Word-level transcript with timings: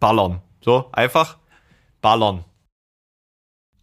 ballern. 0.00 0.42
So, 0.60 0.90
einfach 0.92 1.38
ballern. 2.00 2.44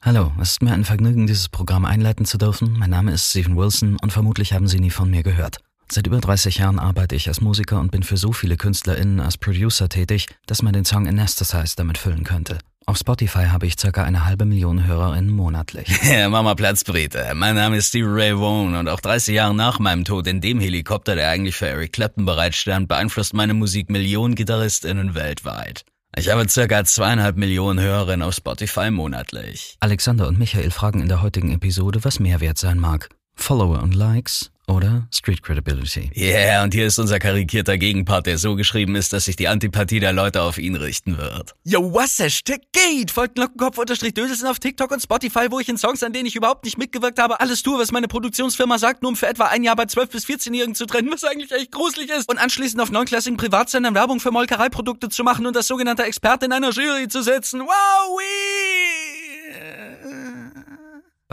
Hallo, 0.01 0.33
es 0.41 0.51
ist 0.51 0.61
mir 0.61 0.73
ein 0.73 0.83
Vergnügen, 0.83 1.27
dieses 1.27 1.47
Programm 1.47 1.85
einleiten 1.85 2.25
zu 2.25 2.37
dürfen. 2.37 2.77
Mein 2.77 2.89
Name 2.89 3.13
ist 3.13 3.29
Stephen 3.29 3.55
Wilson 3.55 3.97
und 4.01 4.11
vermutlich 4.11 4.51
haben 4.51 4.67
Sie 4.67 4.79
nie 4.79 4.89
von 4.89 5.09
mir 5.09 5.23
gehört. 5.23 5.59
Seit 5.89 6.07
über 6.07 6.19
30 6.19 6.57
Jahren 6.57 6.79
arbeite 6.79 7.15
ich 7.15 7.27
als 7.27 7.39
Musiker 7.39 7.79
und 7.79 7.91
bin 7.91 8.03
für 8.03 8.17
so 8.17 8.33
viele 8.33 8.57
KünstlerInnen 8.57 9.19
als 9.19 9.37
Producer 9.37 9.87
tätig, 9.89 10.27
dass 10.45 10.61
man 10.61 10.73
den 10.73 10.85
Song 10.85 11.07
Anesthetized 11.07 11.79
damit 11.79 11.97
füllen 11.97 12.23
könnte. 12.23 12.57
Auf 12.85 12.97
Spotify 12.97 13.45
habe 13.45 13.65
ich 13.65 13.79
circa 13.79 14.03
eine 14.03 14.25
halbe 14.25 14.43
Million 14.43 14.85
HörerInnen 14.85 15.31
monatlich. 15.31 15.87
Ja, 16.03 16.27
Mama 16.27 16.53
Platzbrete. 16.53 17.31
Mein 17.33 17.55
Name 17.55 17.77
ist 17.77 17.87
Steve 17.87 18.13
Ray 18.13 18.37
Vaughan 18.37 18.75
und 18.75 18.89
auch 18.89 18.99
30 18.99 19.35
Jahre 19.35 19.55
nach 19.55 19.79
meinem 19.79 20.03
Tod 20.03 20.27
in 20.27 20.41
dem 20.41 20.59
Helikopter, 20.59 21.15
der 21.15 21.29
eigentlich 21.29 21.55
für 21.55 21.67
Eric 21.67 21.93
Clapton 21.93 22.25
bereitstand, 22.25 22.89
beeinflusst 22.89 23.33
meine 23.33 23.53
Musik 23.53 23.89
Millionen 23.89 24.35
GitarristInnen 24.35 25.15
weltweit. 25.15 25.85
Ich 26.15 26.29
habe 26.29 26.47
circa 26.47 26.85
zweieinhalb 26.85 27.37
Millionen 27.37 27.79
Hörerinnen 27.79 28.21
auf 28.21 28.35
Spotify 28.35 28.91
monatlich. 28.91 29.77
Alexander 29.79 30.27
und 30.27 30.37
Michael 30.37 30.69
fragen 30.69 31.01
in 31.01 31.07
der 31.07 31.21
heutigen 31.23 31.51
Episode, 31.51 32.03
was 32.03 32.19
mehr 32.19 32.39
wert 32.39 32.59
sein 32.59 32.79
mag. 32.79 33.09
Follower 33.35 33.81
und 33.81 33.95
Likes 33.95 34.52
oder 34.67 35.07
Street 35.11 35.43
Credibility. 35.43 36.11
Yeah, 36.15 36.63
und 36.63 36.73
hier 36.73 36.85
ist 36.85 36.97
unser 36.97 37.19
karikierter 37.19 37.77
Gegenpart, 37.77 38.25
der 38.25 38.37
so 38.37 38.55
geschrieben 38.55 38.95
ist, 38.95 39.13
dass 39.13 39.25
sich 39.25 39.35
die 39.35 39.47
Antipathie 39.47 39.99
der 39.99 40.13
Leute 40.13 40.41
auf 40.41 40.57
ihn 40.57 40.75
richten 40.75 41.17
wird. 41.17 41.53
Yo, 41.63 41.93
was 41.93 42.17
Hashtag 42.19 42.61
geht? 42.71 43.11
Folgt 43.11 43.35
Glockenkopf 43.35 43.77
unterstrich 43.77 44.13
Dödelsen 44.13 44.47
auf 44.47 44.59
TikTok 44.59 44.91
und 44.91 45.01
Spotify, 45.01 45.47
wo 45.49 45.59
ich 45.59 45.67
in 45.67 45.77
Songs, 45.77 46.01
an 46.03 46.13
denen 46.13 46.25
ich 46.25 46.35
überhaupt 46.35 46.63
nicht 46.65 46.77
mitgewirkt 46.77 47.19
habe, 47.19 47.39
alles 47.39 47.61
tue, 47.61 47.77
was 47.77 47.91
meine 47.91 48.07
Produktionsfirma 48.07 48.77
sagt, 48.79 49.01
nur 49.01 49.09
um 49.09 49.15
für 49.15 49.27
etwa 49.27 49.45
ein 49.45 49.63
Jahr 49.63 49.75
bei 49.75 49.83
12- 49.83 50.11
bis 50.11 50.25
14-Jährigen 50.25 50.75
zu 50.75 50.85
trennen, 50.85 51.11
was 51.11 51.23
eigentlich 51.23 51.51
echt 51.51 51.71
gruselig 51.71 52.09
ist. 52.09 52.29
Und 52.29 52.37
anschließend 52.37 52.81
auf 52.81 52.91
neunklassigen 52.91 53.37
Privatsendern 53.37 53.95
Werbung 53.95 54.19
für 54.19 54.31
Molkereiprodukte 54.31 55.09
zu 55.09 55.23
machen 55.23 55.45
und 55.45 55.55
das 55.55 55.67
sogenannte 55.67 56.03
Experte 56.03 56.45
in 56.45 56.53
einer 56.53 56.71
Jury 56.71 57.07
zu 57.07 57.21
setzen. 57.21 57.61
Wow! 57.61 58.19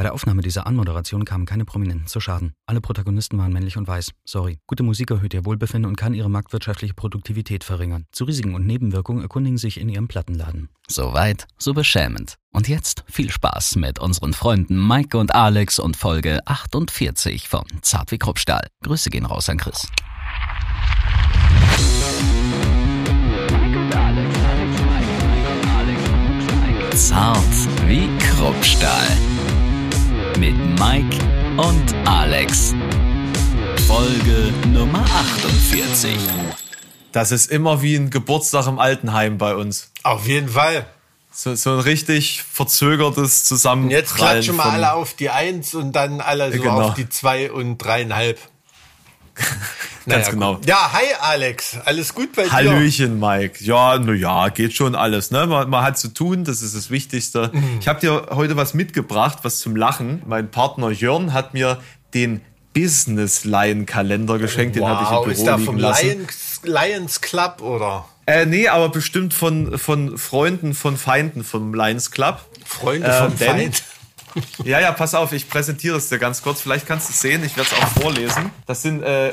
Bei 0.01 0.05
der 0.05 0.15
Aufnahme 0.15 0.41
dieser 0.41 0.67
Anmoderation 0.67 1.27
kamen 1.27 1.45
keine 1.45 1.67
Prominenten 1.67 2.07
zu 2.07 2.21
Schaden. 2.21 2.55
Alle 2.65 2.81
Protagonisten 2.81 3.37
waren 3.37 3.53
männlich 3.53 3.77
und 3.77 3.87
weiß. 3.87 4.13
Sorry. 4.25 4.59
Gute 4.67 4.83
Musik 4.83 5.11
erhöht 5.11 5.35
ihr 5.35 5.45
Wohlbefinden 5.45 5.91
und 5.91 5.97
kann 5.97 6.15
ihre 6.15 6.31
marktwirtschaftliche 6.31 6.95
Produktivität 6.95 7.65
verringern. 7.65 8.07
Zu 8.11 8.25
Risiken 8.25 8.55
und 8.55 8.67
Nebenwirkungen 8.67 9.21
erkundigen 9.21 9.59
sich 9.59 9.79
in 9.79 9.91
ihrem 9.91 10.09
Plattenladen. 10.09 10.71
Soweit, 10.89 11.47
so 11.59 11.75
beschämend. 11.75 12.39
Und 12.51 12.67
jetzt 12.67 13.05
viel 13.09 13.31
Spaß 13.31 13.77
mit 13.77 13.99
unseren 13.99 14.33
Freunden 14.33 14.79
Maike 14.79 15.19
und 15.19 15.35
Alex 15.35 15.79
und 15.79 15.99
Folge 15.99 16.41
48 16.47 17.51
von 17.51 17.67
Zart 17.83 18.11
wie 18.11 18.17
Kruppstahl. 18.17 18.69
Grüße 18.83 19.11
gehen 19.11 19.27
raus 19.27 19.51
an 19.51 19.59
Chris. 19.59 19.87
Zart 26.95 27.37
wie 27.87 28.09
Kruppstahl. 28.19 29.40
Mit 30.39 30.57
Mike 30.79 31.17
und 31.57 31.95
Alex. 32.07 32.75
Folge 33.87 34.53
Nummer 34.69 35.01
48. 35.05 36.17
Das 37.13 37.33
ist 37.33 37.51
immer 37.51 37.83
wie 37.83 37.97
ein 37.97 38.11
Geburtstag 38.11 38.67
im 38.67 38.79
Altenheim 38.79 39.39
bei 39.39 39.55
uns. 39.55 39.91
Auf 40.03 40.27
jeden 40.27 40.49
Fall. 40.49 40.87
So, 41.33 41.55
so 41.55 41.71
ein 41.75 41.81
richtig 41.81 42.43
verzögertes 42.43 43.45
Zusammenprallen. 43.45 44.03
Und 44.03 44.05
jetzt 44.05 44.15
klatschen 44.17 44.57
wir 44.57 44.65
alle 44.67 44.93
auf 44.93 45.15
die 45.15 45.31
Eins 45.31 45.75
und 45.75 45.93
dann 45.93 46.21
alle 46.21 46.53
so 46.53 46.63
Genau. 46.63 46.81
auf 46.89 46.95
die 46.95 47.09
zwei 47.09 47.51
und 47.51 47.79
dreieinhalb. 47.79 48.39
Ganz 50.07 50.27
Naja, 50.27 50.31
genau. 50.31 50.55
gut. 50.57 50.67
Ja, 50.67 50.93
hi 50.93 51.05
Alex. 51.21 51.77
Alles 51.85 52.15
gut 52.15 52.35
bei 52.35 52.45
dir? 52.45 52.53
Hallöchen, 52.53 53.21
Mike. 53.21 53.63
Ja, 53.63 53.99
na 53.99 54.13
ja, 54.15 54.49
geht 54.49 54.73
schon 54.75 54.95
alles. 54.95 55.31
Ne? 55.31 55.47
Man, 55.47 55.69
man 55.69 55.85
hat 55.85 55.99
zu 55.99 56.09
tun, 56.09 56.45
das 56.45 56.63
ist 56.63 56.75
das 56.75 56.91
Wichtigste. 56.91 57.51
Mhm. 57.53 57.79
Ich 57.81 57.87
habe 57.89 58.01
dir 58.01 58.29
heute 58.31 58.57
was 58.57 58.73
mitgebracht, 58.73 59.39
was 59.43 59.59
zum 59.61 59.77
Lachen. 59.77 60.23
Mein 60.27 60.51
Partner 60.51 60.91
Jörn 60.91 61.33
hat 61.35 61.53
mir 61.55 61.81
den 62.15 62.41
Business 62.73 63.45
Lion 63.45 63.85
Kalender 63.85 64.39
geschenkt, 64.39 64.77
den 64.77 64.87
habe 64.87 65.03
ich 65.05 65.11
Wow, 65.11 65.27
im 65.27 65.33
ist 65.33 65.39
Büro 65.39 65.47
da 65.51 65.57
liegen 65.57 65.67
vom. 65.67 65.77
Lions, 65.79 66.61
Lions 66.63 67.21
Club 67.21 67.61
oder? 67.61 68.05
Äh, 68.27 68.47
nee, 68.47 68.69
aber 68.69 68.89
bestimmt 68.91 69.35
von, 69.35 69.77
von 69.77 70.17
Freunden, 70.17 70.73
von 70.75 70.97
Feinden 70.97 71.43
vom 71.45 71.75
Lions 71.75 72.11
Club. 72.11 72.41
Freunde 72.65 73.07
Äh, 73.09 73.23
vom 73.29 73.37
Feind. 73.37 73.83
Ja, 74.65 74.81
ja, 74.81 74.93
pass 74.93 75.15
auf, 75.15 75.33
ich 75.33 75.49
präsentiere 75.49 75.97
es 75.97 76.09
dir 76.09 76.19
ganz 76.19 76.43
kurz. 76.43 76.61
Vielleicht 76.61 76.87
kannst 76.87 77.09
du 77.09 77.13
es 77.13 77.21
sehen, 77.21 77.45
ich 77.45 77.57
werde 77.57 77.71
es 77.73 77.83
auch 77.83 77.89
vorlesen. 78.03 78.51
Das 78.67 78.83
sind 78.83 79.03
äh, 79.03 79.33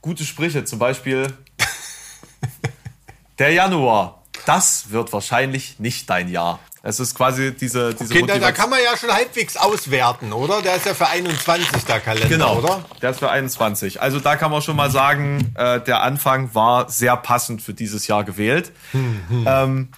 gute 0.00 0.24
Sprüche, 0.24 0.64
zum 0.64 0.78
Beispiel 0.78 1.32
der 3.38 3.52
Januar. 3.52 4.22
Das 4.44 4.90
wird 4.90 5.12
wahrscheinlich 5.12 5.78
nicht 5.80 6.08
dein 6.08 6.28
Jahr. 6.28 6.60
Es 6.82 7.00
ist 7.00 7.16
quasi 7.16 7.52
diese, 7.52 7.94
diese 7.94 8.04
Okay, 8.14 8.20
da, 8.20 8.26
da 8.26 8.34
Motivation- 8.34 8.54
kann 8.54 8.70
man 8.70 8.78
ja 8.84 8.96
schon 8.96 9.10
halbwegs 9.12 9.56
auswerten, 9.56 10.32
oder? 10.32 10.62
Der 10.62 10.76
ist 10.76 10.86
ja 10.86 10.94
für 10.94 11.08
21 11.08 11.84
der 11.84 11.98
Kalender, 11.98 12.28
Genau, 12.28 12.58
oder? 12.58 12.84
der 13.02 13.10
ist 13.10 13.18
für 13.18 13.28
21. 13.28 14.00
Also 14.00 14.20
da 14.20 14.36
kann 14.36 14.52
man 14.52 14.62
schon 14.62 14.76
mal 14.76 14.88
sagen, 14.92 15.52
äh, 15.56 15.80
der 15.80 16.02
Anfang 16.02 16.54
war 16.54 16.88
sehr 16.88 17.16
passend 17.16 17.60
für 17.60 17.74
dieses 17.74 18.06
Jahr 18.06 18.22
gewählt. 18.22 18.70
Ähm, 18.94 19.88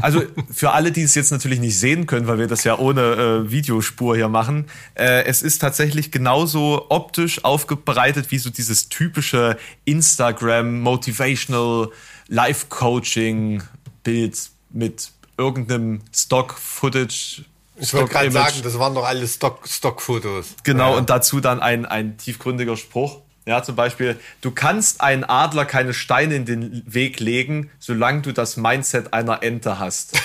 also 0.00 0.22
für 0.52 0.72
alle, 0.72 0.92
die 0.92 1.02
es 1.02 1.14
jetzt 1.14 1.30
natürlich 1.30 1.60
nicht 1.60 1.78
sehen 1.78 2.06
können, 2.06 2.26
weil 2.26 2.38
wir 2.38 2.46
das 2.46 2.64
ja 2.64 2.78
ohne 2.78 3.00
äh, 3.46 3.50
Videospur 3.50 4.16
hier 4.16 4.28
machen, 4.28 4.66
äh, 4.94 5.24
es 5.24 5.42
ist 5.42 5.58
tatsächlich 5.58 6.10
genauso 6.10 6.86
optisch 6.90 7.44
aufbereitet 7.44 8.30
wie 8.30 8.38
so 8.38 8.50
dieses 8.50 8.88
typische 8.88 9.56
Instagram 9.84 10.80
Motivational 10.80 11.88
Life 12.28 12.66
Coaching 12.68 13.62
Bild 14.02 14.38
mit 14.70 15.10
irgendeinem 15.36 16.00
Stock 16.14 16.54
Footage. 16.58 17.42
Ich 17.76 17.94
wollte 17.94 18.10
gerade 18.10 18.30
sagen, 18.30 18.56
das 18.62 18.78
waren 18.78 18.94
doch 18.94 19.04
alles 19.06 19.34
Stock, 19.34 19.66
Stockfotos. 19.68 20.46
Genau, 20.64 20.92
Ja. 20.92 20.98
und 20.98 21.10
dazu 21.10 21.40
dann 21.40 21.60
ein, 21.60 21.86
ein 21.86 22.16
tiefgründiger 22.18 22.76
Spruch. 22.76 23.20
Ja, 23.48 23.62
zum 23.62 23.76
Beispiel, 23.76 24.20
du 24.42 24.50
kannst 24.50 25.00
einen 25.00 25.24
Adler 25.24 25.64
keine 25.64 25.94
Steine 25.94 26.34
in 26.36 26.44
den 26.44 26.82
Weg 26.86 27.18
legen, 27.18 27.70
solange 27.78 28.20
du 28.20 28.32
das 28.32 28.58
Mindset 28.58 29.14
einer 29.14 29.42
Ente 29.42 29.78
hast. 29.78 30.20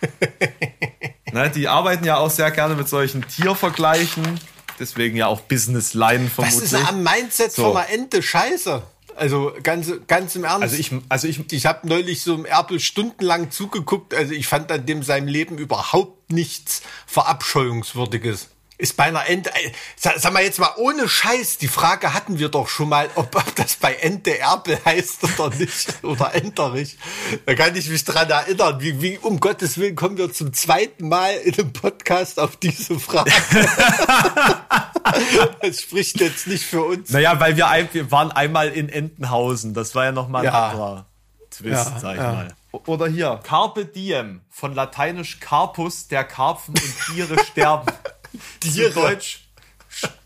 ne, 1.32 1.50
die 1.50 1.68
arbeiten 1.68 2.04
ja 2.04 2.16
auch 2.16 2.30
sehr 2.30 2.50
gerne 2.50 2.76
mit 2.76 2.88
solchen 2.88 3.28
Tiervergleichen, 3.28 4.40
deswegen 4.78 5.18
ja 5.18 5.26
auch 5.26 5.40
Business 5.42 5.92
Line 5.92 6.30
Was 6.36 6.54
vermutlich. 6.54 6.72
ist 6.72 6.88
am 6.88 7.02
Mindset 7.02 7.52
So. 7.52 7.64
von 7.64 7.76
einer 7.76 7.90
Ente 7.90 8.22
scheiße? 8.22 8.82
Also 9.16 9.52
ganz, 9.62 9.92
ganz 10.06 10.34
im 10.34 10.44
Ernst. 10.44 10.62
also 10.62 10.76
ich, 10.76 10.92
also 11.10 11.28
ich, 11.28 11.52
Ich 11.52 11.66
habe 11.66 11.86
neulich 11.86 12.22
so 12.22 12.34
im 12.34 12.46
Erpel 12.46 12.80
stundenlang 12.80 13.50
zugeguckt. 13.50 14.14
Also 14.14 14.32
ich 14.32 14.46
fand 14.46 14.72
an 14.72 14.86
dem 14.86 15.02
seinem 15.02 15.28
Leben 15.28 15.58
überhaupt 15.58 16.32
nichts 16.32 16.80
Verabscheuungswürdiges. 17.06 18.48
Ist 18.80 18.96
bei 18.96 19.04
einer 19.04 19.28
Ente, 19.28 19.50
äh, 19.54 19.70
sag, 19.96 20.32
mal 20.32 20.42
jetzt 20.42 20.58
mal 20.58 20.72
ohne 20.78 21.06
Scheiß, 21.08 21.58
die 21.58 21.68
Frage 21.68 22.14
hatten 22.14 22.38
wir 22.38 22.48
doch 22.48 22.66
schon 22.68 22.88
mal, 22.88 23.10
ob, 23.14 23.36
ob 23.36 23.54
das 23.56 23.76
bei 23.76 23.94
Ente 23.94 24.38
Erpel 24.38 24.78
heißt 24.84 25.18
oder 25.38 25.54
nicht, 25.54 26.02
oder 26.02 26.34
Enterich. 26.34 26.96
Da 27.44 27.54
kann 27.54 27.76
ich 27.76 27.88
mich 27.90 28.04
dran 28.04 28.30
erinnern, 28.30 28.80
wie, 28.80 29.02
wie 29.02 29.18
um 29.18 29.38
Gottes 29.38 29.76
Willen 29.76 29.96
kommen 29.96 30.16
wir 30.16 30.32
zum 30.32 30.54
zweiten 30.54 31.08
Mal 31.08 31.34
in 31.44 31.54
einem 31.58 31.72
Podcast 31.74 32.40
auf 32.40 32.56
diese 32.56 32.98
Frage. 32.98 33.30
das 35.62 35.82
spricht 35.82 36.20
jetzt 36.20 36.46
nicht 36.46 36.64
für 36.64 36.82
uns. 36.82 37.10
naja, 37.10 37.38
weil 37.38 37.56
wir, 37.56 37.68
ein, 37.68 37.88
wir 37.92 38.10
waren 38.10 38.32
einmal 38.32 38.68
in 38.70 38.88
Entenhausen, 38.88 39.74
das 39.74 39.94
war 39.94 40.04
ja 40.06 40.12
nochmal 40.12 40.42
ein 40.46 40.52
Ja. 40.52 40.68
anderer 40.68 41.06
Twist, 41.50 41.90
Ja, 41.92 41.98
sag 41.98 42.14
ich 42.16 42.22
ja. 42.22 42.32
mal. 42.32 42.54
Oder 42.86 43.08
hier, 43.08 43.40
Carpe 43.42 43.84
Diem, 43.84 44.42
von 44.48 44.74
lateinisch 44.74 45.40
Carpus, 45.40 46.06
der 46.06 46.22
Karpfen 46.24 46.74
und 46.74 47.14
Tiere 47.14 47.36
sterben. 47.44 47.86
Tiere. 48.60 48.92
Zu 48.92 49.00
Deutsch 49.00 49.40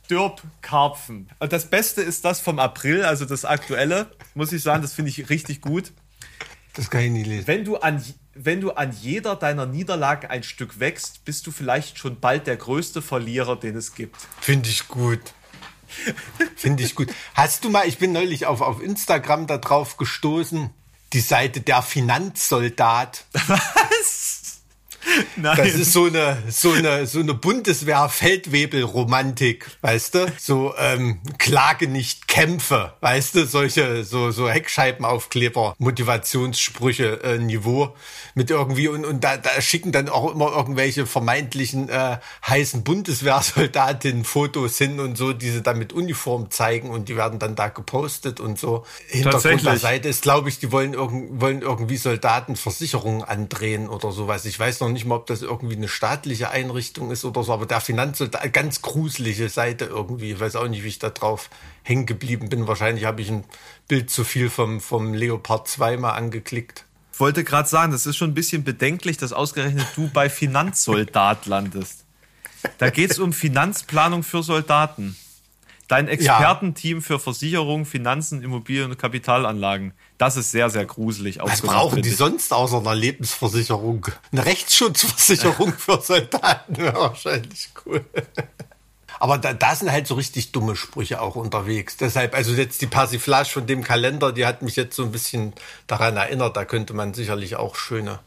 stirb 0.05 0.43
Karpfen. 0.61 1.29
Und 1.39 1.53
das 1.53 1.71
Beste 1.71 2.03
ist 2.03 2.25
das 2.25 2.41
vom 2.41 2.59
April, 2.59 3.05
also 3.05 3.25
das 3.25 3.45
aktuelle, 3.45 4.11
muss 4.35 4.53
ich 4.53 4.63
sagen, 4.63 4.83
das 4.83 4.93
finde 4.93 5.11
ich 5.11 5.31
richtig 5.31 5.61
gut. 5.61 5.93
Das 6.75 6.91
kann 6.91 7.03
ich 7.03 7.11
nie 7.11 7.23
lesen. 7.23 7.47
Wenn 7.47 7.65
du 7.65 7.77
an 7.77 8.03
wenn 8.35 8.61
du 8.61 8.73
an 8.73 8.93
jeder 9.01 9.37
deiner 9.37 9.65
Niederlagen 9.65 10.27
ein 10.27 10.43
Stück 10.43 10.81
wächst, 10.81 11.25
bist 11.25 11.47
du 11.47 11.53
vielleicht 11.53 11.99
schon 11.99 12.19
bald 12.19 12.49
der 12.49 12.57
größte 12.57 13.01
Verlierer, 13.01 13.57
den 13.57 13.77
es 13.77 13.95
gibt. 13.95 14.17
Finde 14.41 14.69
ich 14.69 14.89
gut. 14.89 15.21
Finde 16.57 16.83
ich 16.83 16.97
gut. 16.97 17.15
Hast 17.35 17.65
du 17.65 17.71
mal, 17.71 17.87
ich 17.87 17.99
bin 17.99 18.11
neulich 18.11 18.47
auf, 18.47 18.61
auf 18.61 18.83
Instagram 18.83 19.47
da 19.47 19.59
drauf 19.59 19.97
gestoßen, 19.97 20.71
die 21.13 21.21
Seite 21.21 21.61
der 21.61 21.83
Finanzsoldat. 21.83 23.27
Was? 23.33 24.14
Nein. 25.37 25.57
Das 25.57 25.75
ist 25.75 25.93
so 25.93 26.05
eine, 26.05 26.43
so 26.49 26.73
eine, 26.73 27.07
so 27.07 27.21
eine 27.21 27.35
Bundeswehr-Feldwebel-Romantik, 27.35 29.67
weißt 29.81 30.15
du? 30.15 30.33
So, 30.39 30.75
ähm, 30.79 31.21
Klage 31.39 31.89
nicht, 31.89 32.29
kämpfe, 32.29 32.93
weißt 33.01 33.35
du? 33.35 33.47
Solche, 33.47 34.05
so, 34.05 34.31
so 34.31 34.49
Heckscheibenaufkleber, 34.49 35.75
Motivationssprüche, 35.79 37.23
äh, 37.23 37.39
Niveau 37.39 37.95
mit 38.35 38.51
irgendwie 38.51 38.89
und, 38.89 39.05
und 39.05 39.23
da, 39.23 39.37
da 39.37 39.61
schicken 39.61 39.93
dann 39.93 40.09
auch 40.09 40.33
immer 40.33 40.53
irgendwelche 40.53 41.07
vermeintlichen 41.07 41.89
äh, 41.89 42.19
heißen 42.47 42.85
Bundeswehrsoldatinnen 42.85 44.25
Fotos 44.25 44.79
hin 44.79 45.01
und 45.01 45.17
so, 45.17 45.33
die 45.33 45.51
sie 45.51 45.63
dann 45.63 45.79
mit 45.79 45.93
Uniform 45.93 46.51
zeigen 46.51 46.91
und 46.91 47.09
die 47.09 47.17
werden 47.17 47.39
dann 47.39 47.55
da 47.55 47.69
gepostet 47.69 48.41
und 48.41 48.59
so. 48.59 48.85
Hintergrund 49.09 49.65
der 49.65 49.79
Seite 49.79 50.09
ist, 50.09 50.23
glaube 50.23 50.49
ich, 50.49 50.59
die 50.59 50.73
wollen, 50.73 50.95
irg 50.95 51.13
wollen 51.31 51.63
irgendwie 51.63 51.97
Soldatenversicherungen 51.97 53.23
andrehen 53.23 53.89
oder 53.89 54.13
sowas. 54.13 54.45
Ich 54.45 54.59
weiß 54.59 54.81
noch 54.81 54.89
nicht 54.95 55.05
mal, 55.05 55.17
ob 55.17 55.27
das 55.27 55.43
irgendwie 55.43 55.77
eine 55.77 55.89
staatliche 55.89 56.51
Einrichtung 56.51 57.11
ist 57.11 57.25
oder 57.27 57.43
so, 57.45 57.53
aber 57.53 57.67
der 57.67 57.83
Finanzsoldat, 57.83 58.51
ganz 58.55 58.81
gruselige 58.81 59.51
Seite 59.51 59.85
irgendwie. 59.85 60.33
Ich 60.33 60.41
weiß 60.41 60.57
auch 60.57 60.69
nicht, 60.69 60.83
wie 60.83 60.89
ich 60.89 60.99
da 60.99 61.11
drauf 61.11 61.51
hängen 61.83 62.07
geblieben 62.07 62.49
bin. 62.49 62.67
Wahrscheinlich 62.67 63.05
habe 63.05 63.21
ich 63.21 63.31
ein 63.31 63.45
Bild 63.87 64.09
zu 64.09 64.25
viel 64.25 64.49
vom, 64.49 64.81
vom 64.81 65.13
Leopard 65.13 65.69
2 65.69 65.99
mal 65.99 66.13
angeklickt. 66.13 66.87
Ich 67.13 67.21
wollte 67.21 67.45
gerade 67.45 67.69
sagen, 67.69 67.93
das 67.93 68.07
ist 68.07 68.17
schon 68.17 68.31
ein 68.31 68.35
bisschen 68.35 68.65
bedenklich, 68.65 69.19
dass 69.19 69.33
ausgerechnet 69.33 69.87
du 69.95 70.09
bei 70.09 70.31
Finanzsoldat 70.31 71.47
landest. 71.47 72.05
Da 72.79 72.91
geht 72.91 73.11
es 73.11 73.19
um 73.19 73.33
Finanzplanung 73.33 74.23
für 74.23 74.43
Soldaten. 74.43 75.17
Dein 75.89 76.09
Expertenteam 76.09 76.99
ja. 76.99 77.03
für 77.03 77.19
Versicherung, 77.19 77.85
Finanzen, 77.85 78.43
Immobilien 78.43 78.91
und 78.91 78.99
Kapitalanlagen. 78.99 79.93
Das 80.19 80.37
ist 80.37 80.51
sehr, 80.51 80.71
sehr 80.71 80.87
gruselig. 80.87 81.39
Was 81.41 81.61
brauchen 81.61 82.03
die 82.03 82.11
sonst 82.11 82.53
außer 82.53 82.79
einer 82.79 82.95
Lebensversicherung? 82.95 84.07
Eine 84.33 84.47
Rechtsschutzversicherung 84.47 85.73
für 85.79 86.01
Soldaten 86.01 86.77
wäre 86.77 86.99
wahrscheinlich 86.99 87.69
cool. 87.85 88.05
Aber 89.21 89.39
da, 89.39 89.53
da 89.53 89.75
sind 89.75 89.93
halt 89.93 90.07
so 90.07 90.15
richtig 90.15 90.53
dumme 90.53 90.77
Sprüche 90.77 91.21
auch 91.21 91.37
unterwegs. 91.37 91.97
Deshalb, 91.97 92.35
also 92.35 92.53
jetzt 92.55 92.83
die 92.83 92.87
Persiflage 92.87 93.49
von 93.49 93.67
dem 93.67 93.85
Kalender, 93.85 94.33
die 94.33 94.47
hat 94.47 94.63
mich 94.63 94.77
jetzt 94.77 94.97
so 94.97 95.03
ein 95.03 95.13
bisschen 95.13 95.53
daran 95.87 96.17
erinnert. 96.17 96.57
Da 96.57 96.65
könnte 96.65 96.95
man 96.95 97.15
sicherlich 97.15 97.57
auch 97.57 97.77
schöne, 97.77 98.19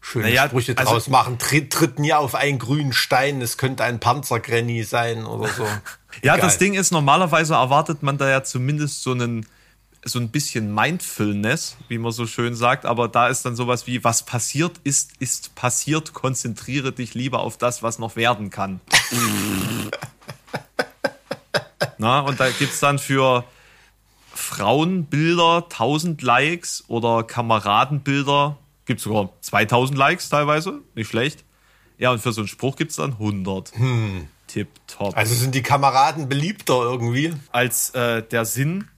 schöne 0.00 0.26
naja, 0.26 0.46
Sprüche 0.46 0.76
also, 0.76 0.92
draus 0.92 1.08
machen. 1.08 1.38
Tritt, 1.38 1.72
tritt 1.72 1.98
nie 1.98 2.12
auf 2.12 2.34
einen 2.34 2.58
grünen 2.58 2.92
Stein, 2.92 3.40
es 3.42 3.58
könnte 3.58 3.84
ein 3.84 4.00
Panzergranny 4.00 4.82
sein 4.84 5.26
oder 5.26 5.48
so. 5.48 5.66
ja, 6.22 6.36
das 6.36 6.58
Ding 6.58 6.74
ist, 6.74 6.90
normalerweise 6.90 7.54
erwartet 7.54 8.02
man 8.02 8.18
da 8.18 8.28
ja 8.28 8.42
zumindest 8.42 9.02
so 9.02 9.12
einen 9.12 9.46
so 10.04 10.18
ein 10.18 10.30
bisschen 10.30 10.74
Mindfulness, 10.74 11.76
wie 11.88 11.98
man 11.98 12.12
so 12.12 12.26
schön 12.26 12.54
sagt, 12.54 12.86
aber 12.86 13.08
da 13.08 13.28
ist 13.28 13.44
dann 13.44 13.56
sowas 13.56 13.86
wie, 13.86 14.04
was 14.04 14.24
passiert 14.24 14.78
ist, 14.84 15.12
ist 15.18 15.54
passiert, 15.54 16.14
konzentriere 16.14 16.92
dich 16.92 17.14
lieber 17.14 17.40
auf 17.40 17.58
das, 17.58 17.82
was 17.82 17.98
noch 17.98 18.16
werden 18.16 18.50
kann. 18.50 18.80
Na, 21.98 22.20
und 22.20 22.38
da 22.38 22.48
gibt 22.50 22.72
es 22.72 22.80
dann 22.80 22.98
für 22.98 23.44
Frauenbilder 24.32 25.64
1000 25.64 26.22
Likes 26.22 26.84
oder 26.86 27.24
Kameradenbilder 27.24 28.56
gibt 28.88 28.98
es 28.98 29.04
sogar 29.04 29.30
2000 29.42 29.96
Likes 29.96 30.28
teilweise, 30.28 30.80
nicht 30.96 31.08
schlecht. 31.08 31.44
Ja, 31.98 32.10
und 32.10 32.20
für 32.20 32.32
so 32.32 32.40
einen 32.40 32.48
Spruch 32.48 32.74
gibt 32.74 32.90
es 32.90 32.96
dann 32.96 33.12
100. 33.12 33.72
Hm. 33.76 34.28
Tipptopp. 34.48 35.16
Also 35.16 35.34
sind 35.34 35.54
die 35.54 35.62
Kameraden 35.62 36.28
beliebter 36.28 36.80
irgendwie? 36.80 37.34
Als 37.52 37.90
äh, 37.90 38.22
der 38.22 38.44
Sinn 38.44 38.88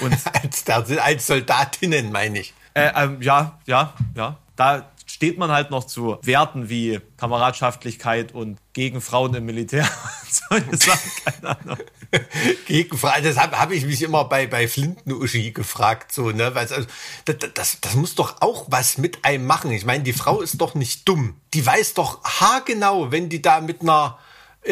und 0.00 0.16
als, 0.42 0.66
als 0.98 1.26
Soldatinnen, 1.26 2.12
meine 2.12 2.38
ich. 2.38 2.54
Äh, 2.74 2.90
ähm, 2.94 3.20
ja, 3.20 3.58
ja, 3.66 3.92
ja. 4.14 4.38
Da 4.56 4.90
steht 5.14 5.38
man 5.38 5.52
halt 5.52 5.70
noch 5.70 5.84
zu 5.84 6.18
Werten 6.22 6.68
wie 6.68 7.00
Kameradschaftlichkeit 7.18 8.34
und 8.34 8.58
gegen 8.72 9.00
Frauen 9.00 9.32
im 9.34 9.46
Militär. 9.46 9.88
Solche 10.28 10.76
Sachen, 10.76 11.10
keine 11.24 11.56
Ahnung. 11.56 11.78
gegen 12.66 12.98
Frauen, 12.98 13.22
das 13.22 13.38
habe 13.38 13.60
hab 13.60 13.70
ich 13.70 13.86
mich 13.86 14.02
immer 14.02 14.24
bei, 14.24 14.48
bei 14.48 14.66
Flinten-Uschi 14.66 15.52
gefragt. 15.52 16.10
So, 16.10 16.32
ne? 16.32 16.50
also, 16.52 16.84
das, 17.26 17.36
das, 17.54 17.78
das 17.80 17.94
muss 17.94 18.16
doch 18.16 18.42
auch 18.42 18.66
was 18.70 18.98
mit 18.98 19.24
einem 19.24 19.46
machen. 19.46 19.70
Ich 19.70 19.84
meine, 19.84 20.02
die 20.02 20.12
Frau 20.12 20.40
ist 20.40 20.60
doch 20.60 20.74
nicht 20.74 21.08
dumm. 21.08 21.36
Die 21.54 21.64
weiß 21.64 21.94
doch 21.94 22.24
haargenau, 22.24 23.12
wenn 23.12 23.28
die 23.28 23.40
da 23.40 23.60
mit 23.60 23.82
einer 23.82 24.18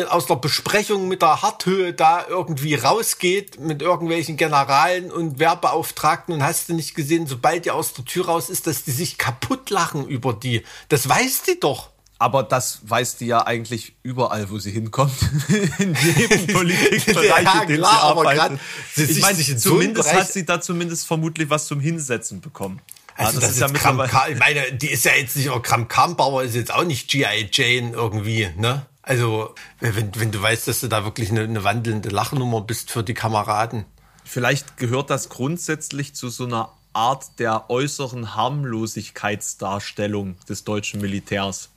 aus 0.09 0.27
der 0.27 0.37
Besprechung 0.37 1.09
mit 1.09 1.23
der 1.23 1.43
Harthöhe 1.43 1.93
da 1.93 2.27
irgendwie 2.27 2.75
rausgeht 2.75 3.61
mit 3.61 3.83
irgendwelchen 3.83 4.37
Generalen 4.37 5.11
und 5.11 5.39
Werbeauftragten 5.39 6.35
und 6.35 6.43
hast 6.43 6.69
du 6.69 6.75
nicht 6.75 6.95
gesehen, 6.95 7.27
sobald 7.27 7.67
die 7.67 7.71
aus 7.71 7.93
der 7.93 8.05
Tür 8.05 8.27
raus 8.27 8.49
ist, 8.49 8.67
dass 8.67 8.85
die 8.85 8.91
sich 8.91 9.19
kaputt 9.19 9.71
lachen 9.71 10.07
über 10.07 10.33
die. 10.33 10.63
Das 10.89 11.09
weiß 11.09 11.43
die 11.43 11.61
doch. 11.61 11.91
Aber 12.19 12.45
das 12.45 12.79
weiß 12.85 13.17
die 13.17 13.27
ja 13.27 13.45
eigentlich 13.47 13.97
überall, 14.05 14.49
wo 14.49 14.59
sie 14.59 14.71
hinkommt. 14.71 15.13
In 15.79 15.97
jedem 16.17 16.47
Politikbereich, 16.47 17.43
ja, 17.43 17.63
in 17.63 17.69
dem 17.69 17.77
klar, 17.79 17.91
sie 17.91 17.99
arbeitet. 17.99 18.61
Sie 18.95 19.05
ich 19.05 19.21
meine, 19.21 19.57
zumindest 19.57 20.09
so 20.09 20.15
hat 20.15 20.33
sie 20.33 20.47
da 20.47 20.61
zumindest 20.61 21.05
vermutlich 21.05 21.51
was 21.51 21.67
zum 21.67 21.81
Hinsetzen 21.81 22.41
bekommen. 22.41 22.81
Also 23.17 23.41
ja, 23.41 23.41
das, 23.41 23.41
das, 23.41 23.51
ist, 23.51 23.61
ja 23.61 23.69
mittlerweile. 23.69 24.33
Ich 24.33 24.39
meine, 24.39 24.73
die 24.73 24.91
ist 24.93 25.05
ja 25.05 25.15
jetzt 25.15 25.37
nicht, 25.37 25.51
Kram 25.65 25.89
Karmbauer 25.89 26.45
ist 26.45 26.55
jetzt 26.55 26.73
auch 26.73 26.85
nicht 26.85 27.11
G.I. 27.11 27.49
Jane 27.51 27.91
irgendwie, 27.91 28.49
ne? 28.57 28.87
Also, 29.03 29.55
wenn, 29.81 30.15
wenn 30.15 30.31
du 30.31 30.41
weißt, 30.41 30.69
dass 30.69 30.81
du 30.81 30.89
da 30.89 31.05
wirklich 31.05 31.31
eine, 31.31 31.43
eine 31.43 31.65
wandelnde 31.65 32.09
Lachnummer 32.09 32.61
bist 32.61 32.91
für 32.91 33.03
die 33.03 33.15
Kameraden. 33.15 33.85
Vielleicht 34.25 34.77
gehört 34.77 35.11
das 35.11 35.29
grundsätzlich 35.29 36.15
zu 36.15 36.29
so 36.29 36.45
einer 36.45 36.71
Art 36.93 37.39
der 37.39 37.69
äußeren 37.69 38.37
Harmlosigkeitsdarstellung 38.37 40.37
des 40.49 40.65
deutschen 40.65 41.01
Militärs. 41.01 41.71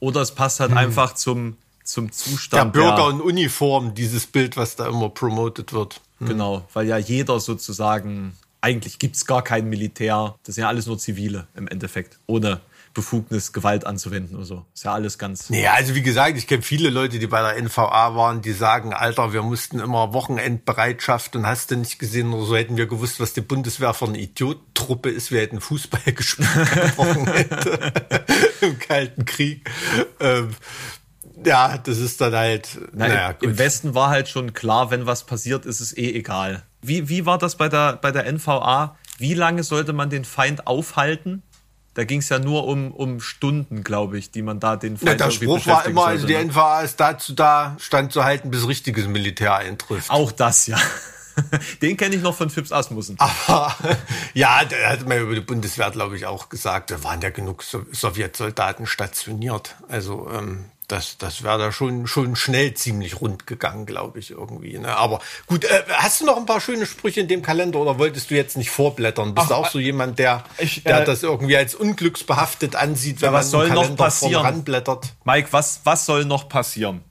Oder 0.00 0.22
es 0.22 0.34
passt 0.34 0.60
halt 0.60 0.70
hm. 0.70 0.78
einfach 0.78 1.14
zum, 1.14 1.58
zum 1.84 2.10
Zustand. 2.12 2.74
Der 2.74 2.80
Bürger 2.80 2.96
der, 2.96 3.10
in 3.10 3.20
Uniform, 3.20 3.94
dieses 3.94 4.26
Bild, 4.26 4.56
was 4.56 4.76
da 4.76 4.88
immer 4.88 5.10
promotet 5.10 5.74
wird. 5.74 6.00
Hm. 6.18 6.28
Genau, 6.28 6.66
weil 6.72 6.86
ja 6.86 6.96
jeder 6.96 7.40
sozusagen, 7.40 8.34
eigentlich 8.60 8.98
gibt 8.98 9.16
es 9.16 9.26
gar 9.26 9.42
kein 9.42 9.68
Militär, 9.68 10.36
das 10.44 10.54
sind 10.54 10.62
ja 10.62 10.68
alles 10.68 10.86
nur 10.86 10.98
Zivile 10.98 11.46
im 11.54 11.68
Endeffekt, 11.68 12.18
ohne 12.26 12.60
Befugnis, 12.96 13.52
Gewalt 13.52 13.86
anzuwenden 13.86 14.36
oder 14.36 14.46
so. 14.46 14.66
Ist 14.74 14.86
ja 14.86 14.94
alles 14.94 15.18
ganz. 15.18 15.50
Nee, 15.50 15.66
also 15.68 15.94
wie 15.94 16.02
gesagt, 16.02 16.38
ich 16.38 16.46
kenne 16.46 16.62
viele 16.62 16.88
Leute, 16.88 17.18
die 17.18 17.26
bei 17.26 17.42
der 17.42 17.62
NVA 17.62 18.16
waren, 18.16 18.40
die 18.40 18.52
sagen, 18.52 18.94
Alter, 18.94 19.34
wir 19.34 19.42
mussten 19.42 19.80
immer 19.80 20.14
Wochenendbereitschaft 20.14 21.36
und 21.36 21.46
hast 21.46 21.70
du 21.70 21.76
nicht 21.76 21.98
gesehen 21.98 22.32
oder 22.32 22.46
so 22.46 22.56
hätten 22.56 22.78
wir 22.78 22.86
gewusst, 22.86 23.20
was 23.20 23.34
die 23.34 23.42
Bundeswehr 23.42 23.92
für 23.92 24.06
eine 24.06 24.18
Idiottruppe 24.18 25.10
ist. 25.10 25.30
Wir 25.30 25.42
hätten 25.42 25.60
Fußball 25.60 26.00
gespielt 26.14 26.48
am 26.56 26.96
Wochenende 26.96 27.92
im 28.62 28.78
Kalten 28.78 29.26
Krieg. 29.26 29.70
Ähm, 30.18 30.56
ja, 31.44 31.76
das 31.76 31.98
ist 31.98 32.22
dann 32.22 32.34
halt. 32.34 32.80
Na, 32.94 33.08
naja, 33.08 33.32
gut. 33.32 33.42
Im 33.42 33.58
Westen 33.58 33.94
war 33.94 34.08
halt 34.08 34.28
schon 34.28 34.54
klar, 34.54 34.90
wenn 34.90 35.04
was 35.04 35.24
passiert, 35.24 35.66
ist 35.66 35.80
es 35.80 35.94
eh 35.94 36.10
egal. 36.12 36.62
Wie, 36.80 37.10
wie 37.10 37.26
war 37.26 37.36
das 37.36 37.56
bei 37.56 37.68
der, 37.68 37.96
bei 37.96 38.10
der 38.10 38.24
NVA? 38.32 38.96
Wie 39.18 39.34
lange 39.34 39.62
sollte 39.62 39.92
man 39.92 40.10
den 40.10 40.24
Feind 40.24 40.66
aufhalten? 40.66 41.42
Da 41.96 42.04
ging 42.04 42.18
es 42.18 42.28
ja 42.28 42.38
nur 42.38 42.66
um, 42.66 42.92
um 42.92 43.20
Stunden, 43.20 43.82
glaube 43.82 44.18
ich, 44.18 44.30
die 44.30 44.42
man 44.42 44.60
da 44.60 44.76
den 44.76 44.98
Feind 44.98 45.18
ja, 45.18 45.26
Der 45.26 45.30
Spruch 45.30 45.66
war 45.66 45.86
immer, 45.86 46.06
also 46.06 46.26
die 46.26 46.34
ne? 46.34 46.44
NVA 46.44 46.82
ist 46.82 47.00
dazu 47.00 47.32
da, 47.32 47.74
stand 47.80 48.12
zu 48.12 48.22
halten, 48.22 48.50
bis 48.50 48.68
richtiges 48.68 49.06
Militär 49.06 49.56
eintrifft. 49.56 50.10
Auch 50.10 50.30
das, 50.30 50.66
ja. 50.66 50.76
Den 51.82 51.96
kenne 51.96 52.16
ich 52.16 52.22
noch 52.22 52.34
von 52.34 52.50
Phipps 52.50 52.72
Asmussen. 52.72 53.16
Aber 53.18 53.74
ja, 54.34 54.64
der 54.64 54.90
hat 54.90 55.06
mir 55.06 55.18
über 55.18 55.34
die 55.34 55.40
Bundeswehr, 55.40 55.90
glaube 55.90 56.16
ich, 56.16 56.26
auch 56.26 56.48
gesagt, 56.48 56.90
da 56.90 57.02
waren 57.04 57.20
ja 57.20 57.30
genug 57.30 57.62
Sowjetsoldaten 57.62 58.86
stationiert. 58.86 59.76
Also 59.88 60.28
ähm, 60.32 60.66
das, 60.88 61.18
das 61.18 61.42
wäre 61.42 61.58
da 61.58 61.72
schon, 61.72 62.06
schon 62.06 62.36
schnell 62.36 62.74
ziemlich 62.74 63.20
rund 63.20 63.46
gegangen, 63.46 63.86
glaube 63.86 64.18
ich, 64.20 64.30
irgendwie. 64.30 64.78
Ne? 64.78 64.96
Aber 64.96 65.20
gut, 65.46 65.64
äh, 65.64 65.82
hast 65.88 66.20
du 66.20 66.26
noch 66.26 66.36
ein 66.36 66.46
paar 66.46 66.60
schöne 66.60 66.86
Sprüche 66.86 67.20
in 67.20 67.28
dem 67.28 67.42
Kalender 67.42 67.80
oder 67.80 67.98
wolltest 67.98 68.30
du 68.30 68.34
jetzt 68.34 68.56
nicht 68.56 68.70
vorblättern? 68.70 69.34
Bist 69.34 69.46
Ach, 69.46 69.48
du 69.48 69.54
auch 69.54 69.70
so 69.70 69.78
jemand, 69.78 70.18
der, 70.18 70.44
ich, 70.58 70.84
der 70.84 71.02
äh, 71.02 71.04
das 71.04 71.22
irgendwie 71.22 71.56
als 71.56 71.74
unglücksbehaftet 71.74 72.76
ansieht, 72.76 73.20
wenn 73.20 73.32
was 73.32 73.46
man 73.46 73.50
soll 73.50 73.68
Kalender 73.68 73.90
noch 73.90 73.96
passieren? 73.96 74.42
ranblättert? 74.44 75.14
Mike, 75.24 75.48
was, 75.50 75.80
was 75.84 76.06
soll 76.06 76.24
noch 76.24 76.48
passieren? 76.48 77.02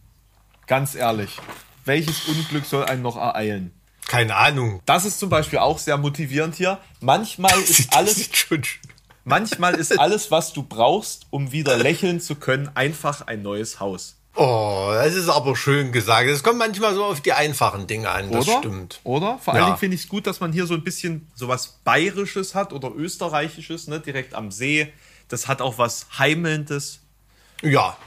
Ganz 0.68 0.96
ehrlich. 0.96 1.38
Welches 1.84 2.28
Unglück 2.28 2.66
soll 2.66 2.86
einen 2.86 3.02
noch 3.02 3.18
ereilen? 3.18 3.72
Keine 4.08 4.36
Ahnung. 4.36 4.82
Das 4.86 5.06
ist 5.06 5.20
zum 5.20 5.30
Beispiel 5.30 5.60
auch 5.60 5.80
sehr 5.80 5.98
motivierend 5.98 6.56
hier. 6.56 6.80
Manchmal 7.02 7.60
ist 7.68 7.94
alles. 7.96 8.30
Manchmal 9.24 9.76
ist 9.76 10.00
alles, 10.00 10.32
was 10.32 10.54
du 10.54 10.64
brauchst, 10.64 11.26
um 11.32 11.52
wieder 11.52 11.78
lächeln 11.78 12.20
zu 12.22 12.36
können, 12.36 12.70
einfach 12.76 13.26
ein 13.28 13.42
neues 13.42 13.80
Haus. 13.80 14.16
Oh, 14.36 14.90
das 14.92 15.16
ist 15.16 15.30
aber 15.30 15.56
schön 15.56 15.94
gesagt. 15.94 16.30
Es 16.30 16.44
kommt 16.44 16.60
manchmal 16.60 16.94
so 16.94 17.06
auf 17.06 17.22
die 17.22 17.32
einfachen 17.32 17.88
Dinge 17.88 18.10
an, 18.10 18.32
das 18.32 18.48
oder? 18.48 18.58
stimmt. 18.60 19.00
Oder? 19.06 19.40
Vor 19.40 19.54
ja. 19.54 19.60
allen 19.60 19.66
Dingen 19.68 19.78
finde 19.78 19.96
ich 19.96 20.04
es 20.04 20.10
gut, 20.10 20.28
dass 20.28 20.42
man 20.42 20.52
hier 20.52 20.68
so 20.68 20.74
ein 20.74 20.84
bisschen 20.84 21.32
sowas 21.36 21.80
Bayerisches 21.86 22.54
hat 22.54 22.74
oder 22.74 22.94
Österreichisches, 22.94 23.88
ne, 23.88 24.02
direkt 24.02 24.34
am 24.34 24.52
See. 24.52 24.92
Das 25.30 25.48
hat 25.48 25.62
auch 25.62 25.78
was 25.78 26.08
Heimelndes. 26.20 27.00
Ja, 27.62 27.98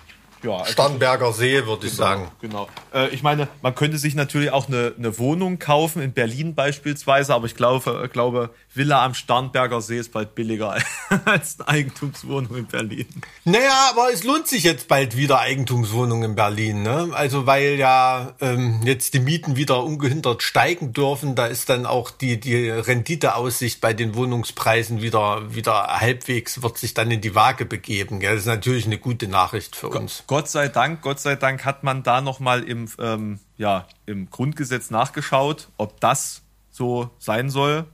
Ja, 0.42 0.58
also 0.58 0.72
Starnberger 0.72 1.32
See, 1.32 1.66
würde 1.66 1.86
ich 1.86 1.94
sagen. 1.94 2.30
Genau. 2.40 2.68
Äh, 2.94 3.08
ich 3.08 3.22
meine, 3.22 3.48
man 3.62 3.74
könnte 3.74 3.98
sich 3.98 4.14
natürlich 4.14 4.50
auch 4.50 4.68
eine, 4.68 4.94
eine 4.96 5.18
Wohnung 5.18 5.58
kaufen, 5.58 6.00
in 6.00 6.12
Berlin 6.12 6.54
beispielsweise, 6.54 7.34
aber 7.34 7.46
ich 7.46 7.56
glaube, 7.56 8.02
äh, 8.04 8.08
glaube, 8.08 8.50
Villa 8.72 9.04
am 9.04 9.14
Starnberger 9.14 9.80
See 9.80 9.98
ist 9.98 10.12
bald 10.12 10.34
billiger 10.34 10.76
als 11.24 11.58
eine 11.60 11.68
Eigentumswohnung 11.68 12.56
in 12.56 12.66
Berlin. 12.66 13.06
Naja, 13.44 13.90
aber 13.90 14.12
es 14.12 14.22
lohnt 14.22 14.46
sich 14.46 14.62
jetzt 14.62 14.88
bald 14.88 15.16
wieder 15.16 15.40
Eigentumswohnung 15.40 16.22
in 16.22 16.34
Berlin. 16.34 16.82
Ne? 16.82 17.10
Also 17.12 17.46
weil 17.46 17.74
ja 17.74 18.34
ähm, 18.40 18.80
jetzt 18.84 19.14
die 19.14 19.20
Mieten 19.20 19.56
wieder 19.56 19.82
ungehindert 19.82 20.42
steigen 20.42 20.92
dürfen, 20.92 21.34
da 21.34 21.46
ist 21.46 21.68
dann 21.68 21.86
auch 21.86 22.10
die, 22.10 22.38
die 22.38 22.70
Renditeaussicht 22.70 23.80
bei 23.80 23.92
den 23.92 24.14
Wohnungspreisen 24.14 25.02
wieder, 25.02 25.54
wieder 25.54 26.00
halbwegs, 26.00 26.62
wird 26.62 26.78
sich 26.78 26.94
dann 26.94 27.10
in 27.10 27.20
die 27.20 27.34
Waage 27.34 27.64
begeben. 27.64 28.20
Gell? 28.20 28.34
Das 28.34 28.42
ist 28.42 28.46
natürlich 28.46 28.86
eine 28.86 28.98
gute 28.98 29.26
Nachricht 29.26 29.74
für 29.74 29.88
uns. 29.88 30.24
Gott 30.28 30.48
sei 30.48 30.68
Dank, 30.68 31.00
Gott 31.00 31.18
sei 31.18 31.36
Dank 31.36 31.64
hat 31.64 31.82
man 31.82 32.02
da 32.02 32.20
nochmal 32.20 32.62
im, 32.62 32.86
ähm, 32.98 33.40
ja, 33.56 33.88
im 34.04 34.28
Grundgesetz 34.28 34.90
nachgeschaut, 34.90 35.70
ob 35.78 36.00
das 36.00 36.42
so 36.70 37.10
sein 37.18 37.48
soll. 37.48 37.86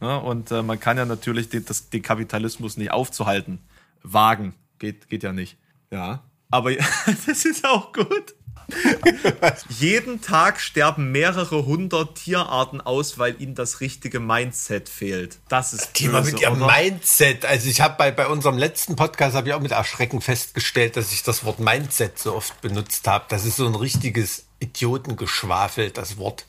Ja, 0.00 0.16
und 0.16 0.50
äh, 0.50 0.62
man 0.64 0.80
kann 0.80 0.98
ja 0.98 1.04
natürlich 1.04 1.48
den, 1.48 1.64
das, 1.64 1.88
den 1.88 2.02
Kapitalismus 2.02 2.76
nicht 2.76 2.90
aufzuhalten 2.90 3.60
wagen. 4.02 4.54
Geht, 4.80 5.08
geht 5.08 5.22
ja 5.22 5.32
nicht. 5.32 5.56
Ja. 5.92 6.24
Aber 6.50 6.72
das 7.26 7.44
ist 7.44 7.64
auch 7.64 7.92
gut. 7.92 8.34
Jeden 9.68 10.20
Tag 10.20 10.60
sterben 10.60 11.12
mehrere 11.12 11.66
hundert 11.66 12.16
Tierarten 12.16 12.80
aus, 12.80 13.18
weil 13.18 13.40
ihnen 13.40 13.54
das 13.54 13.80
richtige 13.80 14.20
Mindset 14.20 14.88
fehlt. 14.88 15.38
Das 15.48 15.72
ist 15.72 15.94
Thema 15.94 16.20
böse, 16.20 16.32
mit 16.32 16.42
ihrem 16.42 16.62
oder? 16.62 16.72
Mindset. 16.72 17.44
Also 17.44 17.68
ich 17.68 17.80
habe 17.80 17.96
bei, 17.98 18.10
bei 18.10 18.26
unserem 18.26 18.58
letzten 18.58 18.96
Podcast 18.96 19.34
habe 19.34 19.48
ich 19.48 19.54
auch 19.54 19.60
mit 19.60 19.72
Erschrecken 19.72 20.20
festgestellt, 20.20 20.96
dass 20.96 21.12
ich 21.12 21.22
das 21.22 21.44
Wort 21.44 21.60
Mindset 21.60 22.18
so 22.18 22.34
oft 22.34 22.60
benutzt 22.60 23.06
habe. 23.06 23.24
Das 23.28 23.44
ist 23.44 23.56
so 23.56 23.66
ein 23.66 23.74
richtiges 23.74 24.46
Idiotengeschwafel, 24.60 25.90
das 25.90 26.16
Wort. 26.16 26.46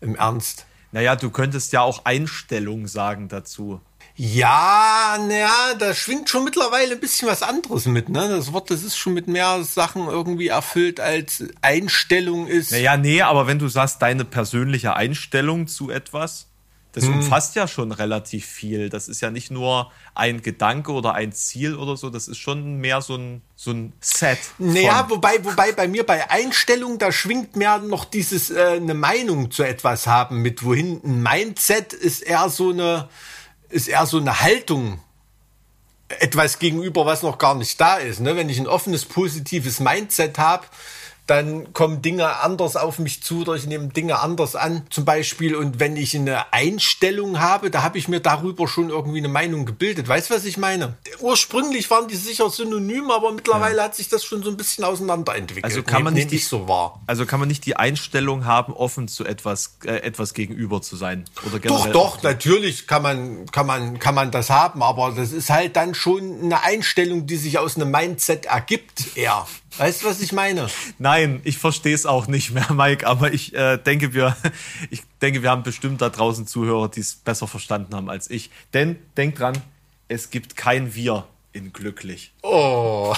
Im 0.00 0.14
Ernst. 0.14 0.66
Naja, 0.92 1.16
du 1.16 1.30
könntest 1.30 1.72
ja 1.72 1.82
auch 1.82 2.04
Einstellung 2.04 2.86
sagen 2.86 3.28
dazu. 3.28 3.80
Ja, 4.18 5.18
naja, 5.20 5.74
da 5.78 5.92
schwingt 5.92 6.30
schon 6.30 6.44
mittlerweile 6.44 6.94
ein 6.94 7.00
bisschen 7.00 7.28
was 7.28 7.42
anderes 7.42 7.84
mit, 7.84 8.08
ne? 8.08 8.28
Das 8.28 8.52
Wort, 8.54 8.70
das 8.70 8.82
ist 8.82 8.96
schon 8.96 9.12
mit 9.12 9.28
mehr 9.28 9.62
Sachen 9.62 10.06
irgendwie 10.06 10.48
erfüllt, 10.48 11.00
als 11.00 11.44
Einstellung 11.60 12.46
ist. 12.46 12.72
Naja, 12.72 12.96
nee, 12.96 13.20
aber 13.20 13.46
wenn 13.46 13.58
du 13.58 13.68
sagst, 13.68 14.00
deine 14.00 14.24
persönliche 14.24 14.96
Einstellung 14.96 15.66
zu 15.66 15.90
etwas, 15.90 16.46
das 16.92 17.04
hm. 17.04 17.16
umfasst 17.16 17.56
ja 17.56 17.68
schon 17.68 17.92
relativ 17.92 18.46
viel. 18.46 18.88
Das 18.88 19.08
ist 19.08 19.20
ja 19.20 19.30
nicht 19.30 19.50
nur 19.50 19.92
ein 20.14 20.40
Gedanke 20.40 20.92
oder 20.92 21.12
ein 21.12 21.32
Ziel 21.32 21.74
oder 21.74 21.98
so, 21.98 22.08
das 22.08 22.26
ist 22.26 22.38
schon 22.38 22.78
mehr 22.78 23.02
so 23.02 23.16
ein, 23.16 23.42
so 23.54 23.70
ein 23.70 23.92
Set. 24.00 24.38
Naja, 24.56 25.04
wobei, 25.10 25.44
wobei 25.44 25.72
bei 25.72 25.88
mir 25.88 26.06
bei 26.06 26.30
Einstellung, 26.30 26.96
da 26.96 27.12
schwingt 27.12 27.54
mehr 27.54 27.80
noch 27.80 28.06
dieses 28.06 28.50
äh, 28.50 28.76
eine 28.76 28.94
Meinung 28.94 29.50
zu 29.50 29.62
etwas 29.62 30.06
haben 30.06 30.40
mit 30.40 30.64
wohin. 30.64 31.02
Ein 31.04 31.22
Mindset 31.22 31.92
ist 31.92 32.22
eher 32.22 32.48
so 32.48 32.70
eine 32.70 33.10
ist 33.68 33.88
eher 33.88 34.06
so 34.06 34.18
eine 34.18 34.40
Haltung 34.40 35.00
etwas 36.08 36.58
gegenüber, 36.58 37.04
was 37.04 37.22
noch 37.22 37.38
gar 37.38 37.54
nicht 37.54 37.80
da 37.80 37.96
ist. 37.96 38.20
Ne? 38.20 38.36
Wenn 38.36 38.48
ich 38.48 38.58
ein 38.58 38.68
offenes, 38.68 39.04
positives 39.04 39.80
Mindset 39.80 40.38
habe, 40.38 40.66
dann 41.26 41.72
kommen 41.72 42.02
Dinge 42.02 42.40
anders 42.40 42.76
auf 42.76 42.98
mich 42.98 43.22
zu 43.22 43.40
oder 43.40 43.54
ich 43.54 43.66
nehme 43.66 43.88
Dinge 43.88 44.20
anders 44.20 44.54
an, 44.54 44.86
zum 44.90 45.04
Beispiel. 45.04 45.56
Und 45.56 45.80
wenn 45.80 45.96
ich 45.96 46.14
eine 46.14 46.52
Einstellung 46.52 47.40
habe, 47.40 47.70
da 47.70 47.82
habe 47.82 47.98
ich 47.98 48.06
mir 48.06 48.20
darüber 48.20 48.68
schon 48.68 48.90
irgendwie 48.90 49.18
eine 49.18 49.28
Meinung 49.28 49.66
gebildet. 49.66 50.06
Weißt 50.06 50.30
du, 50.30 50.34
was 50.34 50.44
ich 50.44 50.56
meine? 50.56 50.94
Ursprünglich 51.20 51.90
waren 51.90 52.06
die 52.06 52.16
sicher 52.16 52.48
synonym, 52.48 53.10
aber 53.10 53.32
mittlerweile 53.32 53.78
ja. 53.78 53.84
hat 53.84 53.96
sich 53.96 54.08
das 54.08 54.24
schon 54.24 54.42
so 54.42 54.50
ein 54.50 54.56
bisschen 54.56 54.84
auseinanderentwickelt. 54.84 55.64
Also 55.64 55.82
kann 55.82 56.04
man 56.04 56.14
nicht, 56.14 56.30
nicht 56.30 56.46
so 56.46 56.68
wahr. 56.68 57.00
Also 57.06 57.26
kann 57.26 57.40
man 57.40 57.48
nicht 57.48 57.66
die 57.66 57.76
Einstellung 57.76 58.44
haben, 58.44 58.72
offen 58.72 59.08
zu 59.08 59.24
etwas, 59.24 59.78
äh, 59.84 59.96
etwas 59.96 60.32
gegenüber 60.32 60.80
zu 60.80 60.96
sein 60.96 61.24
oder 61.44 61.58
Doch, 61.58 61.86
doch, 61.88 62.22
natürlich 62.22 62.86
kann 62.86 63.02
man, 63.02 63.46
kann 63.46 63.66
man, 63.66 63.98
kann 63.98 64.14
man 64.14 64.30
das 64.30 64.50
haben, 64.50 64.82
aber 64.82 65.12
das 65.12 65.32
ist 65.32 65.50
halt 65.50 65.74
dann 65.74 65.94
schon 65.94 66.40
eine 66.42 66.62
Einstellung, 66.62 67.26
die 67.26 67.36
sich 67.36 67.58
aus 67.58 67.76
einem 67.76 67.90
Mindset 67.90 68.46
ergibt, 68.46 69.16
eher. 69.16 69.46
Weißt 69.78 70.02
du, 70.02 70.06
was 70.06 70.20
ich 70.22 70.32
meine? 70.32 70.68
Nein, 70.98 71.40
ich 71.44 71.58
verstehe 71.58 71.94
es 71.94 72.06
auch 72.06 72.28
nicht 72.28 72.52
mehr, 72.52 72.72
Mike, 72.72 73.06
aber 73.06 73.32
ich 73.32 73.54
äh, 73.54 73.76
denke, 73.76 74.14
wir, 74.14 74.36
ich 74.90 75.02
denke, 75.20 75.42
wir 75.42 75.50
haben 75.50 75.62
bestimmt 75.62 76.00
da 76.00 76.08
draußen 76.08 76.46
Zuhörer, 76.46 76.88
die 76.88 77.00
es 77.00 77.14
besser 77.16 77.46
verstanden 77.46 77.94
haben 77.94 78.08
als 78.08 78.30
ich. 78.30 78.50
Denn 78.72 78.96
denk 79.16 79.36
dran, 79.36 79.56
es 80.08 80.30
gibt 80.30 80.56
kein 80.56 80.94
Wir 80.94 81.26
in 81.52 81.72
glücklich. 81.72 82.32
Oh. 82.42 83.14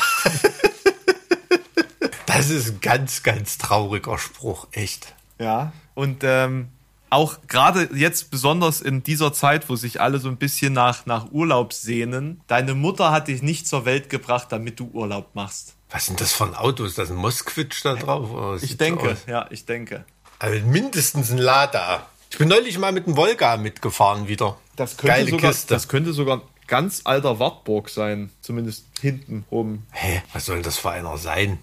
das 2.27 2.50
ist 2.50 2.69
ein 2.71 2.81
ganz, 2.81 3.23
ganz 3.23 3.59
trauriger 3.59 4.19
Spruch, 4.19 4.67
echt. 4.73 5.15
Ja. 5.38 5.73
Und 5.95 6.25
ähm, 6.25 6.69
auch 7.11 7.38
gerade 7.47 7.88
jetzt 7.95 8.31
besonders 8.31 8.81
in 8.81 9.03
dieser 9.03 9.33
Zeit, 9.33 9.69
wo 9.69 9.77
sich 9.77 10.00
alle 10.00 10.19
so 10.19 10.29
ein 10.29 10.37
bisschen 10.37 10.73
nach, 10.73 11.07
nach 11.07 11.31
Urlaub 11.31 11.73
sehnen, 11.73 12.41
deine 12.49 12.75
Mutter 12.75 13.12
hat 13.12 13.29
dich 13.29 13.43
nicht 13.43 13.67
zur 13.67 13.85
Welt 13.85 14.11
gebracht, 14.11 14.49
damit 14.50 14.81
du 14.81 14.91
Urlaub 14.93 15.35
machst. 15.35 15.77
Was 15.90 16.07
sind 16.07 16.21
das 16.21 16.33
für 16.33 16.45
ein 16.45 16.54
Auto? 16.54 16.85
Ist 16.85 16.99
das 16.99 17.11
ein 17.11 17.16
Mosquitsch 17.16 17.85
da 17.85 17.95
drauf? 17.95 18.62
ich 18.62 18.76
denke, 18.76 19.16
so 19.25 19.30
ja, 19.30 19.47
ich 19.50 19.64
denke. 19.64 20.04
Also 20.38 20.64
mindestens 20.66 21.30
ein 21.30 21.38
Lada. 21.38 22.07
Ich 22.30 22.38
bin 22.38 22.49
neulich 22.49 22.78
mal 22.78 22.92
mit 22.92 23.07
dem 23.07 23.16
Volga 23.16 23.57
mitgefahren 23.57 24.28
wieder. 24.28 24.59
Das 24.76 24.97
könnte, 24.97 25.14
Geile 25.16 25.30
sogar, 25.30 25.50
Kiste. 25.50 25.75
das 25.75 25.88
könnte 25.88 26.12
sogar 26.12 26.38
ein 26.38 26.42
ganz 26.66 27.02
alter 27.04 27.38
Wartburg 27.38 27.88
sein. 27.88 28.30
Zumindest 28.42 28.85
hinten 29.00 29.45
oben. 29.50 29.87
Hä, 29.92 30.23
was 30.33 30.47
soll 30.47 30.62
das 30.62 30.76
für 30.76 30.90
einer 30.90 31.16
sein? 31.16 31.59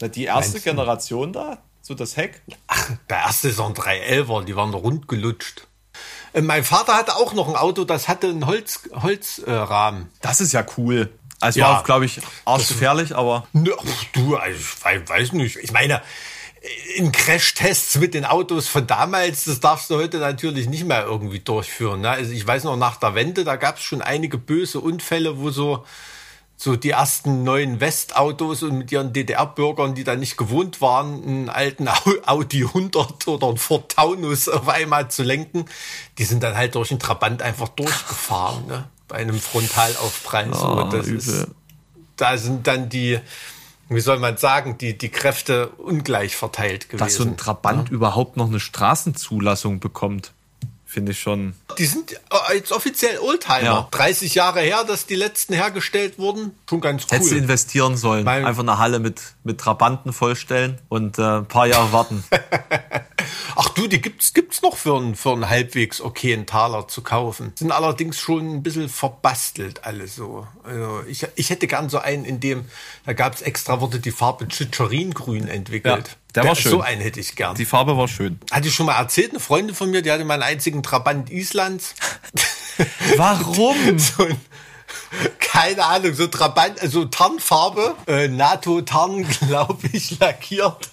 Na, 0.00 0.08
die 0.08 0.24
erste 0.24 0.52
Meinst 0.52 0.64
Generation 0.64 1.32
da? 1.32 1.58
So 1.82 1.94
das 1.94 2.16
Heck? 2.16 2.42
Ach, 2.66 2.90
der 3.08 3.18
erste 3.18 3.48
ist 3.48 3.60
ein 3.60 3.74
311er, 3.74 4.44
die 4.44 4.56
waren 4.56 4.74
rund 4.74 5.08
gelutscht. 5.08 5.66
Äh, 6.32 6.42
mein 6.42 6.64
Vater 6.64 6.94
hatte 6.94 7.16
auch 7.16 7.32
noch 7.32 7.48
ein 7.48 7.56
Auto, 7.56 7.84
das 7.84 8.08
hatte 8.08 8.28
einen 8.28 8.46
Holzrahmen. 8.46 9.02
Holz, 9.02 9.38
äh, 9.38 10.06
das 10.20 10.40
ist 10.40 10.52
ja 10.52 10.64
cool. 10.76 11.10
Also 11.40 11.60
ja, 11.60 11.70
war, 11.70 11.82
glaube 11.82 12.04
ich, 12.04 12.20
arschgefährlich, 12.44 13.16
aber. 13.16 13.46
Ne, 13.52 13.72
du, 14.12 14.36
also 14.36 14.58
ich 14.58 15.08
weiß 15.08 15.32
nicht. 15.32 15.56
Ich 15.56 15.72
meine, 15.72 16.02
in 16.96 17.10
Crashtests 17.12 17.96
mit 17.96 18.12
den 18.12 18.26
Autos 18.26 18.68
von 18.68 18.86
damals, 18.86 19.44
das 19.44 19.60
darfst 19.60 19.88
du 19.88 19.96
heute 19.96 20.18
natürlich 20.18 20.68
nicht 20.68 20.84
mehr 20.84 21.04
irgendwie 21.04 21.40
durchführen. 21.40 22.02
Ne? 22.02 22.10
Also 22.10 22.32
ich 22.32 22.46
weiß 22.46 22.64
noch, 22.64 22.76
nach 22.76 22.96
der 22.96 23.14
Wende, 23.14 23.44
da 23.44 23.56
gab 23.56 23.78
es 23.78 23.82
schon 23.82 24.02
einige 24.02 24.36
böse 24.36 24.80
Unfälle, 24.80 25.38
wo 25.38 25.50
so, 25.50 25.86
so 26.56 26.76
die 26.76 26.90
ersten 26.90 27.44
neuen 27.44 27.80
Westautos 27.80 28.62
und 28.62 28.76
mit 28.76 28.92
ihren 28.92 29.14
DDR-Bürgern, 29.14 29.94
die 29.94 30.04
da 30.04 30.16
nicht 30.16 30.36
gewohnt 30.36 30.82
waren, 30.82 31.22
einen 31.22 31.48
alten 31.48 31.88
Audi 32.26 32.64
100 32.64 33.26
oder 33.26 33.48
einen 33.48 33.56
Ford 33.56 33.90
Taunus 33.90 34.50
auf 34.50 34.68
einmal 34.68 35.10
zu 35.10 35.22
lenken, 35.22 35.64
die 36.18 36.24
sind 36.24 36.42
dann 36.42 36.56
halt 36.56 36.74
durch 36.74 36.88
den 36.88 36.98
Trabant 36.98 37.40
einfach 37.40 37.68
durchgefahren. 37.68 38.66
Ne? 38.66 38.84
Bei 39.10 39.16
einem 39.16 39.38
Frontalaufprall. 39.38 40.50
Oh, 40.52 40.88
das 40.90 41.08
ist, 41.08 41.48
da 42.16 42.38
sind 42.38 42.66
dann 42.66 42.88
die, 42.88 43.18
wie 43.88 44.00
soll 44.00 44.18
man 44.18 44.36
sagen, 44.36 44.78
die, 44.78 44.96
die 44.96 45.08
Kräfte 45.10 45.68
ungleich 45.78 46.36
verteilt 46.36 46.88
gewesen. 46.88 47.04
Dass 47.04 47.14
so 47.16 47.24
ein 47.24 47.36
Trabant 47.36 47.88
ja. 47.88 47.94
überhaupt 47.94 48.36
noch 48.36 48.48
eine 48.48 48.60
Straßenzulassung 48.60 49.80
bekommt, 49.80 50.32
finde 50.90 51.12
ich 51.12 51.20
schon. 51.20 51.54
Die 51.78 51.86
sind 51.86 52.12
äh, 52.12 52.56
jetzt 52.56 52.72
offiziell 52.72 53.20
Oldtimer. 53.20 53.62
Ja. 53.62 53.88
30 53.92 54.34
Jahre 54.34 54.60
her, 54.60 54.82
dass 54.84 55.06
die 55.06 55.14
letzten 55.14 55.54
hergestellt 55.54 56.18
wurden. 56.18 56.52
Schon 56.68 56.80
ganz 56.80 57.04
cool. 57.04 57.08
Hättest 57.12 57.30
du 57.30 57.36
investieren 57.36 57.96
sollen. 57.96 58.24
Mein 58.24 58.44
Einfach 58.44 58.62
eine 58.62 58.78
Halle 58.78 58.98
mit, 58.98 59.22
mit 59.44 59.58
Trabanten 59.58 60.12
vollstellen 60.12 60.78
und 60.88 61.18
äh, 61.18 61.38
ein 61.38 61.46
paar 61.46 61.66
Jahre 61.66 61.92
warten. 61.92 62.24
Ach 63.56 63.68
du, 63.68 63.86
die 63.86 64.00
gibt's, 64.00 64.32
gibt's 64.34 64.62
noch 64.62 64.76
für 64.76 64.96
einen, 64.96 65.14
für 65.14 65.30
einen 65.30 65.48
halbwegs 65.48 66.00
okayen 66.00 66.46
Taler 66.46 66.88
zu 66.88 67.02
kaufen. 67.02 67.52
Sind 67.56 67.70
allerdings 67.70 68.18
schon 68.18 68.56
ein 68.56 68.62
bisschen 68.62 68.88
verbastelt 68.88 69.84
alle 69.84 70.08
so. 70.08 70.48
Also 70.64 71.02
ich, 71.06 71.26
ich 71.36 71.50
hätte 71.50 71.68
gern 71.68 71.88
so 71.88 71.98
einen, 71.98 72.24
in 72.24 72.40
dem, 72.40 72.64
da 73.06 73.12
gab's 73.12 73.42
extra, 73.42 73.80
wurde 73.80 74.00
die 74.00 74.10
Farbe 74.10 74.48
Chicharingrün 74.48 75.46
entwickelt. 75.46 76.08
Ja. 76.08 76.14
Der, 76.34 76.44
war 76.44 76.54
schön. 76.54 76.72
So 76.72 76.80
einen 76.80 77.00
hätte 77.00 77.20
ich 77.20 77.34
gern. 77.34 77.54
Die 77.56 77.64
Farbe 77.64 77.96
war 77.96 78.08
schön. 78.08 78.38
Hatte 78.50 78.68
ich 78.68 78.74
schon 78.74 78.86
mal 78.86 78.98
erzählt, 78.98 79.30
eine 79.30 79.40
Freundin 79.40 79.74
von 79.74 79.90
mir, 79.90 80.02
die 80.02 80.10
hatte 80.10 80.24
meinen 80.24 80.42
einzigen 80.42 80.82
Trabant 80.82 81.30
Islands. 81.30 81.94
Warum? 83.16 83.98
so 83.98 84.24
ein, 84.24 84.40
keine 85.38 85.84
Ahnung, 85.84 86.14
so 86.14 86.26
Trabant, 86.26 86.80
also 86.80 87.04
Tarnfarbe, 87.04 87.94
äh, 88.06 88.28
NATO-Tarn, 88.28 89.26
glaube 89.48 89.88
ich, 89.92 90.18
lackiert. 90.18 90.90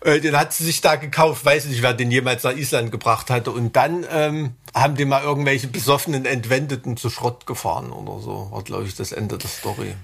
Äh, 0.00 0.20
den 0.20 0.36
hat 0.36 0.52
sie 0.52 0.64
sich 0.64 0.80
da 0.80 0.96
gekauft, 0.96 1.44
weiß 1.44 1.66
nicht, 1.66 1.82
wer 1.82 1.94
den 1.94 2.10
jemals 2.10 2.42
nach 2.42 2.56
Island 2.56 2.90
gebracht 2.90 3.30
hatte. 3.30 3.50
Und 3.50 3.76
dann 3.76 4.04
ähm, 4.10 4.54
haben 4.74 4.96
die 4.96 5.04
mal 5.04 5.22
irgendwelche 5.22 5.68
besoffenen 5.68 6.24
Entwendeten 6.24 6.96
zu 6.96 7.10
Schrott 7.10 7.46
gefahren 7.46 7.92
oder 7.92 8.20
so. 8.20 8.48
War, 8.50 8.62
glaube 8.62 8.84
ich, 8.84 8.96
das 8.96 9.12
Ende 9.12 9.38
der 9.38 9.48
Story. 9.48 9.94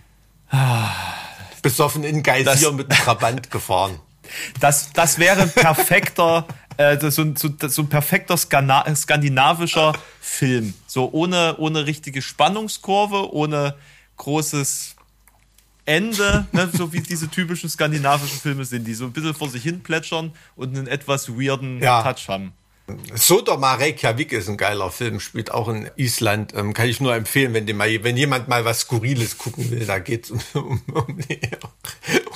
Besoffen 1.62 2.04
in 2.04 2.22
Geysir 2.22 2.70
mit 2.70 2.90
einem 2.90 3.00
Trabant 3.00 3.50
gefahren. 3.50 3.98
Das, 4.60 4.92
das 4.92 5.18
wäre 5.18 5.46
perfekter, 5.46 6.46
äh, 6.76 6.98
so, 6.98 7.34
so, 7.34 7.48
so 7.68 7.82
ein 7.82 7.88
perfekter 7.88 8.36
Skana 8.36 8.84
skandinavischer 8.94 9.94
Film. 10.20 10.74
So 10.86 11.10
ohne, 11.12 11.56
ohne 11.58 11.86
richtige 11.86 12.22
Spannungskurve, 12.22 13.32
ohne 13.32 13.74
großes 14.16 14.96
Ende, 15.86 16.46
ne, 16.52 16.70
so 16.72 16.92
wie 16.92 17.00
diese 17.00 17.28
typischen 17.28 17.68
skandinavischen 17.68 18.38
Filme 18.38 18.64
sind, 18.64 18.86
die 18.86 18.94
so 18.94 19.04
ein 19.04 19.12
bisschen 19.12 19.34
vor 19.34 19.50
sich 19.50 19.62
hin 19.62 19.82
plätschern 19.82 20.32
und 20.56 20.76
einen 20.76 20.86
etwas 20.86 21.28
weirden 21.28 21.82
ja. 21.82 22.02
Touch 22.02 22.28
haben. 22.28 22.52
Sodoma 23.14 23.74
Reykjavik 23.74 24.32
ist 24.32 24.48
ein 24.48 24.58
geiler 24.58 24.90
Film, 24.90 25.18
spielt 25.18 25.50
auch 25.50 25.68
in 25.68 25.90
Island. 25.96 26.52
Ähm, 26.54 26.74
kann 26.74 26.86
ich 26.86 27.00
nur 27.00 27.14
empfehlen, 27.14 27.54
wenn, 27.54 27.64
mal, 27.76 28.04
wenn 28.04 28.16
jemand 28.16 28.48
mal 28.48 28.66
was 28.66 28.80
Skurriles 28.80 29.38
gucken 29.38 29.70
will. 29.70 29.86
Da 29.86 29.98
geht 30.00 30.26
es 30.26 30.30
um, 30.54 30.82
um, 30.92 30.94
um, 30.94 31.18
die 31.18 31.40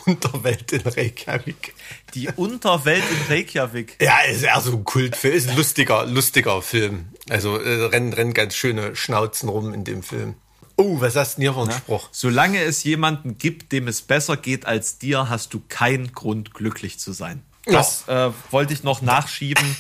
Unterwelt 0.07 0.73
in 0.73 0.81
Reykjavik. 0.81 1.75
Die 2.15 2.29
Unterwelt 2.29 3.05
in 3.11 3.35
Reykjavik? 3.35 3.97
Ja, 4.01 4.21
ist 4.21 4.43
eher 4.43 4.61
so 4.61 4.73
ein 4.73 4.85
Kultfilm. 4.85 5.35
Ist 5.35 5.51
ein 5.51 5.57
lustiger, 5.57 6.07
lustiger 6.07 6.63
Film. 6.63 7.09
Also 7.29 7.59
äh, 7.59 7.85
rennen, 7.87 8.15
rennen 8.15 8.33
ganz 8.33 8.55
schöne 8.55 8.97
Schnauzen 8.97 9.51
rum 9.51 9.75
in 9.75 9.85
dem 9.85 10.03
Film. 10.03 10.35
Oh, 10.77 11.01
was 11.01 11.15
hast 11.17 11.37
du 11.37 11.41
denn 11.41 11.53
hier 11.53 11.53
für 11.53 11.69
einen 11.69 11.79
Spruch? 11.79 12.09
Solange 12.13 12.63
es 12.63 12.85
jemanden 12.85 13.37
gibt, 13.37 13.73
dem 13.73 13.87
es 13.87 14.01
besser 14.01 14.39
geht 14.39 14.65
als 14.65 14.97
dir, 14.97 15.29
hast 15.29 15.53
du 15.53 15.61
keinen 15.69 16.13
Grund, 16.13 16.55
glücklich 16.55 16.99
zu 16.99 17.13
sein. 17.13 17.43
Das 17.67 18.09
äh, 18.09 18.31
wollte 18.51 18.73
ich 18.73 18.83
noch 18.83 19.03
nachschieben 19.03 19.77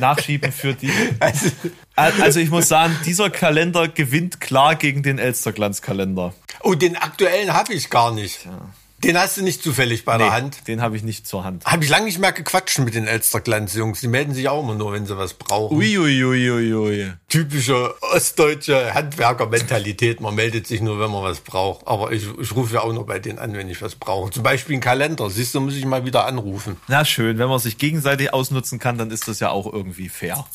nachschieben 0.00 0.52
für 0.52 0.74
die. 0.74 0.90
Also, 1.20 1.50
also 1.96 2.40
ich 2.40 2.50
muss 2.50 2.68
sagen, 2.68 2.96
dieser 3.04 3.30
Kalender 3.30 3.88
gewinnt 3.88 4.40
klar 4.40 4.74
gegen 4.74 5.02
den 5.02 5.18
Elsterglanzkalender. 5.18 6.34
Oh, 6.60 6.74
den 6.74 6.96
aktuellen 6.96 7.52
habe 7.52 7.74
ich 7.74 7.90
gar 7.90 8.12
nicht. 8.12 8.44
Ja. 8.44 8.68
Den 9.04 9.18
hast 9.18 9.36
du 9.36 9.42
nicht 9.42 9.62
zufällig 9.62 10.06
bei 10.06 10.16
nee, 10.16 10.24
der 10.24 10.32
Hand? 10.32 10.66
Den 10.66 10.80
habe 10.80 10.96
ich 10.96 11.02
nicht 11.02 11.26
zur 11.26 11.44
Hand. 11.44 11.66
Habe 11.66 11.84
ich 11.84 11.90
lange 11.90 12.06
nicht 12.06 12.18
mehr 12.18 12.32
gequatscht 12.32 12.78
mit 12.78 12.94
den 12.94 13.06
Elsterglanz-Jungs. 13.06 14.00
Die 14.00 14.08
melden 14.08 14.32
sich 14.32 14.48
auch 14.48 14.62
immer 14.62 14.74
nur, 14.74 14.92
wenn 14.92 15.04
sie 15.04 15.18
was 15.18 15.34
brauchen. 15.34 15.76
Uiuiuiui. 15.76 16.50
Ui, 16.50 16.72
ui, 16.72 16.74
ui. 16.74 17.12
Typische 17.28 17.94
ostdeutsche 18.00 18.94
Handwerkermentalität. 18.94 20.22
Man 20.22 20.34
meldet 20.34 20.66
sich 20.66 20.80
nur, 20.80 20.98
wenn 20.98 21.10
man 21.10 21.22
was 21.22 21.40
braucht. 21.40 21.86
Aber 21.86 22.12
ich, 22.12 22.26
ich 22.40 22.56
rufe 22.56 22.74
ja 22.74 22.80
auch 22.80 22.94
nur 22.94 23.04
bei 23.04 23.18
denen 23.18 23.38
an, 23.38 23.52
wenn 23.54 23.68
ich 23.68 23.82
was 23.82 23.94
brauche. 23.94 24.30
Zum 24.30 24.42
Beispiel 24.42 24.74
einen 24.74 24.82
Kalender. 24.82 25.28
Siehst 25.28 25.54
du, 25.54 25.60
muss 25.60 25.74
ich 25.74 25.84
mal 25.84 26.06
wieder 26.06 26.24
anrufen. 26.24 26.78
Na 26.88 27.04
schön, 27.04 27.38
wenn 27.38 27.48
man 27.48 27.58
sich 27.58 27.76
gegenseitig 27.76 28.32
ausnutzen 28.32 28.78
kann, 28.78 28.96
dann 28.96 29.10
ist 29.10 29.28
das 29.28 29.38
ja 29.38 29.50
auch 29.50 29.70
irgendwie 29.70 30.08
fair. 30.08 30.46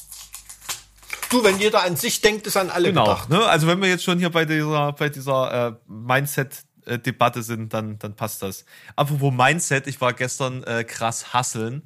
Du, 1.29 1.43
wenn 1.43 1.59
jeder 1.59 1.83
an 1.83 1.95
sich 1.95 2.21
denkt, 2.21 2.47
ist 2.47 2.57
an 2.57 2.71
alle 2.71 2.89
genau, 2.89 3.03
gedacht. 3.03 3.29
Ne? 3.29 3.45
Also 3.45 3.67
wenn 3.67 3.79
wir 3.81 3.87
jetzt 3.87 4.03
schon 4.03 4.17
hier 4.17 4.31
bei 4.31 4.45
dieser, 4.45 4.93
bei 4.93 5.09
dieser 5.09 5.67
äh, 5.67 5.73
Mindset 5.87 6.63
äh, 6.89 6.99
Debatte 6.99 7.43
sind, 7.43 7.73
dann, 7.73 7.99
dann 7.99 8.15
passt 8.15 8.41
das. 8.41 8.65
Apropos 8.95 9.33
Mindset, 9.33 9.87
ich 9.87 10.01
war 10.01 10.13
gestern 10.13 10.63
äh, 10.63 10.83
krass 10.83 11.33
hasseln. 11.33 11.83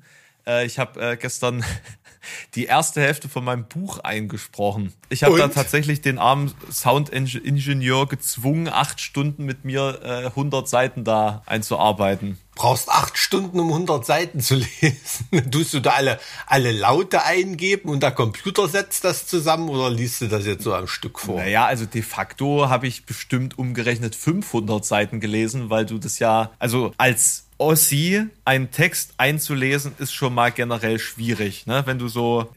Äh, 0.47 0.65
ich 0.65 0.79
habe 0.79 0.99
äh, 1.01 1.17
gestern 1.17 1.63
die 2.55 2.65
erste 2.65 3.01
Hälfte 3.01 3.29
von 3.29 3.43
meinem 3.43 3.65
Buch 3.65 3.99
eingesprochen. 3.99 4.93
Ich 5.09 5.23
habe 5.23 5.37
da 5.37 5.47
tatsächlich 5.47 6.01
den 6.01 6.17
armen 6.17 6.53
Soundingenieur 6.71 8.07
gezwungen, 8.07 8.67
acht 8.67 9.01
Stunden 9.01 9.45
mit 9.45 9.65
mir 9.65 9.99
äh, 10.03 10.25
100 10.27 10.67
Seiten 10.67 11.03
da 11.03 11.43
einzuarbeiten. 11.45 12.37
Brauchst 12.55 12.89
acht 12.89 13.17
Stunden, 13.17 13.59
um 13.59 13.69
100 13.69 14.05
Seiten 14.05 14.39
zu 14.39 14.55
lesen. 14.81 15.51
Tust 15.51 15.73
du 15.73 15.79
da 15.79 15.91
alle, 15.91 16.19
alle 16.45 16.71
Laute 16.71 17.23
eingeben 17.23 17.89
und 17.89 18.03
der 18.03 18.11
Computer 18.11 18.67
setzt 18.67 19.03
das 19.03 19.25
zusammen 19.25 19.69
oder 19.69 19.89
liest 19.89 20.21
du 20.21 20.27
das 20.27 20.45
jetzt 20.45 20.63
so 20.63 20.73
am 20.73 20.87
Stück 20.87 21.19
vor? 21.19 21.39
Naja, 21.39 21.65
also 21.65 21.85
de 21.85 22.01
facto 22.01 22.69
habe 22.69 22.87
ich 22.87 23.05
bestimmt 23.05 23.57
umgerechnet 23.57 24.15
500 24.15 24.85
Seiten 24.85 25.19
gelesen, 25.19 25.69
weil 25.69 25.85
du 25.85 25.97
das 25.97 26.19
ja, 26.19 26.51
also 26.59 26.93
als 26.97 27.45
Ossi 27.57 28.25
einen 28.45 28.71
Text 28.71 29.13
einzulesen, 29.17 29.93
ist 29.97 30.13
schon 30.13 30.33
mal 30.33 30.51
generell 30.51 30.99
schwierig, 30.99 31.65
ne? 31.65 31.83
Wenn 31.85 31.97
du 31.97 32.07
so, 32.07 32.49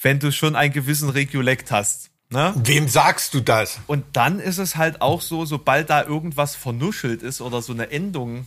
wenn 0.00 0.18
du 0.18 0.32
schon 0.32 0.56
einen 0.56 0.72
gewissen 0.72 1.08
Regulekt 1.08 1.70
hast. 1.70 2.10
Ne? 2.32 2.54
Wem 2.56 2.88
sagst 2.88 3.34
du 3.34 3.40
das? 3.40 3.80
Und 3.88 4.04
dann 4.12 4.38
ist 4.38 4.58
es 4.58 4.76
halt 4.76 5.02
auch 5.02 5.20
so, 5.20 5.44
sobald 5.44 5.90
da 5.90 6.04
irgendwas 6.04 6.54
vernuschelt 6.54 7.22
ist 7.22 7.40
oder 7.40 7.60
so 7.60 7.72
eine 7.72 7.90
Endung 7.90 8.46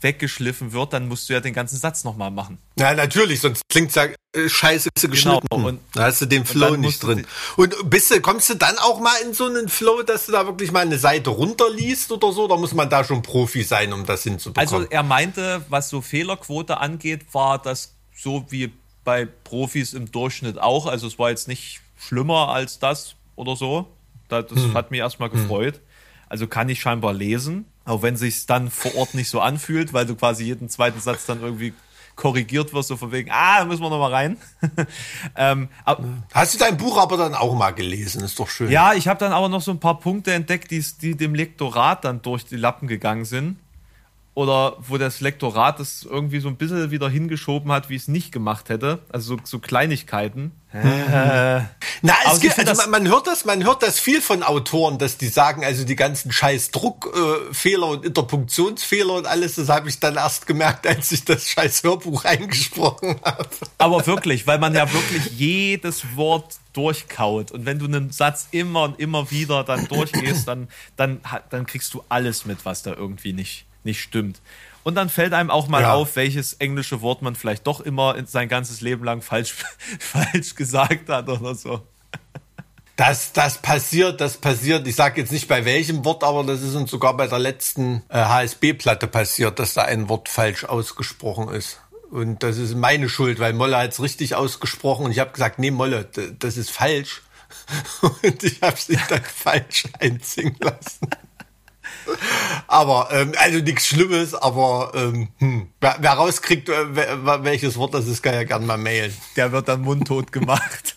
weggeschliffen 0.00 0.72
wird, 0.72 0.92
dann 0.92 1.08
musst 1.08 1.28
du 1.28 1.32
ja 1.32 1.40
den 1.40 1.52
ganzen 1.52 1.76
Satz 1.76 2.04
nochmal 2.04 2.30
machen. 2.30 2.58
Ja, 2.78 2.94
natürlich, 2.94 3.40
sonst 3.40 3.62
klingt's 3.68 3.96
ja 3.96 4.06
äh, 4.32 4.48
scheiße 4.48 4.90
geschnitten. 4.94 5.46
Genau, 5.50 5.68
und 5.68 5.80
da 5.94 6.04
hast 6.04 6.20
du 6.20 6.26
den 6.26 6.44
Flow 6.44 6.76
nicht 6.76 7.02
drin. 7.02 7.26
Und 7.56 7.74
bist 7.90 8.10
du, 8.10 8.20
kommst 8.20 8.48
du 8.48 8.54
dann 8.54 8.78
auch 8.78 9.00
mal 9.00 9.14
in 9.26 9.34
so 9.34 9.46
einen 9.46 9.68
Flow, 9.68 10.02
dass 10.02 10.26
du 10.26 10.32
da 10.32 10.46
wirklich 10.46 10.70
mal 10.70 10.80
eine 10.80 10.98
Seite 10.98 11.30
runterliest 11.30 12.12
oder 12.12 12.32
so? 12.32 12.46
Da 12.46 12.56
muss 12.56 12.74
man 12.74 12.88
da 12.88 13.02
schon 13.02 13.22
Profi 13.22 13.64
sein, 13.64 13.92
um 13.92 14.06
das 14.06 14.22
hinzubekommen? 14.22 14.72
Also 14.72 14.88
er 14.88 15.02
meinte, 15.02 15.64
was 15.68 15.90
so 15.90 16.00
Fehlerquote 16.00 16.78
angeht, 16.78 17.26
war 17.32 17.60
das 17.60 17.94
so 18.14 18.46
wie 18.50 18.72
bei 19.04 19.26
Profis 19.26 19.94
im 19.94 20.12
Durchschnitt 20.12 20.58
auch. 20.58 20.86
Also 20.86 21.08
es 21.08 21.18
war 21.18 21.30
jetzt 21.30 21.48
nicht 21.48 21.80
schlimmer 21.98 22.50
als 22.50 22.78
das 22.78 23.16
oder 23.34 23.56
so. 23.56 23.88
Das 24.28 24.48
hm. 24.50 24.74
hat 24.74 24.92
mich 24.92 25.00
erstmal 25.00 25.30
hm. 25.30 25.40
gefreut. 25.40 25.74
Hm. 25.74 25.82
Also 26.28 26.46
kann 26.46 26.68
ich 26.68 26.80
scheinbar 26.80 27.12
lesen. 27.12 27.66
Auch 27.84 28.02
wenn 28.02 28.16
sich 28.16 28.46
dann 28.46 28.70
vor 28.70 28.94
Ort 28.96 29.14
nicht 29.14 29.28
so 29.28 29.40
anfühlt, 29.40 29.92
weil 29.92 30.06
du 30.06 30.14
quasi 30.14 30.44
jeden 30.44 30.68
zweiten 30.68 31.00
Satz 31.00 31.26
dann 31.26 31.42
irgendwie 31.42 31.74
korrigiert 32.14 32.72
wirst, 32.74 32.88
so 32.88 32.96
von 32.96 33.10
wegen, 33.10 33.30
ah, 33.32 33.64
müssen 33.64 33.82
wir 33.82 33.90
noch 33.90 33.98
mal 33.98 34.10
rein. 34.10 34.36
ähm, 35.36 35.68
Hast 36.32 36.54
du 36.54 36.58
dein 36.58 36.76
Buch 36.76 36.98
aber 36.98 37.16
dann 37.16 37.34
auch 37.34 37.54
mal 37.54 37.70
gelesen? 37.70 38.22
Ist 38.22 38.38
doch 38.38 38.48
schön. 38.48 38.70
Ja, 38.70 38.92
ich 38.92 39.08
habe 39.08 39.18
dann 39.18 39.32
aber 39.32 39.48
noch 39.48 39.62
so 39.62 39.70
ein 39.70 39.80
paar 39.80 39.98
Punkte 39.98 40.32
entdeckt, 40.32 40.70
die, 40.70 40.84
die 41.00 41.16
dem 41.16 41.34
Lektorat 41.34 42.04
dann 42.04 42.22
durch 42.22 42.44
die 42.44 42.56
Lappen 42.56 42.86
gegangen 42.86 43.24
sind 43.24 43.56
oder 44.34 44.76
wo 44.80 44.96
das 44.96 45.20
Lektorat 45.20 45.78
es 45.78 46.04
irgendwie 46.04 46.40
so 46.40 46.48
ein 46.48 46.56
bisschen 46.56 46.90
wieder 46.90 47.10
hingeschoben 47.10 47.70
hat, 47.70 47.90
wie 47.90 47.96
es 47.96 48.08
nicht 48.08 48.32
gemacht 48.32 48.70
hätte. 48.70 49.00
Also 49.10 49.36
so, 49.36 49.42
so 49.44 49.58
Kleinigkeiten. 49.58 50.52
Äh. 50.72 51.60
Na, 52.04 52.14
es 52.32 52.40
gibt, 52.40 52.58
also 52.58 52.82
man, 52.82 52.90
man, 53.02 53.08
hört 53.08 53.26
das, 53.26 53.44
man 53.44 53.62
hört 53.62 53.82
das 53.82 54.00
viel 54.00 54.22
von 54.22 54.42
Autoren, 54.42 54.96
dass 54.96 55.18
die 55.18 55.28
sagen, 55.28 55.64
also 55.64 55.84
die 55.84 55.96
ganzen 55.96 56.32
scheiß 56.32 56.70
Druckfehler 56.70 57.86
äh, 57.86 57.90
und 57.90 58.06
Interpunktionsfehler 58.06 59.12
und 59.12 59.26
alles, 59.26 59.56
das 59.56 59.68
habe 59.68 59.90
ich 59.90 60.00
dann 60.00 60.16
erst 60.16 60.46
gemerkt, 60.46 60.86
als 60.86 61.12
ich 61.12 61.26
das 61.26 61.46
scheiß 61.48 61.82
Hörbuch 61.82 62.24
eingesprochen 62.24 63.16
habe. 63.22 63.48
Aber 63.76 64.06
wirklich, 64.06 64.46
weil 64.46 64.58
man 64.58 64.74
ja 64.74 64.90
wirklich 64.90 65.26
jedes 65.36 66.16
Wort 66.16 66.56
durchkaut. 66.72 67.50
Und 67.50 67.66
wenn 67.66 67.78
du 67.78 67.84
einen 67.84 68.10
Satz 68.10 68.48
immer 68.50 68.84
und 68.84 68.98
immer 68.98 69.30
wieder 69.30 69.62
dann 69.62 69.86
durchgehst, 69.88 70.48
dann, 70.48 70.68
dann, 70.96 71.20
dann 71.50 71.66
kriegst 71.66 71.92
du 71.92 72.02
alles 72.08 72.46
mit, 72.46 72.64
was 72.64 72.82
da 72.82 72.94
irgendwie 72.94 73.34
nicht 73.34 73.66
nicht 73.84 74.00
stimmt. 74.00 74.40
Und 74.84 74.96
dann 74.96 75.08
fällt 75.08 75.32
einem 75.32 75.50
auch 75.50 75.68
mal 75.68 75.82
ja. 75.82 75.94
auf, 75.94 76.16
welches 76.16 76.54
englische 76.54 77.02
Wort 77.02 77.22
man 77.22 77.36
vielleicht 77.36 77.66
doch 77.66 77.80
immer 77.80 78.16
sein 78.26 78.48
ganzes 78.48 78.80
Leben 78.80 79.04
lang 79.04 79.22
falsch, 79.22 79.54
falsch 79.98 80.54
gesagt 80.54 81.08
hat 81.08 81.28
oder 81.28 81.54
so. 81.54 81.82
Das, 82.96 83.32
das 83.32 83.58
passiert, 83.58 84.20
das 84.20 84.36
passiert. 84.36 84.86
Ich 84.86 84.96
sage 84.96 85.20
jetzt 85.20 85.32
nicht 85.32 85.48
bei 85.48 85.64
welchem 85.64 86.04
Wort, 86.04 86.24
aber 86.24 86.44
das 86.44 86.62
ist 86.62 86.74
uns 86.74 86.90
sogar 86.90 87.16
bei 87.16 87.26
der 87.26 87.38
letzten 87.38 88.02
äh, 88.08 88.18
HSB-Platte 88.18 89.06
passiert, 89.06 89.58
dass 89.58 89.74
da 89.74 89.82
ein 89.82 90.08
Wort 90.08 90.28
falsch 90.28 90.64
ausgesprochen 90.64 91.48
ist. 91.48 91.80
Und 92.10 92.42
das 92.42 92.58
ist 92.58 92.76
meine 92.76 93.08
Schuld, 93.08 93.38
weil 93.38 93.54
Molle 93.54 93.78
hat 93.78 93.92
es 93.92 94.02
richtig 94.02 94.34
ausgesprochen 94.34 95.06
und 95.06 95.12
ich 95.12 95.18
habe 95.18 95.32
gesagt, 95.32 95.58
nee, 95.58 95.70
Molle, 95.70 96.04
das 96.38 96.56
ist 96.58 96.70
falsch. 96.70 97.22
Und 98.22 98.42
ich 98.42 98.60
habe 98.62 98.78
sie 98.78 98.98
dann 99.08 99.22
falsch 99.34 99.84
einziehen 99.98 100.56
lassen 100.58 101.08
aber, 102.66 103.08
ähm, 103.12 103.32
also 103.36 103.58
nichts 103.58 103.86
Schlimmes, 103.86 104.34
aber 104.34 104.92
ähm, 104.94 105.28
hm, 105.38 105.68
wer, 105.80 105.96
wer 106.00 106.12
rauskriegt, 106.12 106.68
äh, 106.68 106.96
welches 107.44 107.76
Wort 107.76 107.94
das 107.94 108.06
ist, 108.06 108.22
kann 108.22 108.34
ja 108.34 108.44
gerne 108.44 108.66
mal 108.66 108.78
mailen. 108.78 109.14
Der 109.36 109.52
wird 109.52 109.68
dann 109.68 109.82
mundtot 109.82 110.32
gemacht. 110.32 110.91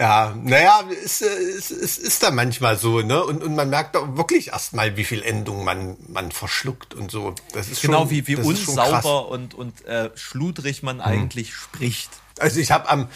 Ja, 0.00 0.32
naja, 0.44 0.84
es, 1.04 1.20
es, 1.22 1.72
es 1.72 1.98
ist 1.98 2.22
da 2.22 2.30
manchmal 2.30 2.78
so, 2.78 3.00
ne? 3.00 3.24
Und, 3.24 3.42
und 3.42 3.56
man 3.56 3.68
merkt 3.68 3.96
auch 3.96 4.16
wirklich 4.16 4.48
erstmal, 4.48 4.96
wie 4.96 5.02
viel 5.02 5.22
Endungen 5.22 5.64
man, 5.64 5.96
man 6.06 6.30
verschluckt 6.30 6.94
und 6.94 7.10
so. 7.10 7.34
Das 7.52 7.68
ist 7.68 7.82
genau 7.82 8.00
schon, 8.00 8.10
wie, 8.10 8.26
wie 8.28 8.36
unsauber 8.36 9.28
und, 9.28 9.54
und 9.54 9.84
äh, 9.86 10.10
schludrig 10.14 10.84
man 10.84 10.98
hm. 10.98 11.04
eigentlich 11.04 11.52
spricht. 11.52 12.10
Also 12.38 12.60
ich 12.60 12.70
habe 12.70 12.88
am, 12.88 13.08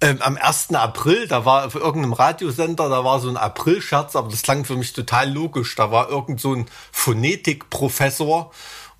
ähm, 0.00 0.22
am 0.22 0.38
1. 0.38 0.74
April, 0.74 1.28
da 1.28 1.44
war 1.44 1.66
auf 1.66 1.74
irgendeinem 1.74 2.14
Radiosender, 2.14 2.88
da 2.88 3.04
war 3.04 3.20
so 3.20 3.28
ein 3.28 3.36
April-Scherz, 3.36 4.16
aber 4.16 4.30
das 4.30 4.40
klang 4.40 4.64
für 4.64 4.76
mich 4.76 4.94
total 4.94 5.30
logisch. 5.30 5.74
Da 5.76 5.90
war 5.90 6.08
irgend 6.08 6.40
so 6.40 6.54
ein 6.54 6.66
Phonetikprofessor 6.90 8.50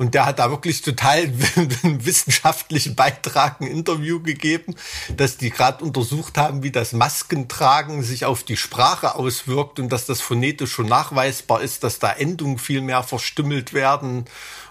und 0.00 0.14
der 0.14 0.24
hat 0.24 0.38
da 0.38 0.48
wirklich 0.50 0.80
total 0.80 1.18
einen 1.82 2.06
wissenschaftlichen 2.06 2.94
Beitrag, 2.94 3.60
ein 3.60 3.66
Interview 3.66 4.22
gegeben, 4.22 4.74
dass 5.14 5.36
die 5.36 5.50
gerade 5.50 5.84
untersucht 5.84 6.38
haben, 6.38 6.62
wie 6.62 6.70
das 6.70 6.94
Maskentragen 6.94 8.02
sich 8.02 8.24
auf 8.24 8.42
die 8.42 8.56
Sprache 8.56 9.14
auswirkt 9.14 9.78
und 9.78 9.90
dass 9.90 10.06
das 10.06 10.22
phonetisch 10.22 10.72
schon 10.72 10.86
nachweisbar 10.86 11.60
ist, 11.60 11.84
dass 11.84 11.98
da 11.98 12.10
Endungen 12.12 12.56
viel 12.56 12.80
mehr 12.80 13.02
verstümmelt 13.02 13.74
werden 13.74 14.24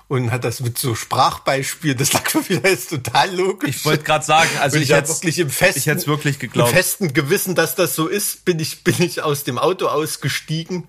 und 0.08 0.32
hat 0.32 0.46
das 0.46 0.62
mit 0.62 0.80
so 0.80 0.96
Sprachbeispiel, 0.96 1.94
das 1.94 2.12
lag 2.12 2.28
für 2.28 2.39
mich 2.39 2.63
jetzt 2.63 2.89
total 2.89 3.32
logisch. 3.36 3.78
Ich 3.78 3.86
wollte 3.86 4.04
gerade 4.04 4.26
sagen, 4.26 4.50
also 4.60 4.78
ich, 4.78 4.86
ich 4.86 4.96
hätte 4.96 5.10
wirklich 5.10 5.38
im 5.38 5.52
festen, 5.52 5.78
ich 5.78 5.86
hätte 5.86 6.08
wirklich 6.08 6.39
geglaubt. 6.39 6.72
Im 6.72 6.76
festen 6.76 7.13
Gewissen, 7.13 7.54
dass 7.54 7.76
das 7.76 7.94
so 7.94 8.08
ist, 8.08 8.46
bin 8.46 8.58
ich 8.58 8.84
bin 8.84 9.00
ich 9.00 9.22
aus 9.22 9.44
dem 9.44 9.60
Auto 9.60 9.86
ausgestiegen 9.86 10.88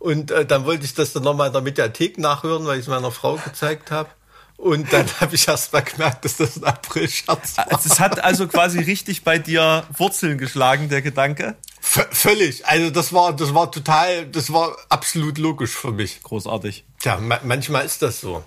und 0.00 0.32
äh, 0.32 0.44
dann 0.44 0.64
wollte 0.64 0.84
ich 0.84 0.94
das 0.94 1.12
dann 1.12 1.22
nochmal 1.22 1.48
in 1.48 1.52
der 1.52 1.62
Mediathek 1.62 2.18
nachhören, 2.18 2.66
weil 2.66 2.78
ich 2.78 2.86
es 2.86 2.88
meiner 2.88 3.12
Frau 3.12 3.36
gezeigt 3.36 3.92
habe. 3.92 4.10
Und 4.56 4.92
dann 4.92 5.06
habe 5.20 5.34
ich 5.34 5.46
erst 5.46 5.72
mal 5.72 5.82
gemerkt, 5.82 6.24
dass 6.24 6.38
das 6.38 6.56
ein 6.56 6.64
April-Scherz 6.64 7.56
war. 7.56 7.66
Es 7.72 8.00
hat 8.00 8.22
also 8.24 8.48
quasi 8.48 8.80
richtig 8.80 9.22
bei 9.22 9.38
dir 9.38 9.84
Wurzeln 9.96 10.36
geschlagen, 10.36 10.88
der 10.88 11.02
Gedanke. 11.02 11.56
V 11.80 12.02
völlig. 12.10 12.66
Also 12.66 12.90
das 12.90 13.12
war, 13.12 13.34
das 13.34 13.54
war 13.54 13.70
total, 13.70 14.26
das 14.26 14.52
war 14.52 14.76
absolut 14.88 15.38
logisch 15.38 15.70
für 15.70 15.92
mich. 15.92 16.22
Großartig. 16.22 16.84
Tja, 16.98 17.18
ma 17.18 17.38
manchmal 17.44 17.86
ist 17.86 18.02
das 18.02 18.20
so. 18.20 18.42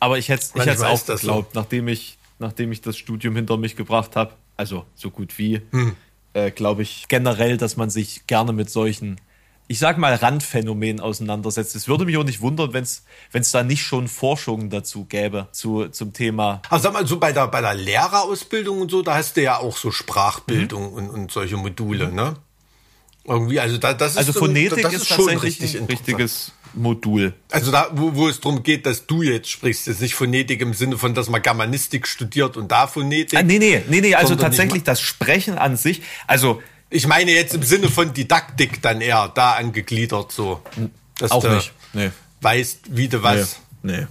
Aber 0.00 0.18
ich 0.18 0.28
hätte 0.28 0.46
ich 0.54 0.64
hätte 0.64 0.88
auch 0.88 1.04
geglaubt, 1.04 1.54
nachdem 1.54 1.88
ich 1.88 2.18
nachdem 2.42 2.70
ich 2.72 2.82
das 2.82 2.98
Studium 2.98 3.36
hinter 3.36 3.56
mich 3.56 3.76
gebracht 3.76 4.16
habe, 4.16 4.34
also 4.58 4.84
so 4.94 5.10
gut 5.10 5.38
wie, 5.38 5.62
äh, 6.34 6.50
glaube 6.50 6.82
ich 6.82 7.06
generell, 7.08 7.56
dass 7.56 7.78
man 7.78 7.88
sich 7.88 8.26
gerne 8.26 8.52
mit 8.52 8.68
solchen, 8.68 9.18
ich 9.72 9.78
sag 9.78 9.96
mal 9.96 10.14
Randphänomenen 10.14 11.00
auseinandersetzt. 11.00 11.74
Es 11.74 11.88
würde 11.88 12.04
mich 12.04 12.18
auch 12.18 12.24
nicht 12.24 12.42
wundern, 12.42 12.74
wenn 12.74 12.84
es 12.84 13.50
da 13.52 13.62
nicht 13.62 13.82
schon 13.82 14.06
Forschungen 14.06 14.68
dazu 14.68 15.06
gäbe 15.06 15.48
zu 15.52 15.88
zum 15.88 16.12
Thema. 16.12 16.60
Aber 16.68 16.78
sag 16.78 16.92
mal, 16.92 17.06
so 17.06 17.18
bei 17.18 17.32
der, 17.32 17.48
bei 17.48 17.62
der 17.62 17.72
Lehrerausbildung 17.72 18.82
und 18.82 18.90
so, 18.90 19.00
da 19.00 19.14
hast 19.14 19.38
du 19.38 19.42
ja 19.42 19.56
auch 19.56 19.78
so 19.78 19.90
Sprachbildung 19.90 20.92
und, 20.92 21.08
und 21.08 21.32
solche 21.32 21.56
Module, 21.56 22.12
ne? 22.12 22.36
Irgendwie, 23.24 23.60
also 23.60 23.78
da, 23.78 23.94
das 23.94 24.12
ist, 24.12 24.18
Also 24.18 24.34
Phonetik 24.34 24.82
das 24.82 24.92
ist, 24.92 25.08
schon 25.08 25.16
tatsächlich 25.16 25.42
richtig 25.42 25.80
ein 25.80 25.86
richtiges 25.86 26.52
Modul. 26.74 27.32
Also 27.50 27.70
da, 27.70 27.88
wo, 27.94 28.14
wo 28.14 28.28
es 28.28 28.40
darum 28.40 28.62
geht, 28.62 28.84
dass 28.84 29.06
du 29.06 29.22
jetzt 29.22 29.48
sprichst, 29.48 29.88
ist 29.88 30.02
nicht 30.02 30.14
Phonetik 30.14 30.60
im 30.60 30.74
Sinne 30.74 30.98
von, 30.98 31.14
dass 31.14 31.30
man 31.30 31.40
Germanistik 31.40 32.06
studiert 32.06 32.58
und 32.58 32.70
da 32.70 32.86
Phonetik. 32.86 33.38
Ah, 33.38 33.42
nee, 33.42 33.58
nee, 33.58 33.82
nee, 33.88 34.02
nee, 34.02 34.14
also 34.14 34.34
tatsächlich 34.36 34.82
das 34.82 35.00
Sprechen 35.00 35.56
an 35.56 35.78
sich, 35.78 36.02
also 36.26 36.60
Ich 36.92 37.06
meine 37.06 37.32
jetzt 37.32 37.54
im 37.54 37.62
Sinne 37.62 37.88
von 37.88 38.12
Didaktik 38.12 38.82
dann 38.82 39.00
eher 39.00 39.30
da 39.34 39.52
angegliedert 39.52 40.30
so. 40.30 40.62
Dass 41.18 41.30
auch 41.30 41.42
du 41.42 41.54
nicht. 41.54 41.72
Nee. 41.92 42.10
weißt, 42.40 42.80
wie 42.90 43.08
du 43.08 43.22
was. 43.22 43.60
Nee. 43.82 44.00
nee. 44.00 44.06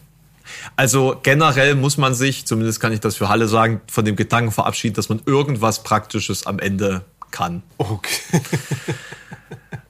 Also 0.76 1.18
generell 1.22 1.76
muss 1.76 1.98
man 1.98 2.14
sich, 2.14 2.46
zumindest 2.46 2.80
kann 2.80 2.92
ich 2.92 3.00
das 3.00 3.16
für 3.16 3.30
Halle 3.30 3.48
sagen, 3.48 3.82
von 3.90 4.06
dem 4.06 4.16
Gedanken 4.16 4.52
verabschieden, 4.52 4.96
dass 4.96 5.10
man 5.10 5.22
irgendwas 5.26 5.84
Praktisches 5.84 6.46
am 6.46 6.60
Ende 6.60 7.06
kann. 7.32 7.64
Okay. 7.78 8.42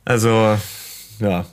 Also, 0.03 0.57
ja. 1.19 1.45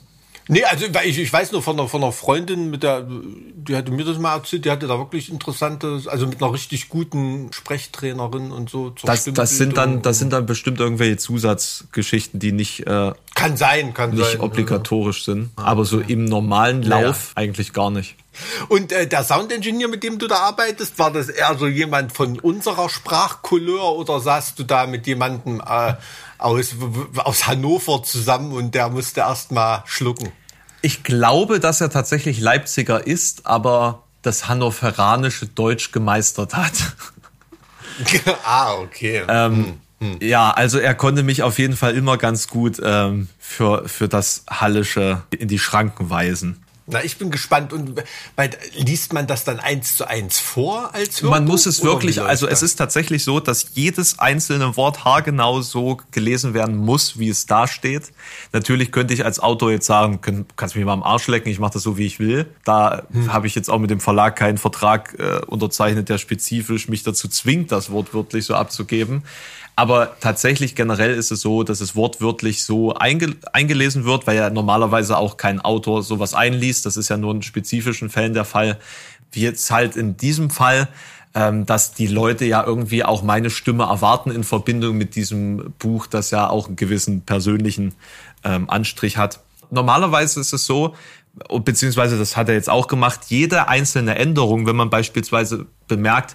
Nee, 0.50 0.64
also 0.64 0.86
ich, 1.04 1.18
ich 1.18 1.32
weiß 1.32 1.52
nur 1.52 1.62
von 1.62 1.78
einer, 1.78 1.88
von 1.88 2.02
einer 2.02 2.12
Freundin, 2.12 2.70
mit 2.70 2.82
der, 2.82 3.06
die 3.06 3.76
hatte 3.76 3.92
mir 3.92 4.04
das 4.04 4.18
mal 4.18 4.34
erzählt, 4.34 4.64
die 4.64 4.70
hatte 4.70 4.86
da 4.86 4.98
wirklich 4.98 5.30
interessantes, 5.30 6.08
also 6.08 6.26
mit 6.26 6.42
einer 6.42 6.52
richtig 6.52 6.88
guten 6.88 7.52
Sprechtrainerin 7.52 8.50
und 8.50 8.70
so. 8.70 8.94
Das, 9.04 9.24
das 9.24 9.58
sind 9.58 9.76
dann, 9.76 10.00
das 10.00 10.18
sind 10.18 10.32
dann 10.32 10.46
bestimmt 10.46 10.80
irgendwelche 10.80 11.18
Zusatzgeschichten, 11.18 12.40
die 12.40 12.52
nicht, 12.52 12.86
äh, 12.86 13.12
Kann 13.34 13.58
sein, 13.58 13.92
kann 13.92 14.10
nicht 14.10 14.24
sein. 14.24 14.40
obligatorisch 14.40 15.24
sind. 15.24 15.50
Aber 15.56 15.84
so 15.84 16.00
im 16.00 16.24
normalen 16.24 16.82
Lauf 16.82 17.32
eigentlich 17.34 17.74
gar 17.74 17.90
nicht. 17.90 18.16
Und 18.68 18.92
äh, 18.92 19.06
der 19.06 19.24
Soundingenieur, 19.24 19.88
mit 19.88 20.02
dem 20.02 20.18
du 20.18 20.28
da 20.28 20.36
arbeitest, 20.36 20.98
war 20.98 21.12
das 21.12 21.28
eher 21.28 21.56
so 21.58 21.66
jemand 21.66 22.12
von 22.12 22.38
unserer 22.38 22.88
Sprachcouleur 22.88 23.96
oder 23.96 24.20
saßt 24.20 24.58
du 24.58 24.62
da 24.62 24.86
mit 24.86 25.06
jemandem 25.06 25.60
äh, 25.60 25.94
aus, 26.38 26.74
aus 27.18 27.46
Hannover 27.46 28.02
zusammen 28.02 28.52
und 28.52 28.74
der 28.74 28.88
musste 28.88 29.20
erst 29.20 29.52
mal 29.52 29.82
schlucken? 29.86 30.32
Ich 30.80 31.02
glaube, 31.02 31.60
dass 31.60 31.80
er 31.80 31.90
tatsächlich 31.90 32.40
Leipziger 32.40 33.06
ist, 33.06 33.46
aber 33.46 34.04
das 34.22 34.48
hannoveranische 34.48 35.46
Deutsch 35.46 35.92
gemeistert 35.92 36.54
hat. 36.54 36.72
ah, 38.44 38.74
okay. 38.74 39.22
Ähm, 39.28 39.80
Ja, 40.20 40.50
also 40.52 40.78
er 40.78 40.94
konnte 40.94 41.22
mich 41.22 41.42
auf 41.42 41.58
jeden 41.58 41.76
Fall 41.76 41.96
immer 41.96 42.16
ganz 42.18 42.46
gut 42.46 42.80
ähm, 42.82 43.28
für, 43.38 43.88
für 43.88 44.08
das 44.08 44.44
Hallische 44.48 45.22
in 45.36 45.48
die 45.48 45.58
Schranken 45.58 46.08
weisen. 46.08 46.62
Na, 46.90 47.04
ich 47.04 47.18
bin 47.18 47.30
gespannt. 47.30 47.72
Und 47.74 48.02
bei, 48.34 48.50
liest 48.74 49.12
man 49.12 49.26
das 49.26 49.44
dann 49.44 49.60
eins 49.60 49.96
zu 49.96 50.08
eins 50.08 50.38
vor 50.38 50.94
als 50.94 51.20
Hörbuch? 51.20 51.36
Man 51.36 51.44
muss 51.44 51.66
es 51.66 51.82
wirklich, 51.84 52.22
also 52.22 52.48
es 52.48 52.62
ist 52.62 52.76
tatsächlich 52.76 53.24
so, 53.24 53.40
dass 53.40 53.70
jedes 53.74 54.18
einzelne 54.18 54.74
Wort 54.76 55.04
haargenau 55.04 55.60
so 55.60 55.98
gelesen 56.12 56.54
werden 56.54 56.76
muss, 56.76 57.18
wie 57.18 57.28
es 57.28 57.44
da 57.44 57.66
steht. 57.68 58.12
Natürlich 58.52 58.90
könnte 58.90 59.12
ich 59.12 59.24
als 59.24 59.38
Autor 59.38 59.70
jetzt 59.70 59.86
sagen, 59.86 60.22
können, 60.22 60.46
kannst 60.56 60.76
mich 60.76 60.84
mal 60.86 60.94
am 60.94 61.02
Arsch 61.02 61.26
lecken, 61.28 61.50
ich 61.50 61.58
mache 61.58 61.74
das 61.74 61.82
so, 61.82 61.98
wie 61.98 62.06
ich 62.06 62.18
will. 62.18 62.46
Da 62.64 63.02
Hm. 63.12 63.32
habe 63.32 63.46
ich 63.46 63.54
jetzt 63.54 63.68
auch 63.68 63.78
mit 63.78 63.90
dem 63.90 64.00
Verlag 64.00 64.36
keinen 64.36 64.56
Vertrag 64.58 65.14
äh, 65.18 65.44
unterzeichnet, 65.46 66.08
der 66.08 66.16
spezifisch 66.18 66.88
mich 66.88 67.02
dazu 67.02 67.28
zwingt, 67.28 67.70
das 67.70 67.90
wortwörtlich 67.90 68.46
so 68.46 68.54
abzugeben. 68.54 69.24
Aber 69.78 70.16
tatsächlich 70.18 70.74
generell 70.74 71.14
ist 71.14 71.30
es 71.30 71.40
so, 71.40 71.62
dass 71.62 71.80
es 71.80 71.94
wortwörtlich 71.94 72.64
so 72.64 72.94
einge 72.94 73.36
eingelesen 73.52 74.04
wird, 74.04 74.26
weil 74.26 74.36
ja 74.36 74.50
normalerweise 74.50 75.16
auch 75.16 75.36
kein 75.36 75.60
Autor 75.60 76.02
sowas 76.02 76.34
einliest. 76.34 76.84
Das 76.84 76.96
ist 76.96 77.10
ja 77.10 77.16
nur 77.16 77.32
in 77.32 77.42
spezifischen 77.42 78.10
Fällen 78.10 78.34
der 78.34 78.44
Fall. 78.44 78.80
Wie 79.30 79.42
jetzt 79.42 79.70
halt 79.70 79.94
in 79.94 80.16
diesem 80.16 80.50
Fall, 80.50 80.88
ähm, 81.32 81.64
dass 81.64 81.94
die 81.94 82.08
Leute 82.08 82.44
ja 82.44 82.64
irgendwie 82.66 83.04
auch 83.04 83.22
meine 83.22 83.50
Stimme 83.50 83.84
erwarten 83.84 84.32
in 84.32 84.42
Verbindung 84.42 84.98
mit 84.98 85.14
diesem 85.14 85.72
Buch, 85.78 86.08
das 86.08 86.32
ja 86.32 86.50
auch 86.50 86.66
einen 86.66 86.74
gewissen 86.74 87.20
persönlichen 87.20 87.94
ähm, 88.42 88.68
Anstrich 88.68 89.16
hat. 89.16 89.38
Normalerweise 89.70 90.40
ist 90.40 90.52
es 90.52 90.66
so, 90.66 90.96
beziehungsweise 91.62 92.18
das 92.18 92.36
hat 92.36 92.48
er 92.48 92.56
jetzt 92.56 92.68
auch 92.68 92.88
gemacht, 92.88 93.20
jede 93.28 93.68
einzelne 93.68 94.16
Änderung, 94.16 94.66
wenn 94.66 94.74
man 94.74 94.90
beispielsweise 94.90 95.66
bemerkt, 95.86 96.34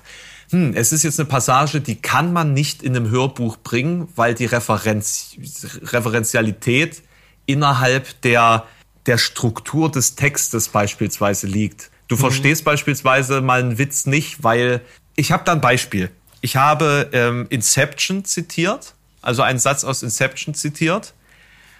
hm, 0.54 0.74
es 0.76 0.94
ist 0.94 1.04
jetzt 1.04 1.20
eine 1.20 1.28
Passage, 1.28 1.82
die 1.82 1.96
kann 1.96 2.32
man 2.32 2.54
nicht 2.54 2.84
in 2.84 2.96
einem 2.96 3.10
Hörbuch 3.10 3.58
bringen, 3.58 4.08
weil 4.16 4.36
die 4.36 4.46
Referenz, 4.46 5.36
Referenzialität 5.82 7.02
innerhalb 7.48 8.22
der, 8.22 8.66
der 9.08 9.18
Struktur 9.18 9.92
des 9.92 10.16
Textes 10.16 10.70
beispielsweise 10.70 11.48
liegt. 11.48 11.90
Du 12.08 12.16
verstehst 12.18 12.64
beispielsweise 12.64 13.42
mal 13.42 13.60
einen 13.62 13.80
Witz 13.80 14.06
nicht, 14.06 14.44
weil 14.44 14.82
ich 15.16 15.32
habe 15.32 15.44
da 15.44 15.54
ein 15.54 15.62
Beispiel. 15.62 16.12
Ich 16.42 16.56
habe 16.56 17.10
ähm, 17.14 17.48
Inception 17.50 18.24
zitiert, 18.24 18.94
also 19.22 19.42
einen 19.42 19.60
Satz 19.60 19.84
aus 19.84 20.04
Inception 20.04 20.54
zitiert 20.54 21.14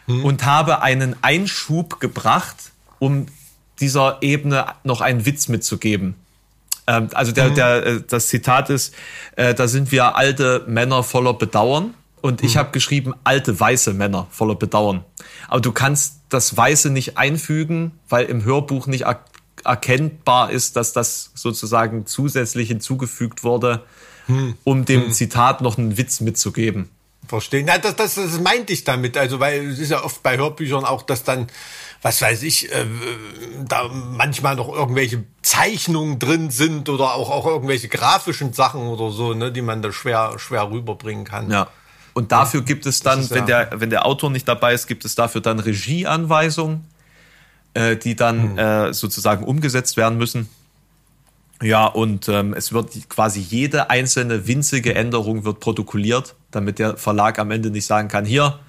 und 0.08 0.46
habe 0.46 0.82
einen 0.82 1.16
Einschub 1.22 2.00
gebracht, 2.00 2.72
um 3.00 3.28
dieser 3.80 4.18
Ebene 4.22 4.66
noch 4.84 5.02
einen 5.02 5.26
Witz 5.26 5.48
mitzugeben. 5.48 6.16
Ähm, 6.88 7.10
also 7.14 7.32
der, 7.32 7.50
der, 7.50 7.86
äh, 7.86 8.02
das 8.08 8.28
Zitat 8.28 8.70
ist, 8.70 8.94
äh, 9.36 9.54
da 9.54 9.68
sind 9.68 9.92
wir 9.92 10.16
alte 10.16 10.64
Männer 10.68 11.04
voller 11.04 11.34
Bedauern. 11.34 11.94
Und 12.22 12.42
ich 12.42 12.56
habe 12.56 12.72
geschrieben, 12.72 13.14
alte 13.26 13.60
weiße 13.60 13.94
Männer 13.94 14.28
voller 14.32 14.56
Bedauern. 14.56 15.04
Aber 15.50 15.60
du 15.60 15.74
kannst 15.74 16.22
das 16.30 16.56
Weiße 16.56 16.90
nicht 16.90 17.18
einfügen, 17.18 18.00
weil 18.08 18.28
im 18.28 18.46
Hörbuch 18.46 18.88
nicht 18.88 19.02
er 19.02 19.26
erkennbar 19.66 20.52
ist, 20.52 20.78
dass 20.78 20.94
das 20.94 21.32
sozusagen 21.36 22.06
zusätzlich 22.06 22.70
hinzugefügt 22.70 23.44
wurde, 23.44 23.84
um 24.64 24.86
dem 24.86 25.12
Zitat 25.12 25.62
noch 25.62 25.78
einen 25.78 25.98
Witz 25.98 26.22
mitzugeben. 26.22 26.90
Verstehen. 27.28 27.68
Ja, 27.68 27.78
das, 27.78 27.96
das, 27.96 28.16
das 28.16 28.40
meinte 28.42 28.74
ich 28.74 28.84
damit. 28.84 29.18
Also, 29.18 29.40
weil 29.40 29.68
es 29.70 29.80
ist 29.80 29.92
ja 29.92 30.04
oft 30.04 30.22
bei 30.24 30.38
Hörbüchern 30.38 30.84
auch, 30.84 31.04
dass 31.04 31.24
dann, 31.24 31.48
was 32.04 32.22
weiß 32.22 32.44
ich, 32.44 32.72
äh, 32.72 32.86
da 33.68 33.88
manchmal 33.88 34.56
noch 34.56 34.70
irgendwelche 34.72 35.24
Zeichnungen 35.42 36.20
drin 36.20 36.52
sind 36.52 36.90
oder 36.90 37.16
auch, 37.16 37.32
auch 37.32 37.48
irgendwelche 37.48 37.88
grafischen 37.88 38.54
Sachen 38.54 38.82
oder 38.82 39.10
so, 39.10 39.34
ne, 39.34 39.52
die 39.52 39.62
man 39.62 39.82
da 39.82 39.92
schwer, 39.92 40.34
schwer 40.38 40.70
rüberbringen 40.70 41.24
kann. 41.24 41.50
Ja. 41.50 41.70
Und 42.14 42.32
dafür 42.32 42.62
gibt 42.62 42.86
es 42.86 43.00
dann, 43.00 43.22
ist 43.22 43.32
ja- 43.32 43.38
wenn, 43.38 43.46
der, 43.48 43.70
wenn 43.74 43.90
der 43.90 44.06
Autor 44.06 44.30
nicht 44.30 44.48
dabei 44.48 44.74
ist, 44.74 44.86
gibt 44.86 45.06
es 45.06 45.16
dafür 45.16 45.42
dann 45.42 45.60
Regieanweisungen, 45.60 46.86
äh, 47.74 47.96
die 47.96 48.16
dann 48.16 48.58
äh, 48.58 48.94
sozusagen 48.94 49.46
umgesetzt 49.46 49.98
werden 49.98 50.18
müssen. 50.18 50.50
Ja, 51.62 51.86
und 51.86 52.28
ähm, 52.28 52.54
es 52.54 52.74
wird 52.74 52.92
quasi 53.10 53.40
jede 53.40 53.90
einzelne 53.90 54.46
winzige 54.48 54.94
Änderung 54.96 55.46
wird 55.46 55.62
protokolliert, 55.62 56.36
damit 56.52 56.78
der 56.78 56.98
Verlag 56.98 57.40
am 57.40 57.52
Ende 57.52 57.72
nicht 57.72 57.86
sagen 57.86 58.10
kann, 58.10 58.26
hier, 58.26 58.60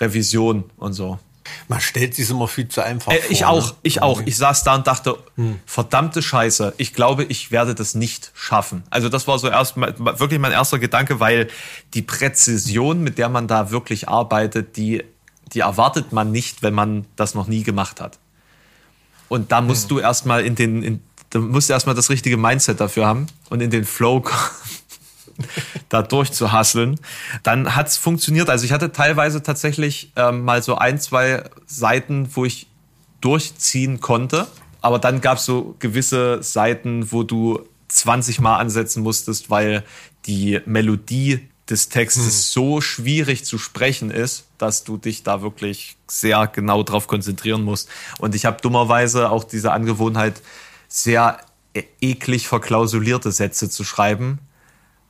Revision 0.00 0.64
und 0.76 0.92
so. 0.92 1.20
Man 1.68 1.80
stellt 1.80 2.14
sich 2.14 2.28
immer 2.30 2.48
viel 2.48 2.68
zu 2.68 2.82
einfach 2.82 3.12
Äh, 3.12 3.18
vor. 3.18 3.30
ich 3.30 3.44
auch, 3.44 3.70
ne? 3.70 3.76
ich 3.82 4.02
auch. 4.02 4.22
Ich 4.24 4.36
saß 4.36 4.64
da 4.64 4.74
und 4.74 4.86
dachte, 4.86 5.18
verdammte 5.66 6.22
Scheiße, 6.22 6.74
ich 6.76 6.94
glaube, 6.94 7.24
ich 7.24 7.50
werde 7.50 7.74
das 7.74 7.94
nicht 7.94 8.30
schaffen. 8.34 8.82
Also 8.90 9.08
das 9.08 9.26
war 9.26 9.38
so 9.38 9.48
erst 9.48 9.76
mal, 9.76 9.94
wirklich 9.98 10.40
mein 10.40 10.52
erster 10.52 10.78
Gedanke, 10.78 11.20
weil 11.20 11.48
die 11.94 12.02
Präzision, 12.02 13.02
mit 13.02 13.18
der 13.18 13.28
man 13.28 13.48
da 13.48 13.70
wirklich 13.70 14.08
arbeitet, 14.08 14.76
die, 14.76 15.04
die 15.52 15.60
erwartet 15.60 16.12
man 16.12 16.32
nicht, 16.32 16.62
wenn 16.62 16.74
man 16.74 17.06
das 17.16 17.34
noch 17.34 17.46
nie 17.46 17.62
gemacht 17.62 18.00
hat. 18.00 18.18
Und 19.28 19.50
da 19.52 19.60
musst 19.60 19.90
du 19.90 19.98
erstmal 19.98 20.44
in 20.44 20.54
den, 20.54 20.82
in, 20.82 21.02
da 21.30 21.40
musst 21.40 21.68
du 21.68 21.72
erstmal 21.72 21.94
das 21.96 22.10
richtige 22.10 22.36
Mindset 22.36 22.80
dafür 22.80 23.06
haben 23.06 23.26
und 23.50 23.60
in 23.60 23.70
den 23.70 23.84
Flow 23.84 24.20
kommen 24.20 24.38
da 25.88 26.02
durchzuhasseln. 26.02 26.98
Dann 27.42 27.74
hat's 27.74 27.96
funktioniert. 27.96 28.50
Also 28.50 28.64
ich 28.64 28.72
hatte 28.72 28.92
teilweise 28.92 29.42
tatsächlich 29.42 30.12
ähm, 30.16 30.42
mal 30.42 30.62
so 30.62 30.76
ein, 30.76 30.98
zwei 31.00 31.44
Seiten, 31.66 32.28
wo 32.34 32.44
ich 32.44 32.66
durchziehen 33.20 34.00
konnte. 34.00 34.46
Aber 34.80 34.98
dann 34.98 35.20
gab's 35.20 35.44
so 35.44 35.74
gewisse 35.78 36.42
Seiten, 36.42 37.10
wo 37.10 37.22
du 37.22 37.60
20 37.88 38.40
Mal 38.40 38.58
ansetzen 38.58 39.02
musstest, 39.02 39.50
weil 39.50 39.84
die 40.26 40.60
Melodie 40.66 41.48
des 41.68 41.88
Textes 41.88 42.52
so 42.52 42.80
schwierig 42.80 43.44
zu 43.44 43.58
sprechen 43.58 44.10
ist, 44.10 44.46
dass 44.58 44.84
du 44.84 44.96
dich 44.96 45.24
da 45.24 45.42
wirklich 45.42 45.96
sehr 46.06 46.46
genau 46.46 46.82
drauf 46.82 47.08
konzentrieren 47.08 47.62
musst. 47.62 47.88
Und 48.18 48.34
ich 48.34 48.44
habe 48.44 48.60
dummerweise 48.60 49.30
auch 49.30 49.44
diese 49.44 49.72
Angewohnheit, 49.72 50.42
sehr 50.88 51.40
e 51.74 51.82
eklig 52.00 52.46
verklausulierte 52.46 53.32
Sätze 53.32 53.68
zu 53.68 53.82
schreiben. 53.82 54.38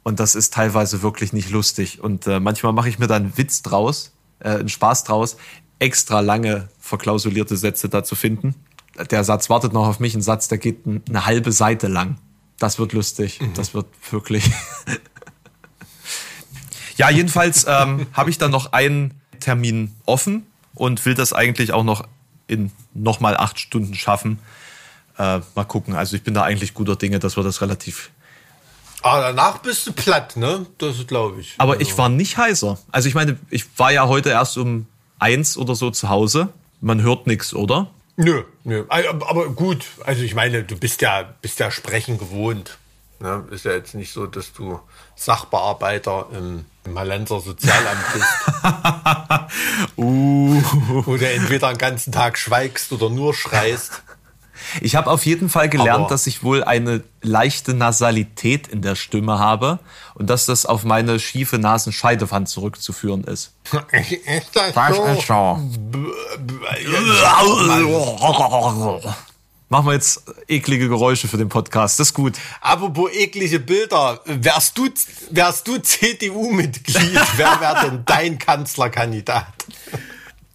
Und 0.07 0.21
das 0.21 0.37
ist 0.37 0.55
teilweise 0.55 1.03
wirklich 1.03 1.33
nicht 1.33 1.51
lustig. 1.51 2.01
Und 2.01 2.29
äh, 2.29 2.39
manchmal 2.39 2.73
mache 2.73 2.89
ich 2.89 3.01
mir 3.01 3.09
dann 3.09 3.25
einen 3.25 3.39
Witz 3.39 3.63
draus, 3.63 4.13
äh, 4.39 4.51
einen 4.51 4.69
Spaß 4.69 5.03
draus, 5.03 5.37
extra 5.81 6.21
lange 6.21 6.69
verklausulierte 6.79 7.57
Sätze 7.57 7.89
da 7.89 8.05
zu 8.05 8.15
finden. 8.15 8.55
Der 9.11 9.25
Satz 9.25 9.51
wartet 9.51 9.73
noch 9.73 9.89
auf 9.89 9.99
mich, 9.99 10.15
ein 10.15 10.23
Satz, 10.23 10.47
der 10.47 10.59
geht 10.59 10.83
eine 10.87 11.27
halbe 11.27 11.51
Seite 11.51 11.89
lang. 11.89 12.19
Das 12.61 12.79
wird 12.79 12.93
lustig. 12.93 13.41
Mhm. 13.41 13.55
Das 13.55 13.75
wird 13.75 13.89
wirklich. 14.13 14.49
ja, 16.97 17.11
jedenfalls 17.11 17.67
ähm, 17.67 18.07
habe 18.13 18.31
ich 18.31 18.39
dann 18.39 18.53
noch 18.53 18.73
einen 18.73 19.21
Termin 19.41 19.93
offen 20.05 20.47
und 20.77 21.05
will 21.05 21.15
das 21.15 21.33
eigentlich 21.33 21.73
auch 21.73 21.83
noch 21.83 22.07
in 22.47 22.71
nochmal 22.95 23.37
acht 23.37 23.59
Stunden 23.59 23.95
schaffen. 23.95 24.39
Äh, 25.19 25.41
mal 25.57 25.65
gucken. 25.65 25.97
Also 25.97 26.15
ich 26.15 26.23
bin 26.23 26.33
da 26.33 26.45
eigentlich 26.45 26.75
guter 26.75 26.95
Dinge, 26.95 27.19
dass 27.19 27.37
wir 27.37 27.43
das 27.43 27.61
relativ. 27.61 28.13
Aber 29.07 29.23
danach 29.23 29.59
bist 29.59 29.87
du 29.87 29.93
platt, 29.93 30.37
ne? 30.37 30.67
Das 30.79 31.07
glaube 31.07 31.41
ich. 31.41 31.55
Aber 31.59 31.75
also. 31.75 31.83
ich 31.83 31.97
war 31.97 32.09
nicht 32.09 32.37
heißer. 32.37 32.79
Also 32.91 33.09
ich 33.09 33.15
meine, 33.15 33.39
ich 33.51 33.65
war 33.79 33.93
ja 33.93 34.09
heute 34.09 34.31
erst 34.31 34.59
um 34.59 34.87
eins 35.19 35.57
oder 35.57 35.75
so 35.75 35.91
zu 35.91 36.09
Hause. 36.09 36.49
Man 36.81 37.03
hört 37.03 37.27
nichts, 37.27 37.55
oder? 37.55 37.89
Nö, 38.17 38.43
nö. 38.65 38.85
Aber 38.89 39.51
gut, 39.51 39.85
also 40.05 40.23
ich 40.23 40.35
meine, 40.35 40.65
du 40.65 40.77
bist 40.77 41.03
ja, 41.03 41.23
bist 41.41 41.61
ja 41.61 41.71
sprechen 41.71 42.19
gewohnt. 42.19 42.79
Ne? 43.21 43.45
Ist 43.51 43.65
ja 43.65 43.73
jetzt 43.73 43.95
nicht 43.95 44.13
so, 44.13 44.27
dass 44.27 44.53
du 44.53 44.81
Sachbearbeiter 45.15 46.27
im, 46.33 46.65
im 46.85 46.99
Hallenser 46.99 47.41
Sozialamt 47.41 48.05
bist. 48.13 49.97
uh. 49.97 50.63
Wo 51.05 51.17
du 51.17 51.31
entweder 51.31 51.69
den 51.69 51.79
ganzen 51.79 52.13
Tag 52.13 52.39
schweigst 52.39 52.93
oder 52.93 53.09
nur 53.09 53.35
schreist. 53.35 54.03
Ich 54.81 54.97
habe 54.97 55.11
auf 55.11 55.27
jeden 55.27 55.49
Fall 55.49 55.69
gelernt, 55.69 56.01
Aber 56.01 56.09
dass 56.09 56.27
ich 56.27 56.43
wohl 56.43 56.65
eine 56.65 57.03
leichte 57.23 57.75
Nasalität 57.75 58.69
in 58.69 58.83
der 58.83 58.95
Stimme 58.95 59.39
habe 59.39 59.79
und 60.15 60.29
dass 60.29 60.47
das 60.47 60.67
auf 60.67 60.85
meine 60.85 61.19
schiefe 61.19 61.59
Nasenscheidewand 61.59 62.49
zurückzuführen 62.49 63.25
ist. 63.25 63.53
Ist 63.93 64.51
das, 64.55 64.73
das 64.73 64.97
so? 64.97 65.05
Ist 65.05 65.27
so. 65.27 65.61
Machen 69.69 69.87
wir 69.87 69.95
jetzt 69.95 70.23
eklige 70.47 70.89
Geräusche 70.89 71.27
für 71.27 71.39
den 71.39 71.49
Podcast. 71.49 71.99
Das 71.99 72.09
ist 72.09 72.15
gut. 72.15 72.35
Apropos 72.61 73.11
eklige 73.13 73.59
Bilder. 73.59 74.21
Wärst 74.25 74.79
du, 74.79 74.89
wärst 75.31 75.67
du 75.67 75.79
CDU-Mitglied, 75.79 77.21
wer 77.37 77.61
wäre 77.61 77.81
denn 77.85 78.03
dein 78.07 78.39
Kanzlerkandidat? 78.39 79.47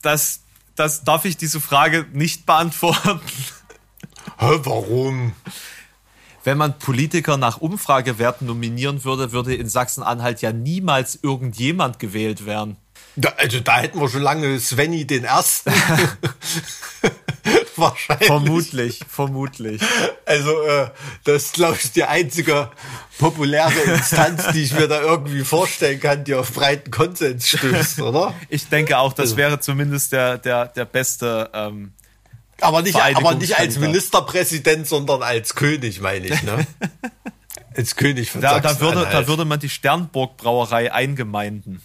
Das, 0.02 0.40
das 0.78 1.04
darf 1.04 1.26
ich 1.26 1.36
diese 1.36 1.60
Frage 1.60 2.06
nicht 2.14 2.46
beantworten. 2.46 3.20
Hä, 4.42 4.60
warum? 4.64 5.34
Wenn 6.44 6.58
man 6.58 6.80
Politiker 6.80 7.38
nach 7.38 7.58
Umfragewerten 7.58 8.48
nominieren 8.48 9.04
würde, 9.04 9.32
würde 9.32 9.54
in 9.54 9.70
Sachsen-Anhalt 9.70 10.42
ja 10.42 10.52
niemals 10.52 11.20
irgendjemand 11.22 12.00
gewählt 12.00 12.48
werden. 12.48 12.78
Da, 13.16 13.34
also 13.38 13.60
da 13.60 13.80
hätten 13.80 14.00
wir 14.02 14.10
schon 14.10 14.24
lange 14.24 14.60
Svenny 14.60 15.06
den 15.06 15.26
Ersten. 15.26 15.72
Wahrscheinlich. 17.76 18.26
Vermutlich, 18.26 19.00
vermutlich. 19.08 19.80
Also 20.26 20.60
äh, 20.64 20.90
das 21.24 21.44
ist, 21.44 21.54
glaube 21.54 21.78
ich, 21.80 21.92
die 21.92 22.06
einzige 22.06 22.72
populäre 23.20 23.80
Instanz, 23.82 24.48
die 24.54 24.64
ich 24.64 24.74
mir 24.74 24.88
da 24.88 25.02
irgendwie 25.02 25.44
vorstellen 25.44 26.00
kann, 26.00 26.24
die 26.24 26.34
auf 26.34 26.52
breiten 26.52 26.90
Konsens 26.90 27.48
stößt, 27.48 28.02
oder? 28.02 28.34
Ich 28.50 28.70
denke 28.70 28.98
auch, 28.98 29.14
das 29.14 29.26
also. 29.26 29.38
wäre 29.38 29.60
zumindest 29.60 30.14
der, 30.14 30.40
der, 30.40 30.66
der 30.66 30.86
beste 30.86 31.52
ähm, 31.54 31.94
aber 32.62 32.82
nicht, 32.82 32.96
aber 32.96 33.36
nicht 33.36 33.58
als 33.58 33.78
Ministerpräsident, 33.78 34.88
sondern 34.88 35.24
als 35.24 35.56
König, 35.56 36.02
meine 36.02 36.28
ich, 36.28 36.44
ne? 36.44 36.66
als 37.76 37.96
König 37.96 38.32
von 38.32 38.42
da, 38.42 38.60
da 38.60 38.80
würde, 38.80 39.08
da 39.12 39.28
würde 39.28 39.46
man 39.46 39.60
die 39.60 39.70
Sternburg 39.70 40.38
Brauerei 40.38 40.92
eingemeinden. 40.92 41.82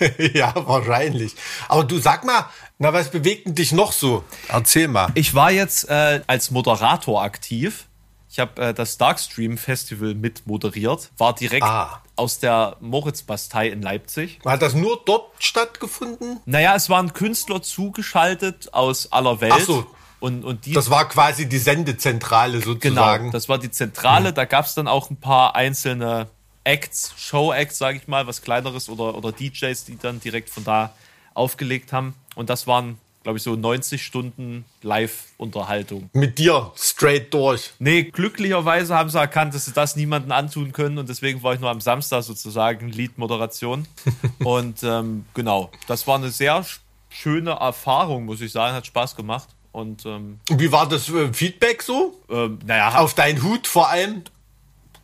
ja, 0.34 0.54
wahrscheinlich. 0.66 1.34
Aber 1.68 1.84
du 1.84 1.98
sag 1.98 2.24
mal, 2.24 2.46
na, 2.78 2.92
was 2.92 3.10
bewegt 3.10 3.46
denn 3.46 3.54
dich 3.54 3.72
noch 3.72 3.92
so? 3.92 4.24
Erzähl 4.48 4.88
mal. 4.88 5.08
Ich 5.14 5.34
war 5.34 5.50
jetzt 5.50 5.88
äh, 5.88 6.20
als 6.26 6.50
Moderator 6.50 7.22
aktiv. 7.22 7.86
Ich 8.30 8.38
habe 8.38 8.60
äh, 8.60 8.74
das 8.74 8.98
Darkstream 8.98 9.56
Festival 9.56 10.14
mit 10.14 10.46
moderiert, 10.46 11.10
war 11.16 11.34
direkt 11.34 11.64
ah. 11.64 12.02
aus 12.14 12.38
der 12.38 12.76
Moritz-Bastei 12.80 13.68
in 13.68 13.82
Leipzig. 13.82 14.38
Hat 14.44 14.60
das 14.62 14.74
nur 14.74 15.00
dort 15.04 15.32
stattgefunden? 15.38 16.40
Naja, 16.44 16.74
es 16.76 16.90
waren 16.90 17.14
Künstler 17.14 17.62
zugeschaltet 17.62 18.74
aus 18.74 19.10
aller 19.12 19.40
Welt. 19.40 19.54
Ach 19.56 19.60
so, 19.60 19.86
und, 20.20 20.44
und 20.44 20.66
die, 20.66 20.72
das 20.72 20.90
war 20.90 21.08
quasi 21.08 21.48
die 21.48 21.58
Sendezentrale 21.58 22.60
sozusagen. 22.60 23.24
Genau, 23.24 23.32
das 23.32 23.48
war 23.48 23.58
die 23.58 23.70
Zentrale. 23.70 24.30
Mhm. 24.30 24.34
Da 24.34 24.44
gab 24.44 24.66
es 24.66 24.74
dann 24.74 24.88
auch 24.88 25.10
ein 25.10 25.16
paar 25.16 25.54
einzelne 25.54 26.28
Acts, 26.64 27.14
Show-Acts, 27.16 27.78
sage 27.78 27.98
ich 27.98 28.08
mal, 28.08 28.26
was 28.26 28.42
kleineres 28.42 28.88
oder, 28.88 29.16
oder 29.16 29.32
DJs, 29.32 29.84
die 29.84 29.96
dann 29.96 30.20
direkt 30.20 30.50
von 30.50 30.64
da 30.64 30.92
aufgelegt 31.34 31.92
haben. 31.92 32.14
Und 32.34 32.50
das 32.50 32.66
waren, 32.66 32.98
glaube 33.22 33.38
ich, 33.38 33.44
so 33.44 33.54
90 33.54 34.04
Stunden 34.04 34.64
Live-Unterhaltung. 34.82 36.10
Mit 36.12 36.38
dir 36.38 36.72
straight 36.76 37.32
durch. 37.32 37.72
Nee, 37.78 38.02
glücklicherweise 38.02 38.94
haben 38.94 39.08
sie 39.08 39.18
erkannt, 39.18 39.54
dass 39.54 39.64
sie 39.64 39.72
das 39.72 39.96
niemandem 39.96 40.32
antun 40.32 40.72
können 40.72 40.98
und 40.98 41.08
deswegen 41.08 41.42
war 41.42 41.54
ich 41.54 41.60
nur 41.60 41.70
am 41.70 41.80
Samstag 41.80 42.22
sozusagen 42.24 42.90
Lead-Moderation. 42.90 43.86
und 44.44 44.82
ähm, 44.82 45.26
genau, 45.32 45.70
das 45.86 46.06
war 46.06 46.16
eine 46.16 46.30
sehr 46.30 46.66
schöne 47.08 47.52
Erfahrung, 47.52 48.26
muss 48.26 48.40
ich 48.40 48.52
sagen, 48.52 48.74
hat 48.74 48.86
Spaß 48.86 49.16
gemacht. 49.16 49.48
Und 49.72 50.06
ähm, 50.06 50.40
wie 50.50 50.72
war 50.72 50.88
das 50.88 51.08
äh, 51.08 51.32
Feedback 51.32 51.82
so? 51.82 52.18
Ähm, 52.30 52.58
naja, 52.66 52.98
auf 52.98 53.14
deinen 53.14 53.42
Hut 53.42 53.66
vor 53.66 53.88
allem. 53.88 54.22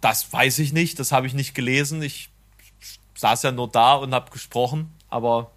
Das 0.00 0.33
weiß 0.33 0.59
ich 0.59 0.72
nicht, 0.72 0.98
das 0.98 1.12
habe 1.12 1.27
ich 1.27 1.35
nicht 1.35 1.55
gelesen. 1.55 2.03
Ich 2.03 2.29
saß 3.14 3.42
ja 3.42 3.53
nur 3.53 3.68
da 3.68 3.94
und 3.94 4.12
habe 4.12 4.31
gesprochen, 4.31 4.92
aber 5.09 5.50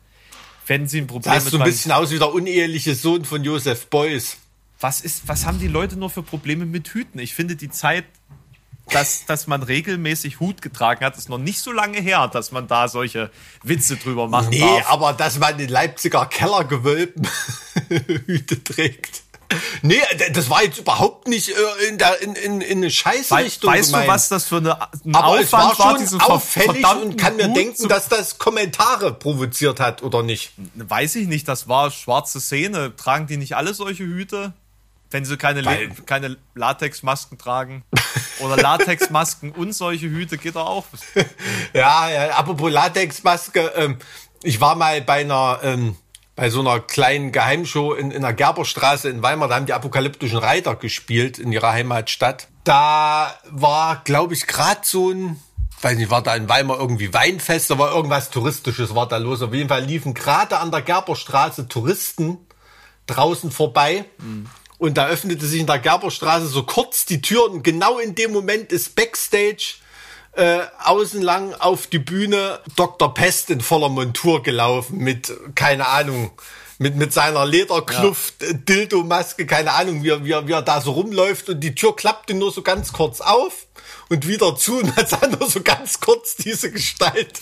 wenn 0.67 0.87
Sie 0.87 0.99
ein 0.99 1.07
Problem 1.07 1.33
das 1.33 1.45
so 1.45 1.57
ein 1.57 1.63
bisschen 1.63 1.91
aus 1.91 2.11
wie 2.11 2.19
der 2.19 2.33
uneheliche 2.33 2.95
Sohn 2.95 3.25
von 3.25 3.43
Josef 3.43 3.87
Beuys. 3.87 4.37
Was 4.79 5.01
ist, 5.01 5.27
was 5.27 5.45
haben 5.45 5.59
die 5.59 5.67
Leute 5.67 5.97
nur 5.97 6.09
für 6.09 6.21
Probleme 6.21 6.65
mit 6.65 6.89
Hüten? 6.89 7.19
Ich 7.19 7.33
finde 7.33 7.55
die 7.55 7.69
Zeit 7.69 8.05
dass, 8.91 9.25
dass 9.25 9.47
man 9.47 9.63
regelmäßig 9.63 10.39
Hut 10.39 10.61
getragen 10.61 11.05
hat, 11.05 11.17
ist 11.17 11.29
noch 11.29 11.37
nicht 11.37 11.59
so 11.59 11.71
lange 11.71 11.99
her, 11.99 12.27
dass 12.27 12.51
man 12.51 12.67
da 12.67 12.87
solche 12.87 13.29
Witze 13.63 13.97
drüber 13.97 14.27
machen 14.27 14.49
nee, 14.49 14.59
darf. 14.59 14.77
Nee, 14.77 14.83
aber 14.87 15.13
dass 15.13 15.39
man 15.39 15.59
in 15.59 15.69
Leipziger 15.69 16.25
Kellergewölben 16.25 17.27
Hüte 18.25 18.63
trägt. 18.63 19.23
Nee, 19.81 20.01
das 20.33 20.49
war 20.49 20.63
jetzt 20.63 20.79
überhaupt 20.79 21.27
nicht 21.27 21.49
äh, 21.49 21.87
in, 21.87 21.97
der, 21.97 22.21
in, 22.21 22.35
in, 22.35 22.61
in 22.61 22.77
eine 22.79 22.91
Scheißrichtung 22.91 23.71
Weißt 23.71 23.89
gemeint. 23.89 24.07
du, 24.07 24.11
was 24.11 24.29
das 24.29 24.45
für 24.45 24.57
eine, 24.57 24.81
ein 24.81 25.15
Aber 25.15 25.27
Aufwand 25.27 25.43
es 25.43 25.51
war 25.53 25.75
schon 25.75 26.19
war, 26.19 26.31
auffällig 26.31 26.85
und 27.01 27.17
kann 27.17 27.37
mir 27.37 27.47
Hut 27.47 27.55
denken, 27.55 27.87
dass 27.87 28.09
das 28.09 28.39
Kommentare 28.39 29.13
provoziert 29.13 29.79
hat, 29.79 30.03
oder 30.03 30.21
nicht? 30.23 30.51
Weiß 30.75 31.15
ich 31.15 31.27
nicht, 31.27 31.47
das 31.47 31.69
war 31.69 31.91
schwarze 31.91 32.41
Szene. 32.41 32.95
Tragen 32.97 33.27
die 33.27 33.37
nicht 33.37 33.55
alle 33.55 33.73
solche 33.73 34.03
Hüte? 34.03 34.53
Wenn 35.09 35.23
sie 35.23 35.37
keine, 35.37 35.63
Weil, 35.63 35.89
keine 36.05 36.37
Latexmasken 36.55 37.37
tragen. 37.37 37.83
Oder 38.39 38.57
Latexmasken 38.57 39.51
und 39.51 39.73
solche 39.73 40.07
Hüte 40.07 40.37
geht 40.37 40.55
doch 40.55 40.67
auch. 40.67 40.85
ja, 41.73 42.09
ja, 42.09 42.29
apropos 42.31 42.71
Latexmaske, 42.71 43.71
ähm, 43.75 43.97
ich 44.43 44.59
war 44.61 44.75
mal 44.75 45.01
bei 45.01 45.21
einer, 45.21 45.59
ähm, 45.63 45.95
bei 46.35 46.49
so 46.49 46.59
einer 46.59 46.79
kleinen 46.79 47.31
Geheimshow 47.31 47.93
in, 47.93 48.11
in 48.11 48.21
der 48.21 48.33
Gerberstraße 48.33 49.09
in 49.09 49.23
Weimar, 49.23 49.47
da 49.47 49.55
haben 49.55 49.65
die 49.65 49.73
apokalyptischen 49.73 50.37
Reiter 50.37 50.75
gespielt 50.75 51.39
in 51.39 51.51
ihrer 51.51 51.71
Heimatstadt. 51.71 52.47
Da 52.63 53.33
war, 53.49 54.01
glaube 54.03 54.33
ich, 54.33 54.45
gerade 54.45 54.81
so 54.83 55.09
ein, 55.09 55.39
weiß 55.81 55.97
nicht, 55.97 56.11
war 56.11 56.21
da 56.21 56.35
in 56.35 56.49
Weimar 56.49 56.77
irgendwie 56.77 57.13
Weinfest, 57.13 57.71
da 57.71 57.79
war 57.79 57.91
irgendwas 57.91 58.29
Touristisches, 58.29 58.93
war 58.93 59.07
da 59.07 59.17
los. 59.17 59.41
Auf 59.41 59.53
jeden 59.53 59.69
Fall 59.69 59.83
liefen 59.83 60.13
gerade 60.13 60.59
an 60.59 60.69
der 60.69 60.81
Gerberstraße 60.81 61.67
Touristen 61.69 62.37
draußen 63.07 63.49
vorbei. 63.49 64.05
Mhm. 64.19 64.47
Und 64.77 64.97
da 64.97 65.07
öffnete 65.07 65.45
sich 65.45 65.61
in 65.61 65.67
der 65.67 65.79
Gerberstraße 65.79 66.47
so 66.47 66.63
kurz 66.63 67.05
die 67.05 67.21
Tür 67.21 67.49
und 67.49 67.63
genau 67.63 67.97
in 67.97 68.13
dem 68.13 68.31
Moment 68.31 68.71
ist 68.71 68.95
Backstage 68.95 69.75
äh, 70.33 70.59
außen 70.83 71.21
lang 71.21 71.53
auf 71.55 71.87
die 71.87 71.99
Bühne 71.99 72.59
Dr. 72.75 73.13
Pest 73.13 73.49
in 73.49 73.61
voller 73.61 73.89
Montur 73.89 74.43
gelaufen 74.43 74.99
mit, 74.99 75.33
keine 75.55 75.87
Ahnung, 75.87 76.31
mit, 76.77 76.95
mit 76.95 77.11
seiner 77.11 77.45
Lederkluft, 77.45 78.35
ja. 78.41 78.53
Dildo-Maske, 78.53 79.47
keine 79.47 79.73
Ahnung, 79.73 80.03
wie 80.03 80.09
er, 80.09 80.23
wie, 80.23 80.47
wie 80.47 80.51
er 80.51 80.61
da 80.61 80.79
so 80.79 80.91
rumläuft 80.91 81.49
und 81.49 81.59
die 81.61 81.73
Tür 81.73 81.95
klappte 81.95 82.33
nur 82.35 82.51
so 82.51 82.61
ganz 82.61 82.93
kurz 82.93 83.19
auf 83.19 83.66
und 84.09 84.27
wieder 84.27 84.55
zu 84.55 84.79
und 84.79 84.95
hat 84.95 85.11
dann 85.11 85.31
nur 85.31 85.49
so 85.49 85.61
ganz 85.61 85.99
kurz 85.99 86.35
diese 86.35 86.71
Gestalt 86.71 87.41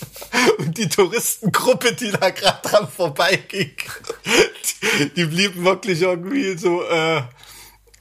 und 0.58 0.78
die 0.78 0.90
Touristengruppe, 0.90 1.94
die 1.94 2.12
da 2.12 2.30
gerade 2.30 2.68
dran 2.68 2.88
vorbeiging, 2.88 3.72
die, 5.00 5.10
die 5.10 5.26
blieben 5.26 5.64
wirklich 5.64 6.02
irgendwie 6.02 6.58
so 6.58 6.84
äh, 6.84 7.22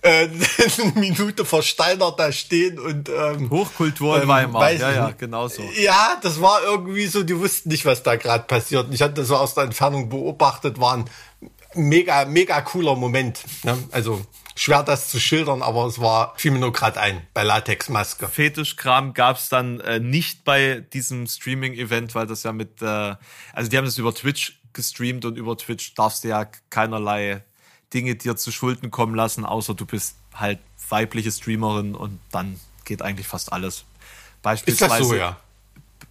äh, 0.04 0.28
eine 0.78 0.92
Minute 0.94 1.44
versteinert 1.44 2.20
da 2.20 2.30
stehen 2.30 2.78
und 2.78 3.08
ähm, 3.08 3.50
Hochkultur 3.50 4.16
in 4.16 4.22
ähm, 4.22 4.28
Weimar. 4.28 4.72
Ja, 4.72 4.92
ja, 4.92 5.10
genau 5.10 5.48
so. 5.48 5.62
Ja, 5.76 6.18
das 6.22 6.40
war 6.40 6.62
irgendwie 6.62 7.06
so, 7.06 7.22
die 7.22 7.38
wussten 7.38 7.70
nicht, 7.70 7.86
was 7.86 8.02
da 8.02 8.16
gerade 8.16 8.44
passiert. 8.44 8.92
Ich 8.92 9.02
hatte 9.02 9.14
das 9.14 9.28
so 9.28 9.36
aus 9.36 9.54
der 9.54 9.64
Entfernung 9.64 10.10
beobachtet, 10.10 10.78
war 10.78 10.94
ein 10.94 11.04
mega, 11.74 12.24
mega 12.26 12.60
cooler 12.60 12.94
Moment. 12.94 13.40
Ne? 13.64 13.76
Also 13.90 14.20
schwer, 14.54 14.82
das 14.82 15.08
zu 15.08 15.18
schildern, 15.20 15.62
aber 15.62 15.86
es 15.86 16.00
war, 16.00 16.34
fiel 16.36 16.52
mir 16.52 16.60
nur 16.60 16.72
gerade 16.72 17.00
ein, 17.00 17.26
bei 17.34 17.42
Latexmaske. 17.42 18.28
Fetischkram 18.28 19.14
gab's 19.14 19.48
dann 19.48 19.80
äh, 19.80 20.00
nicht 20.00 20.44
bei 20.44 20.84
diesem 20.92 21.26
Streaming-Event, 21.26 22.14
weil 22.14 22.26
das 22.26 22.42
ja 22.42 22.52
mit, 22.52 22.80
äh, 22.82 23.16
also 23.52 23.70
die 23.70 23.76
haben 23.76 23.84
das 23.84 23.98
über 23.98 24.14
Twitch 24.14 24.60
gestreamt 24.72 25.24
und 25.24 25.36
über 25.36 25.56
Twitch 25.56 25.94
darfst 25.94 26.24
du 26.24 26.28
ja 26.28 26.46
keinerlei 26.70 27.42
Dinge 27.92 28.16
dir 28.16 28.36
zu 28.36 28.50
Schulden 28.50 28.90
kommen 28.90 29.14
lassen, 29.14 29.44
außer 29.44 29.74
du 29.74 29.86
bist 29.86 30.16
halt 30.34 30.58
weibliche 30.88 31.30
Streamerin 31.30 31.94
und 31.94 32.20
dann 32.32 32.58
geht 32.84 33.02
eigentlich 33.02 33.26
fast 33.26 33.52
alles. 33.52 33.84
Beispielsweise, 34.42 34.92
Ist 34.92 35.00
das 35.00 35.08
so, 35.08 35.14
ja? 35.14 35.36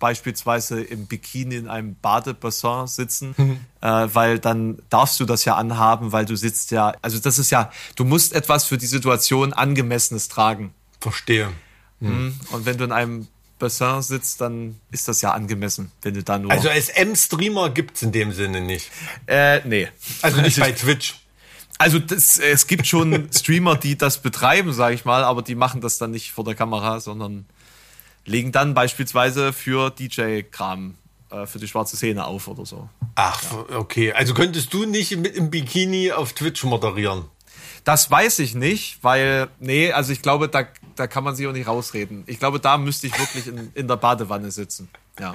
Beispielsweise 0.03 0.81
im 0.81 1.07
Bikini 1.07 1.55
in 1.55 1.69
einem 1.69 1.95
Badebassin 1.95 2.87
sitzen, 2.87 3.33
mhm. 3.37 3.59
äh, 3.79 3.87
weil 4.13 4.37
dann 4.37 4.81
darfst 4.89 5.17
du 5.21 5.23
das 5.23 5.45
ja 5.45 5.55
anhaben, 5.55 6.11
weil 6.11 6.25
du 6.25 6.35
sitzt 6.35 6.71
ja, 6.71 6.93
also 7.01 7.19
das 7.19 7.39
ist 7.39 7.51
ja, 7.51 7.71
du 7.95 8.03
musst 8.03 8.33
etwas 8.33 8.65
für 8.65 8.77
die 8.77 8.85
Situation 8.85 9.53
angemessenes 9.53 10.27
tragen. 10.27 10.73
Verstehe. 10.99 11.53
Mhm. 12.01 12.37
Und 12.51 12.65
wenn 12.65 12.77
du 12.77 12.83
in 12.83 12.91
einem 12.91 13.29
Bassin 13.59 14.01
sitzt, 14.01 14.41
dann 14.41 14.75
ist 14.91 15.07
das 15.07 15.21
ja 15.21 15.31
angemessen, 15.31 15.89
wenn 16.01 16.15
du 16.15 16.21
da 16.21 16.37
nur. 16.37 16.51
Also 16.51 16.67
SM-Streamer 16.67 17.69
gibt 17.69 17.95
es 17.95 18.01
in 18.01 18.11
dem 18.11 18.33
Sinne 18.33 18.59
nicht. 18.59 18.91
Äh, 19.25 19.65
nee. 19.65 19.87
Also 20.21 20.41
nicht 20.41 20.59
bei 20.59 20.73
Twitch. 20.73 21.15
Also 21.77 21.99
das, 21.99 22.39
es 22.39 22.67
gibt 22.67 22.87
schon 22.87 23.29
Streamer, 23.33 23.77
die 23.77 23.97
das 23.97 24.21
betreiben, 24.21 24.73
sage 24.73 24.95
ich 24.95 25.05
mal, 25.05 25.23
aber 25.23 25.43
die 25.43 25.55
machen 25.55 25.79
das 25.79 25.97
dann 25.97 26.11
nicht 26.11 26.33
vor 26.33 26.43
der 26.43 26.55
Kamera, 26.55 26.99
sondern 26.99 27.45
legen 28.25 28.51
dann 28.51 28.73
beispielsweise 28.73 29.53
für 29.53 29.89
DJ-Kram 29.89 30.95
äh, 31.29 31.45
für 31.45 31.59
die 31.59 31.67
schwarze 31.67 31.97
Szene 31.97 32.25
auf 32.25 32.47
oder 32.47 32.65
so. 32.65 32.89
Ach, 33.15 33.41
ja. 33.69 33.77
okay. 33.77 34.13
Also 34.13 34.33
könntest 34.33 34.73
du 34.73 34.85
nicht 34.85 35.15
mit 35.17 35.35
im 35.35 35.49
Bikini 35.49 36.11
auf 36.11 36.33
Twitch 36.33 36.63
moderieren? 36.63 37.25
Das 37.83 38.09
weiß 38.09 38.39
ich 38.39 38.55
nicht, 38.55 38.99
weil, 39.01 39.49
nee, 39.59 39.91
also 39.91 40.13
ich 40.13 40.21
glaube, 40.21 40.47
da, 40.47 40.65
da 40.95 41.07
kann 41.07 41.23
man 41.23 41.35
sich 41.35 41.45
auch 41.47 41.51
nicht 41.51 41.67
rausreden. 41.67 42.23
Ich 42.27 42.39
glaube, 42.39 42.59
da 42.59 42.77
müsste 42.77 43.07
ich 43.07 43.19
wirklich 43.19 43.47
in, 43.47 43.71
in 43.73 43.87
der 43.87 43.97
Badewanne 43.97 44.51
sitzen. 44.51 44.87
Ja. 45.19 45.33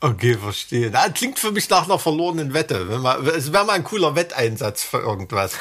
Okay, 0.00 0.36
verstehe. 0.38 0.90
Das 0.90 1.12
klingt 1.12 1.38
für 1.38 1.52
mich 1.52 1.68
nach 1.68 1.84
einer 1.84 1.98
verlorenen 1.98 2.54
Wette. 2.54 2.76
es 3.36 3.52
wäre 3.52 3.64
mal 3.66 3.74
ein 3.74 3.84
cooler 3.84 4.14
Wetteinsatz 4.14 4.82
für 4.82 4.98
irgendwas. 4.98 5.52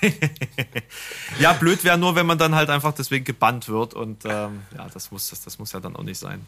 ja, 1.38 1.52
blöd 1.52 1.84
wäre 1.84 1.98
nur, 1.98 2.16
wenn 2.16 2.26
man 2.26 2.38
dann 2.38 2.54
halt 2.54 2.70
einfach 2.70 2.94
deswegen 2.94 3.24
gebannt 3.24 3.68
wird 3.68 3.92
und 3.92 4.24
ähm, 4.24 4.62
ja, 4.76 4.88
das 4.92 5.10
muss, 5.10 5.28
das, 5.28 5.42
das 5.42 5.58
muss 5.58 5.72
ja 5.72 5.80
dann 5.80 5.94
auch 5.94 6.02
nicht 6.02 6.18
sein. 6.18 6.46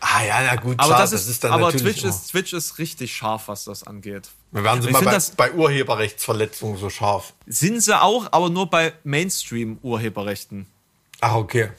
Ah 0.00 0.24
ja, 0.24 0.42
na 0.42 0.56
gut, 0.56 0.80
aber, 0.80 0.88
klar, 0.88 1.00
das 1.00 1.12
ist, 1.12 1.28
das 1.28 1.36
ist 1.36 1.44
aber 1.44 1.70
Twitch, 1.70 2.02
ist, 2.02 2.30
Twitch 2.32 2.52
ist 2.54 2.78
richtig 2.78 3.14
scharf, 3.14 3.46
was 3.46 3.64
das 3.64 3.84
angeht. 3.84 4.30
Wir 4.50 4.64
werden 4.64 4.82
sie 4.82 4.90
mal 4.90 5.00
bei, 5.04 5.20
bei, 5.36 5.52
Urheberrechtsverletzungen 5.52 6.76
so 6.76 6.90
scharf. 6.90 7.34
Sind 7.46 7.80
sie 7.80 8.00
auch, 8.00 8.26
aber 8.32 8.50
nur 8.50 8.68
bei 8.68 8.94
Mainstream-Urheberrechten. 9.04 10.66
Ach, 11.20 11.34
okay. 11.34 11.70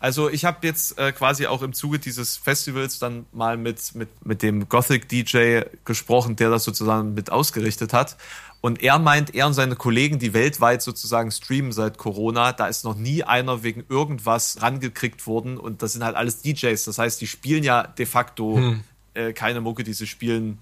Also 0.00 0.30
ich 0.30 0.44
habe 0.44 0.58
jetzt 0.66 0.96
äh, 0.98 1.12
quasi 1.12 1.46
auch 1.46 1.62
im 1.62 1.72
Zuge 1.72 1.98
dieses 1.98 2.36
Festivals 2.36 2.98
dann 2.98 3.26
mal 3.32 3.56
mit, 3.56 3.94
mit, 3.94 4.08
mit 4.24 4.42
dem 4.42 4.68
Gothic-DJ 4.68 5.62
gesprochen, 5.84 6.36
der 6.36 6.50
das 6.50 6.64
sozusagen 6.64 7.14
mit 7.14 7.32
ausgerichtet 7.32 7.92
hat. 7.92 8.16
Und 8.60 8.82
er 8.82 8.98
meint, 8.98 9.34
er 9.34 9.46
und 9.46 9.54
seine 9.54 9.76
Kollegen, 9.76 10.18
die 10.18 10.34
weltweit 10.34 10.82
sozusagen 10.82 11.30
streamen 11.30 11.72
seit 11.72 11.96
Corona, 11.98 12.52
da 12.52 12.66
ist 12.66 12.84
noch 12.84 12.96
nie 12.96 13.22
einer 13.22 13.62
wegen 13.62 13.84
irgendwas 13.88 14.62
rangekriegt 14.62 15.26
worden. 15.26 15.58
Und 15.58 15.82
das 15.82 15.92
sind 15.92 16.04
halt 16.04 16.16
alles 16.16 16.42
DJs. 16.42 16.84
Das 16.84 16.98
heißt, 16.98 17.20
die 17.20 17.26
spielen 17.26 17.62
ja 17.62 17.84
de 17.84 18.06
facto 18.06 18.56
hm. 18.56 18.84
äh, 19.14 19.32
keine 19.32 19.60
Mucke, 19.60 19.84
die 19.84 19.92
sie 19.92 20.06
spielen 20.06 20.58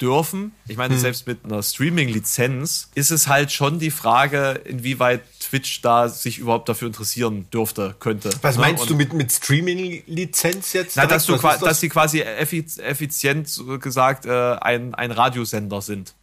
dürfen. 0.00 0.52
Ich 0.66 0.76
meine, 0.76 0.94
hm. 0.94 1.00
selbst 1.00 1.26
mit 1.26 1.44
einer 1.44 1.62
Streaming-Lizenz 1.62 2.90
ist 2.94 3.10
es 3.10 3.28
halt 3.28 3.52
schon 3.52 3.78
die 3.78 3.90
Frage, 3.90 4.60
inwieweit 4.64 5.22
Twitch 5.40 5.82
da 5.82 6.08
sich 6.08 6.38
überhaupt 6.38 6.68
dafür 6.68 6.88
interessieren 6.88 7.46
dürfte, 7.52 7.94
könnte. 7.98 8.30
Was 8.42 8.56
ne? 8.56 8.62
meinst 8.62 8.82
Und 8.82 8.90
du 8.90 8.96
mit, 8.96 9.12
mit 9.12 9.32
Streaming-Lizenz 9.32 10.72
jetzt? 10.72 10.96
Na, 10.96 11.06
dass, 11.06 11.26
du, 11.26 11.36
das? 11.36 11.60
dass 11.60 11.80
sie 11.80 11.88
quasi 11.88 12.20
effizient 12.20 13.62
gesagt 13.80 14.26
äh, 14.26 14.56
ein, 14.60 14.94
ein 14.94 15.10
Radiosender 15.10 15.82
sind. 15.82 16.14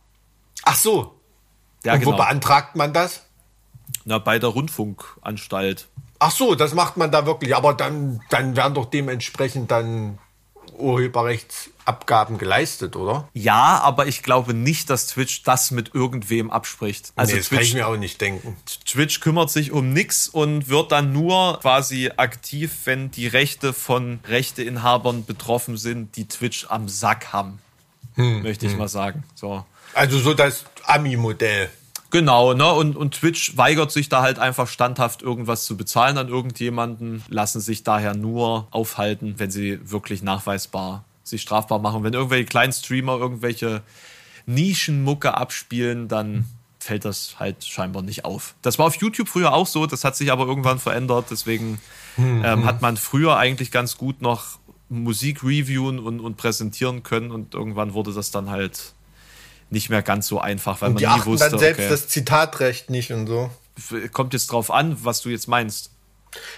Ach 0.64 0.76
so. 0.76 1.20
Ja, 1.84 1.94
Und 1.94 2.00
genau. 2.00 2.14
wo 2.14 2.18
beantragt 2.18 2.76
man 2.76 2.94
das? 2.94 3.24
Na, 4.06 4.18
bei 4.18 4.40
der 4.40 4.50
Rundfunkanstalt. 4.50 5.88
Ach 6.20 6.32
so, 6.32 6.56
das 6.56 6.74
macht 6.74 6.98
man 6.98 7.12
da 7.12 7.26
wirklich. 7.26 7.56
Aber 7.56 7.74
dann, 7.74 8.22
dann 8.30 8.56
werden 8.56 8.74
doch 8.74 8.86
dementsprechend 8.86 9.72
dann 9.72 10.18
Urheberrechtsabgaben 10.74 12.38
geleistet, 12.38 12.96
oder? 12.96 13.28
Ja, 13.34 13.80
aber 13.80 14.08
ich 14.08 14.24
glaube 14.24 14.54
nicht, 14.54 14.90
dass 14.90 15.08
Twitch 15.08 15.44
das 15.44 15.72
mit 15.72 15.94
irgendwem 15.94 16.52
abspricht. 16.52 17.12
Also 17.16 17.34
nee, 17.34 17.40
das 17.40 17.48
Twitch, 17.48 17.60
kann 17.60 17.68
ich 17.68 17.74
mir 17.74 17.88
auch 17.88 17.98
nicht 17.98 18.22
denken. 18.22 18.58
Twitch 18.86 19.20
kümmert 19.20 19.50
sich 19.50 19.72
um 19.72 19.94
nichts 19.94 20.28
und 20.28 20.70
wird 20.70 20.92
dann 20.92 21.14
nur 21.14 21.60
quasi 21.62 22.12
aktiv, 22.16 22.72
wenn 22.86 23.12
die 23.12 23.28
Rechte 23.28 23.74
von 23.74 24.20
Rechteinhabern 24.28 25.26
betroffen 25.26 25.78
sind, 25.78 26.16
die 26.16 26.28
Twitch 26.28 26.68
am 26.70 26.90
Sack 26.90 27.34
haben. 27.34 27.60
Hm, 28.16 28.44
möchte 28.44 28.66
ich 28.66 28.72
hm. 28.74 28.80
mal 28.80 28.90
sagen. 28.90 29.24
So. 29.36 29.66
Also 29.94 30.20
so 30.20 30.34
das 30.34 30.66
Ami-Modell. 30.86 31.70
Genau, 32.10 32.54
ne? 32.54 32.72
Und, 32.72 32.96
und 32.96 33.16
Twitch 33.16 33.58
weigert 33.58 33.92
sich 33.92 34.08
da 34.10 34.22
halt 34.22 34.40
einfach 34.40 34.68
standhaft 34.68 35.22
irgendwas 35.22 35.66
zu 35.66 35.76
bezahlen 35.76 36.18
an 36.18 36.30
irgendjemanden, 36.30 37.24
lassen 37.28 37.60
sich 37.60 37.84
daher 37.84 38.16
nur 38.16 38.68
aufhalten, 38.72 39.36
wenn 39.38 39.52
sie 39.52 39.80
wirklich 39.92 40.24
nachweisbar 40.24 41.04
sich 41.24 41.42
strafbar 41.42 41.80
machen. 41.80 42.04
Wenn 42.04 42.14
irgendwelche 42.14 42.46
kleinen 42.46 42.72
Streamer 42.72 43.18
irgendwelche 43.18 43.82
Nischenmucke 44.46 45.36
abspielen, 45.36 46.08
dann 46.08 46.46
fällt 46.80 47.04
das 47.04 47.36
halt 47.40 47.66
scheinbar 47.66 48.02
nicht 48.02 48.24
auf. 48.24 48.56
Das 48.62 48.80
war 48.80 48.86
auf 48.86 48.96
YouTube 48.96 49.28
früher 49.28 49.54
auch 49.54 49.68
so, 49.68 49.86
das 49.86 50.04
hat 50.06 50.16
sich 50.16 50.32
aber 50.32 50.46
irgendwann 50.46 50.80
verändert, 50.80 51.26
deswegen 51.30 51.80
hm, 52.16 52.46
ähm, 52.46 52.60
hm. 52.60 52.66
hat 52.66 52.82
man 52.82 52.96
früher 52.96 53.38
eigentlich 53.38 53.72
ganz 53.72 53.98
gut 53.98 54.22
noch 54.22 54.60
Musik 54.90 55.44
reviewen 55.44 56.00
und, 56.00 56.22
und 56.22 56.38
präsentieren 56.38 57.04
können 57.04 57.32
und 57.32 57.54
irgendwann 57.54 57.94
wurde 57.94 58.14
das 58.14 58.32
dann 58.32 58.50
halt 58.50 58.94
nicht 59.70 59.90
mehr 59.90 60.02
ganz 60.02 60.28
so 60.28 60.40
einfach, 60.40 60.82
weil 60.82 60.90
und 60.90 61.02
man 61.02 61.20
nie 61.20 61.26
wusste. 61.26 61.50
dann 61.50 61.60
selbst 61.60 61.80
okay, 61.80 61.90
das 61.90 62.08
Zitatrecht 62.08 62.90
nicht 62.90 63.12
und 63.12 63.28
so. 63.28 63.52
Kommt 64.12 64.34
jetzt 64.34 64.52
drauf 64.52 64.72
an, 64.72 64.98
was 65.04 65.22
du 65.22 65.30
jetzt 65.30 65.48
meinst. 65.48 65.92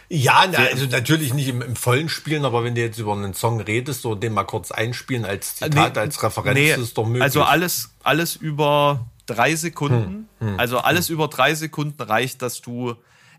Ja, 0.09 0.45
na, 0.51 0.57
also 0.59 0.85
natürlich 0.87 1.33
nicht 1.33 1.47
im, 1.47 1.61
im, 1.61 1.75
vollen 1.75 2.09
Spielen, 2.09 2.43
aber 2.43 2.63
wenn 2.63 2.75
du 2.75 2.81
jetzt 2.81 2.97
über 2.97 3.13
einen 3.13 3.33
Song 3.33 3.61
redest 3.61 4.05
oder 4.05 4.19
den 4.19 4.33
mal 4.33 4.43
kurz 4.43 4.71
einspielen 4.71 5.25
als 5.25 5.55
Zitat, 5.55 5.95
nee, 5.95 5.99
als 5.99 6.21
Referenz, 6.23 6.55
nee, 6.57 6.73
ist 6.73 6.97
doch 6.97 7.05
möglich. 7.05 7.23
Also 7.23 7.43
alles, 7.43 7.91
alles 8.03 8.35
über 8.35 9.07
drei 9.25 9.55
Sekunden, 9.55 10.27
hm, 10.39 10.49
hm, 10.49 10.59
also 10.59 10.79
alles 10.79 11.07
hm. 11.07 11.15
über 11.15 11.27
drei 11.27 11.53
Sekunden 11.55 12.01
reicht, 12.01 12.41
dass 12.41 12.61
du 12.61 12.95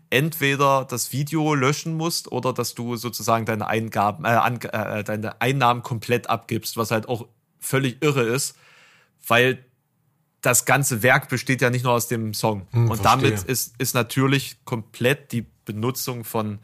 entweder 0.09 0.85
das 0.85 1.11
Video 1.11 1.53
löschen 1.53 1.95
musst 1.95 2.31
oder 2.31 2.53
dass 2.53 2.75
du 2.75 2.95
sozusagen 2.95 3.45
deine 3.45 3.67
Eingaben, 3.67 4.25
äh, 4.25 4.99
äh, 4.99 5.03
deine 5.03 5.41
Einnahmen 5.41 5.83
komplett 5.83 6.29
abgibst, 6.29 6.77
was 6.77 6.91
halt 6.91 7.07
auch 7.07 7.27
völlig 7.59 8.01
irre 8.01 8.23
ist 8.23 8.55
weil 9.27 9.63
das 10.41 10.65
ganze 10.65 11.03
Werk 11.03 11.29
besteht 11.29 11.61
ja 11.61 11.69
nicht 11.69 11.83
nur 11.83 11.93
aus 11.93 12.07
dem 12.07 12.33
Song. 12.33 12.67
Hm, 12.71 12.89
und 12.89 12.97
verstehe. 12.97 13.29
damit 13.31 13.43
ist, 13.43 13.75
ist 13.77 13.93
natürlich 13.93 14.57
komplett 14.65 15.31
die 15.31 15.45
Benutzung 15.65 16.23
von 16.23 16.59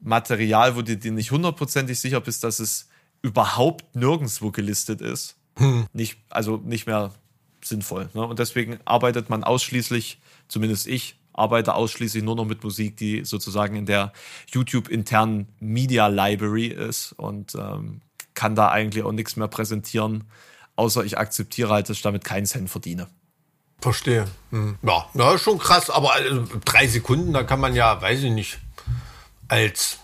Material, 0.00 0.76
wo 0.76 0.82
du 0.82 0.96
dir 0.96 1.12
nicht 1.12 1.30
hundertprozentig 1.30 1.98
sicher 1.98 2.20
bist, 2.20 2.44
dass 2.44 2.60
es 2.60 2.88
überhaupt 3.22 3.94
nirgendwo 3.94 4.50
gelistet 4.50 5.00
ist, 5.00 5.36
hm. 5.58 5.86
nicht, 5.92 6.18
also 6.28 6.56
nicht 6.56 6.86
mehr 6.86 7.12
sinnvoll. 7.64 8.08
Ne? 8.14 8.26
Und 8.26 8.38
deswegen 8.38 8.78
arbeitet 8.84 9.30
man 9.30 9.44
ausschließlich, 9.44 10.20
zumindest 10.48 10.86
ich, 10.86 11.16
arbeite 11.32 11.74
ausschließlich 11.74 12.22
nur 12.22 12.36
noch 12.36 12.44
mit 12.44 12.62
Musik, 12.62 12.96
die 12.96 13.24
sozusagen 13.24 13.76
in 13.76 13.86
der 13.86 14.12
YouTube-internen 14.52 15.48
Media 15.60 16.08
Library 16.08 16.66
ist 16.66 17.12
und 17.12 17.54
ähm, 17.54 18.00
kann 18.34 18.54
da 18.54 18.68
eigentlich 18.68 19.04
auch 19.04 19.12
nichts 19.12 19.36
mehr 19.36 19.48
präsentieren, 19.48 20.24
außer 20.76 21.04
ich 21.04 21.18
akzeptiere 21.18 21.70
halt, 21.70 21.88
dass 21.88 21.96
ich 21.96 22.02
damit 22.02 22.24
keinen 22.24 22.46
Cent 22.46 22.70
verdiene. 22.70 23.08
Verstehe. 23.80 24.26
Hm. 24.50 24.78
Ja, 24.82 25.06
na, 25.14 25.36
schon 25.38 25.58
krass, 25.58 25.90
aber 25.90 26.12
also, 26.12 26.46
drei 26.64 26.86
Sekunden, 26.86 27.32
da 27.32 27.42
kann 27.42 27.60
man 27.60 27.74
ja, 27.74 28.00
weiß 28.00 28.22
ich 28.22 28.30
nicht, 28.30 28.58
als 29.48 29.98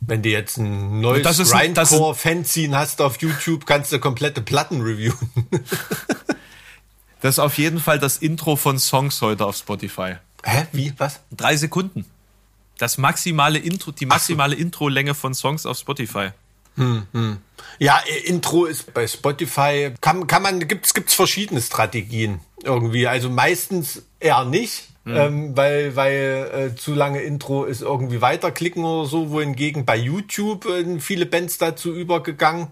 wenn 0.00 0.22
du 0.22 0.28
jetzt 0.28 0.56
ein 0.56 1.00
neues 1.00 1.50
Grindcore-Fanzine 1.50 2.76
hast 2.76 3.00
auf 3.00 3.20
YouTube, 3.20 3.66
kannst 3.66 3.92
du 3.92 3.98
komplette 3.98 4.40
Platten 4.40 4.80
reviewen. 4.80 5.30
das 7.20 7.34
ist 7.34 7.38
auf 7.38 7.58
jeden 7.58 7.80
Fall 7.80 7.98
das 7.98 8.18
Intro 8.18 8.56
von 8.56 8.78
Songs 8.78 9.20
heute 9.20 9.44
auf 9.44 9.56
Spotify. 9.56 10.16
Hä? 10.44 10.66
Wie? 10.72 10.92
Was? 10.98 11.20
Drei 11.30 11.56
Sekunden. 11.56 12.04
Das 12.78 12.98
maximale 12.98 13.58
Intro, 13.58 13.90
die 13.90 14.06
maximale 14.06 14.54
so. 14.54 14.62
Intro-Länge 14.62 15.14
von 15.14 15.34
Songs 15.34 15.66
auf 15.66 15.78
Spotify. 15.78 16.30
Hm, 16.76 17.06
hm. 17.12 17.38
Ja, 17.78 18.00
äh, 18.06 18.28
Intro 18.28 18.66
ist 18.66 18.92
bei 18.94 19.06
Spotify, 19.06 19.92
kann, 20.00 20.26
kann 20.26 20.42
man, 20.42 20.66
gibt's, 20.66 20.94
gibt's 20.94 21.14
verschiedene 21.14 21.60
Strategien 21.60 22.40
irgendwie. 22.62 23.06
Also 23.06 23.30
meistens 23.30 24.02
eher 24.20 24.44
nicht. 24.44 24.88
Mhm. 25.04 25.16
Ähm, 25.16 25.56
weil 25.56 25.94
weil 25.94 26.72
äh, 26.72 26.76
zu 26.76 26.92
lange 26.92 27.22
Intro 27.22 27.62
ist 27.64 27.80
irgendwie 27.80 28.20
weiterklicken 28.20 28.84
oder 28.84 29.08
so, 29.08 29.30
wohingegen 29.30 29.84
bei 29.84 29.96
YouTube 29.96 30.66
äh, 30.66 30.98
viele 30.98 31.26
Bands 31.26 31.58
dazu 31.58 31.94
übergegangen. 31.94 32.66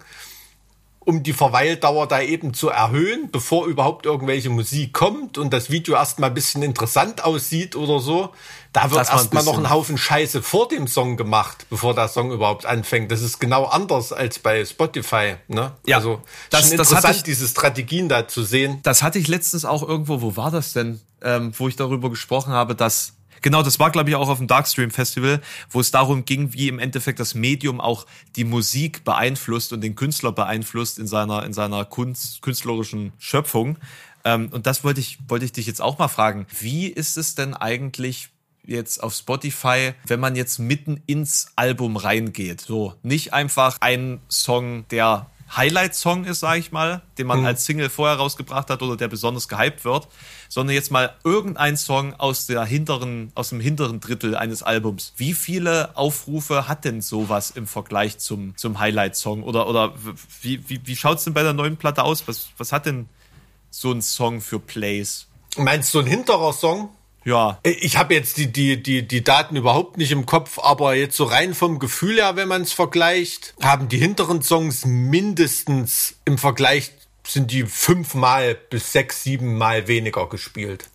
Um 1.05 1.21
die 1.21 1.33
Verweildauer 1.33 2.07
da 2.07 2.19
eben 2.19 2.53
zu 2.53 2.69
erhöhen, 2.69 3.29
bevor 3.31 3.67
überhaupt 3.67 4.05
irgendwelche 4.05 4.49
Musik 4.49 4.91
kommt 4.91 5.37
und 5.37 5.53
das 5.53 5.69
Video 5.69 5.95
erstmal 5.95 6.31
ein 6.31 6.33
bisschen 6.33 6.63
interessant 6.63 7.23
aussieht 7.23 7.75
oder 7.75 7.99
so. 7.99 8.33
Da 8.73 8.91
wird 8.91 9.09
erstmal 9.09 9.43
noch 9.43 9.57
ein 9.57 9.69
Haufen 9.69 9.97
Scheiße 9.97 10.41
vor 10.41 10.67
dem 10.67 10.87
Song 10.87 11.15
gemacht, 11.15 11.67
bevor 11.69 11.93
der 11.93 12.07
Song 12.07 12.31
überhaupt 12.31 12.65
anfängt. 12.65 13.11
Das 13.11 13.21
ist 13.21 13.39
genau 13.39 13.65
anders 13.65 14.11
als 14.11 14.39
bei 14.39 14.65
Spotify. 14.65 15.35
Ne? 15.47 15.71
Ja, 15.85 15.97
also 15.97 16.21
das, 16.49 16.65
ist 16.65 16.71
interessant, 16.71 17.15
ich, 17.15 17.23
diese 17.23 17.47
Strategien 17.47 18.09
da 18.09 18.27
zu 18.27 18.43
sehen. 18.43 18.79
Das 18.83 19.03
hatte 19.03 19.19
ich 19.19 19.27
letztens 19.27 19.63
auch 19.63 19.87
irgendwo, 19.87 20.21
wo 20.21 20.35
war 20.35 20.51
das 20.51 20.73
denn, 20.73 20.99
ähm, 21.21 21.53
wo 21.55 21.67
ich 21.67 21.75
darüber 21.75 22.09
gesprochen 22.09 22.51
habe, 22.51 22.75
dass 22.75 23.13
Genau, 23.41 23.63
das 23.63 23.79
war, 23.79 23.91
glaube 23.91 24.09
ich, 24.09 24.15
auch 24.15 24.29
auf 24.29 24.37
dem 24.37 24.47
Darkstream 24.47 24.91
Festival, 24.91 25.41
wo 25.69 25.79
es 25.79 25.91
darum 25.91 26.25
ging, 26.25 26.53
wie 26.53 26.67
im 26.67 26.79
Endeffekt 26.79 27.19
das 27.19 27.35
Medium 27.35 27.79
auch 27.79 28.05
die 28.35 28.43
Musik 28.43 29.03
beeinflusst 29.03 29.73
und 29.73 29.81
den 29.81 29.95
Künstler 29.95 30.31
beeinflusst 30.31 30.99
in 30.99 31.07
seiner, 31.07 31.43
in 31.45 31.53
seiner 31.53 31.85
Kunst, 31.85 32.41
künstlerischen 32.41 33.13
Schöpfung. 33.19 33.77
Ähm, 34.23 34.49
und 34.51 34.65
das 34.65 34.83
wollte 34.83 34.99
ich, 34.99 35.19
wollte 35.27 35.45
ich 35.45 35.51
dich 35.51 35.67
jetzt 35.67 35.81
auch 35.81 35.97
mal 35.97 36.07
fragen. 36.07 36.47
Wie 36.59 36.87
ist 36.87 37.17
es 37.17 37.35
denn 37.35 37.53
eigentlich 37.53 38.29
jetzt 38.65 39.01
auf 39.03 39.13
Spotify, 39.13 39.93
wenn 40.07 40.19
man 40.19 40.35
jetzt 40.35 40.57
mitten 40.57 41.01
ins 41.05 41.51
Album 41.55 41.97
reingeht? 41.97 42.61
So, 42.61 42.95
nicht 43.03 43.33
einfach 43.33 43.77
ein 43.81 44.19
Song, 44.29 44.87
der 44.89 45.29
Highlight-Song 45.55 46.25
ist, 46.25 46.41
sage 46.41 46.59
ich 46.59 46.71
mal, 46.71 47.01
den 47.17 47.27
man 47.27 47.41
mhm. 47.41 47.45
als 47.45 47.65
Single 47.65 47.89
vorher 47.89 48.17
rausgebracht 48.17 48.69
hat 48.69 48.81
oder 48.81 48.97
der 48.97 49.07
besonders 49.07 49.47
gehypt 49.47 49.85
wird, 49.85 50.07
sondern 50.49 50.75
jetzt 50.75 50.91
mal 50.91 51.13
irgendein 51.23 51.77
Song 51.77 52.13
aus 52.13 52.45
der 52.45 52.65
hinteren, 52.65 53.31
aus 53.35 53.49
dem 53.49 53.59
hinteren 53.59 53.99
Drittel 53.99 54.35
eines 54.35 54.63
Albums. 54.63 55.13
Wie 55.17 55.33
viele 55.33 55.95
Aufrufe 55.95 56.67
hat 56.67 56.85
denn 56.85 57.01
sowas 57.01 57.51
im 57.51 57.67
Vergleich 57.67 58.17
zum, 58.17 58.55
zum 58.57 58.79
Highlight-Song? 58.79 59.43
Oder, 59.43 59.67
oder 59.67 59.93
wie, 60.41 60.67
wie, 60.69 60.81
wie 60.85 60.95
schaut's 60.95 61.23
denn 61.23 61.33
bei 61.33 61.43
der 61.43 61.53
neuen 61.53 61.77
Platte 61.77 62.03
aus? 62.03 62.27
Was, 62.27 62.49
was 62.57 62.71
hat 62.71 62.85
denn 62.85 63.07
so 63.69 63.91
ein 63.91 64.01
Song 64.01 64.41
für 64.41 64.59
Plays? 64.59 65.27
Meinst 65.57 65.93
du 65.93 65.99
ein 65.99 66.05
hinterer 66.05 66.53
Song? 66.53 66.89
Ja. 67.25 67.59
Ich 67.63 67.97
habe 67.97 68.13
jetzt 68.13 68.37
die, 68.37 68.51
die, 68.51 68.81
die, 68.81 69.05
die 69.05 69.23
Daten 69.23 69.55
überhaupt 69.55 69.97
nicht 69.97 70.11
im 70.11 70.27
Kopf, 70.27 70.59
aber 70.59 70.93
jetzt 70.93 71.17
so 71.17 71.25
rein 71.25 71.55
vom 71.55 71.79
Gefühl 71.79 72.17
her, 72.17 72.35
wenn 72.35 72.47
man 72.47 72.61
es 72.61 72.71
vergleicht, 72.71 73.55
haben 73.61 73.89
die 73.89 73.97
hinteren 73.97 74.43
Songs 74.43 74.85
mindestens 74.85 76.15
im 76.23 76.37
Vergleich 76.37 76.91
sind 77.27 77.51
die 77.51 77.63
fünfmal 77.63 78.53
bis 78.53 78.91
sechs, 78.91 79.23
sieben 79.23 79.57
Mal 79.57 79.87
weniger 79.87 80.29
gespielt. 80.29 80.89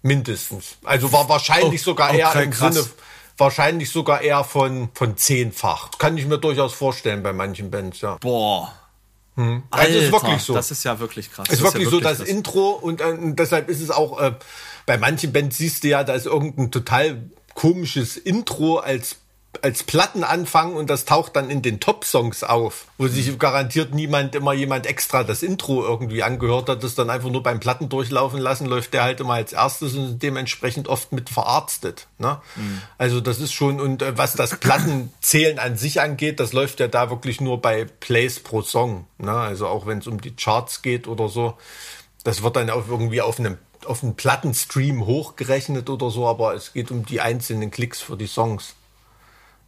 Mindestens. 0.00 0.78
Also 0.84 1.12
war 1.12 1.28
wahrscheinlich 1.28 1.82
oh, 1.82 1.84
sogar 1.90 2.14
eher 2.14 2.28
okay, 2.28 2.44
im 2.44 2.50
krass. 2.50 2.74
Sinne, 2.74 2.86
wahrscheinlich 3.36 3.90
sogar 3.90 4.22
eher 4.22 4.44
von, 4.44 4.88
von 4.94 5.18
zehnfach. 5.18 5.90
Das 5.90 5.98
kann 5.98 6.16
ich 6.16 6.26
mir 6.26 6.38
durchaus 6.38 6.72
vorstellen 6.72 7.22
bei 7.22 7.34
manchen 7.34 7.70
Bands, 7.70 8.00
ja. 8.00 8.16
Boah. 8.20 8.72
Hm. 9.34 9.62
Also 9.70 9.86
Alter, 9.86 10.04
ist 10.04 10.12
wirklich 10.12 10.42
so. 10.42 10.54
Das 10.54 10.70
ist 10.70 10.84
ja 10.84 10.98
wirklich 10.98 11.30
krass. 11.30 11.46
Es 11.48 11.54
ist 11.54 11.62
wirklich, 11.62 11.84
ja 11.84 11.92
wirklich 11.92 12.04
so 12.04 12.08
das 12.08 12.18
krass. 12.18 12.28
Intro 12.28 12.70
und, 12.70 13.00
äh, 13.00 13.16
deshalb 13.34 13.68
ist 13.68 13.80
es 13.80 13.90
auch 13.90 14.20
äh, 14.20 14.32
bei 14.88 14.96
manchen 14.96 15.34
Bands 15.34 15.58
siehst 15.58 15.84
du 15.84 15.88
ja, 15.88 16.02
da 16.02 16.14
ist 16.14 16.24
irgendein 16.24 16.70
total 16.70 17.22
komisches 17.54 18.16
Intro 18.16 18.78
als 18.78 19.16
als 19.62 19.82
Plattenanfang 19.82 20.76
und 20.76 20.88
das 20.88 21.04
taucht 21.04 21.34
dann 21.34 21.50
in 21.50 21.62
den 21.62 21.80
Top-Songs 21.80 22.44
auf, 22.44 22.86
wo 22.96 23.08
sich 23.08 23.36
garantiert 23.38 23.92
niemand 23.92 24.34
immer 24.34 24.52
jemand 24.52 24.86
extra 24.86 25.24
das 25.24 25.42
Intro 25.42 25.82
irgendwie 25.82 26.22
angehört 26.22 26.68
hat, 26.68 26.84
das 26.84 26.94
dann 26.94 27.10
einfach 27.10 27.30
nur 27.30 27.42
beim 27.42 27.58
Platten 27.58 27.88
durchlaufen 27.88 28.38
lassen, 28.38 28.66
läuft 28.66 28.94
der 28.94 29.02
halt 29.02 29.20
immer 29.20 29.34
als 29.34 29.54
erstes 29.54 29.94
und 29.94 30.22
dementsprechend 30.22 30.86
oft 30.86 31.12
mit 31.12 31.28
verarztet. 31.28 32.06
Ne? 32.18 32.40
Mhm. 32.56 32.82
Also 32.98 33.20
das 33.20 33.40
ist 33.40 33.52
schon, 33.52 33.80
und 33.80 34.02
äh, 34.02 34.16
was 34.16 34.34
das 34.34 34.56
Plattenzählen 34.58 35.58
an 35.58 35.76
sich 35.76 36.00
angeht, 36.00 36.38
das 36.38 36.52
läuft 36.52 36.78
ja 36.78 36.86
da 36.86 37.10
wirklich 37.10 37.40
nur 37.40 37.60
bei 37.60 37.84
Plays 37.84 38.38
pro 38.38 38.62
Song. 38.62 39.06
Ne? 39.16 39.32
Also 39.32 39.66
auch 39.66 39.86
wenn 39.86 39.98
es 39.98 40.06
um 40.06 40.20
die 40.20 40.36
Charts 40.36 40.82
geht 40.82 41.08
oder 41.08 41.28
so, 41.28 41.56
das 42.22 42.42
wird 42.42 42.56
dann 42.56 42.70
auch 42.70 42.86
irgendwie 42.86 43.22
auf 43.22 43.40
einem 43.40 43.58
auf 43.86 44.02
einen 44.02 44.16
Plattenstream 44.16 45.06
hochgerechnet 45.06 45.90
oder 45.90 46.10
so, 46.10 46.26
aber 46.26 46.54
es 46.54 46.72
geht 46.72 46.90
um 46.90 47.04
die 47.04 47.20
einzelnen 47.20 47.70
Klicks 47.70 48.00
für 48.00 48.16
die 48.16 48.26
Songs. 48.26 48.74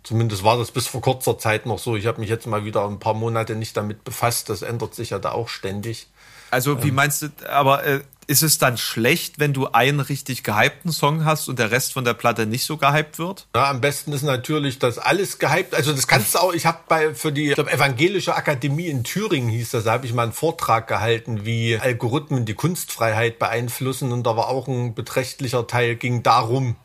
Zumindest 0.03 0.45
war 0.45 0.57
das 0.57 0.71
bis 0.71 0.87
vor 0.87 1.03
kurzer 1.03 1.39
Zeit 1.39 1.67
noch 1.67 1.79
so. 1.79 1.95
Ich 1.95 2.07
habe 2.07 2.21
mich 2.21 2.31
jetzt 2.31 2.47
mal 2.47 2.65
wieder 2.65 2.87
ein 2.87 2.99
paar 2.99 3.15
Monate 3.15 3.55
nicht 3.55 3.77
damit 3.77 4.03
befasst. 4.03 4.49
Das 4.49 4.63
ändert 4.63 4.95
sich 4.95 5.11
ja 5.11 5.19
da 5.19 5.33
auch 5.33 5.49
ständig. 5.49 6.07
Also 6.51 6.83
wie 6.83 6.89
ähm. 6.89 6.95
meinst 6.95 7.23
du, 7.23 7.29
aber 7.49 7.85
äh, 7.85 8.01
ist 8.31 8.45
es 8.45 8.59
dann 8.59 8.79
schlecht, 8.79 9.41
wenn 9.41 9.53
du 9.53 9.67
einen 9.67 9.99
richtig 9.99 10.45
gehypten 10.45 10.93
Song 10.93 11.25
hast 11.25 11.49
und 11.49 11.59
der 11.59 11.73
Rest 11.73 11.93
von 11.93 12.05
der 12.05 12.15
Platte 12.15 12.47
nicht 12.47 12.65
so 12.65 12.77
gehypt 12.77 13.19
wird? 13.19 13.49
Ja, 13.57 13.69
am 13.69 13.81
besten 13.81 14.13
ist 14.13 14.23
natürlich, 14.23 14.79
dass 14.79 14.99
alles 14.99 15.41
gehypt, 15.41 15.75
also 15.75 15.93
das 15.93 16.07
kannst 16.07 16.35
du 16.35 16.39
auch, 16.39 16.53
ich 16.53 16.65
habe 16.65 16.79
bei 16.87 17.13
für 17.13 17.33
die 17.33 17.49
glaub, 17.49 17.69
Evangelische 17.69 18.37
Akademie 18.37 18.87
in 18.87 19.03
Thüringen 19.03 19.49
hieß 19.49 19.73
das, 19.73 19.83
da 19.83 19.93
habe 19.93 20.07
ich 20.07 20.13
mal 20.13 20.23
einen 20.23 20.33
Vortrag 20.33 20.87
gehalten, 20.87 21.45
wie 21.45 21.77
Algorithmen 21.77 22.45
die 22.45 22.55
Kunstfreiheit 22.55 23.41
beeinflussen 23.41 24.13
und 24.13 24.23
da 24.23 24.37
war 24.37 24.47
auch 24.47 24.69
ein 24.69 24.95
beträchtlicher 24.95 25.67
Teil 25.67 25.97
ging 25.97 26.23
darum, 26.23 26.77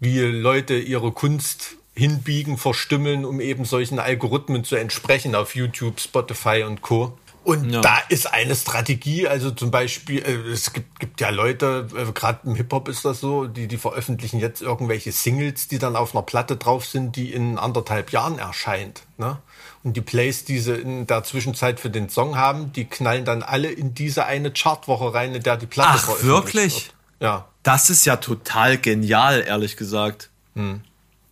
wie 0.00 0.20
Leute 0.20 0.78
ihre 0.78 1.12
Kunst 1.12 1.76
hinbiegen, 1.94 2.56
verstümmeln, 2.56 3.26
um 3.26 3.40
eben 3.40 3.66
solchen 3.66 3.98
Algorithmen 3.98 4.64
zu 4.64 4.76
entsprechen 4.76 5.34
auf 5.34 5.54
YouTube, 5.54 6.00
Spotify 6.00 6.64
und 6.66 6.80
Co. 6.80 7.18
Und 7.48 7.70
ja. 7.70 7.80
da 7.80 7.96
ist 8.10 8.30
eine 8.30 8.54
Strategie, 8.54 9.26
also 9.26 9.50
zum 9.50 9.70
Beispiel, 9.70 10.18
äh, 10.18 10.50
es 10.52 10.74
gibt, 10.74 11.00
gibt 11.00 11.18
ja 11.22 11.30
Leute, 11.30 11.88
äh, 11.96 12.12
gerade 12.12 12.40
im 12.44 12.54
Hip-Hop 12.54 12.88
ist 12.88 13.06
das 13.06 13.20
so, 13.20 13.46
die, 13.46 13.66
die 13.68 13.78
veröffentlichen 13.78 14.38
jetzt 14.38 14.60
irgendwelche 14.60 15.12
Singles, 15.12 15.66
die 15.66 15.78
dann 15.78 15.96
auf 15.96 16.14
einer 16.14 16.20
Platte 16.20 16.58
drauf 16.58 16.84
sind, 16.84 17.16
die 17.16 17.32
in 17.32 17.56
anderthalb 17.56 18.12
Jahren 18.12 18.38
erscheint. 18.38 19.04
Ne? 19.16 19.38
Und 19.82 19.96
die 19.96 20.02
Plays, 20.02 20.44
die 20.44 20.58
sie 20.58 20.74
in 20.74 21.06
der 21.06 21.24
Zwischenzeit 21.24 21.80
für 21.80 21.88
den 21.88 22.10
Song 22.10 22.36
haben, 22.36 22.70
die 22.74 22.84
knallen 22.84 23.24
dann 23.24 23.42
alle 23.42 23.70
in 23.70 23.94
diese 23.94 24.26
eine 24.26 24.52
Chartwoche 24.52 25.14
rein, 25.14 25.34
in 25.34 25.42
der 25.42 25.56
die 25.56 25.64
Platte 25.64 25.92
Ach, 25.94 26.04
veröffentlicht 26.04 26.54
wirklich? 26.54 26.74
wird. 26.74 26.94
Ja. 27.20 27.48
Das 27.62 27.88
ist 27.88 28.04
ja 28.04 28.16
total 28.16 28.76
genial, 28.76 29.40
ehrlich 29.40 29.78
gesagt. 29.78 30.28
Hm. 30.54 30.82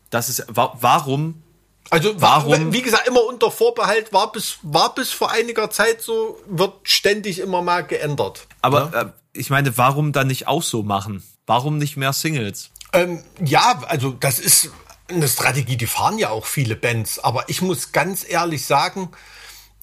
Das 0.08 0.30
ist, 0.30 0.46
warum 0.48 1.42
also 1.90 2.20
warum? 2.20 2.72
Wie 2.72 2.82
gesagt, 2.82 3.06
immer 3.06 3.24
unter 3.24 3.50
Vorbehalt 3.50 4.12
war 4.12 4.32
bis 4.32 4.58
war 4.62 4.94
bis 4.94 5.12
vor 5.12 5.30
einiger 5.30 5.70
Zeit 5.70 6.02
so, 6.02 6.40
wird 6.46 6.74
ständig 6.84 7.38
immer 7.38 7.62
mal 7.62 7.82
geändert. 7.84 8.46
Aber 8.62 8.90
ja, 8.92 9.02
äh, 9.02 9.06
ich 9.32 9.50
meine, 9.50 9.76
warum 9.78 10.12
dann 10.12 10.26
nicht 10.26 10.48
auch 10.48 10.62
so 10.62 10.82
machen? 10.82 11.22
Warum 11.46 11.78
nicht 11.78 11.96
mehr 11.96 12.12
Singles? 12.12 12.70
Ähm, 12.92 13.22
ja, 13.40 13.82
also 13.86 14.10
das 14.10 14.38
ist 14.38 14.70
eine 15.08 15.28
Strategie, 15.28 15.76
die 15.76 15.86
fahren 15.86 16.18
ja 16.18 16.30
auch 16.30 16.46
viele 16.46 16.76
Bands. 16.76 17.18
Aber 17.18 17.48
ich 17.48 17.62
muss 17.62 17.92
ganz 17.92 18.28
ehrlich 18.28 18.66
sagen, 18.66 19.10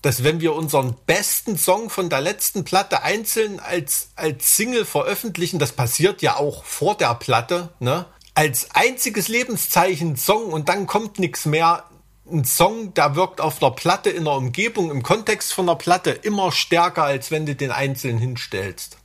dass 0.02 0.24
wenn 0.24 0.42
wir 0.42 0.54
unseren 0.54 0.96
besten 1.06 1.58
Song 1.58 1.90
von 1.90 2.10
der 2.10 2.20
letzten 2.20 2.66
Platte 2.66 3.04
einzeln 3.04 3.60
als, 3.62 4.10
als 4.16 4.58
Single 4.58 4.86
veröffentlichen, 4.86 5.60
das 5.60 5.72
passiert 5.72 6.22
ja 6.22 6.36
auch 6.36 6.66
vor 6.66 6.98
der 6.98 7.16
Platte, 7.16 7.70
ne? 7.80 8.06
Als 8.36 8.70
einziges 8.74 9.28
Lebenszeichen 9.28 10.18
Song 10.18 10.52
und 10.52 10.68
dann 10.68 10.88
kommt 10.88 11.20
nichts 11.20 11.46
mehr, 11.46 11.86
ein 12.32 12.46
Song, 12.46 12.94
der 12.94 13.16
wirkt 13.16 13.42
auf 13.42 13.60
der 13.60 13.72
Platte 13.72 14.10
in 14.10 14.26
der 14.26 14.34
Umgebung, 14.34 14.92
im 14.92 15.04
Kontext 15.04 15.54
von 15.54 15.68
der 15.68 15.76
Platte 15.76 16.12
immer 16.12 16.52
stärker, 16.52 17.04
als 17.04 17.32
wenn 17.32 17.46
du 17.46 17.56
den 17.56 17.72
einzeln 17.72 18.18
hinstellst. 18.18 18.98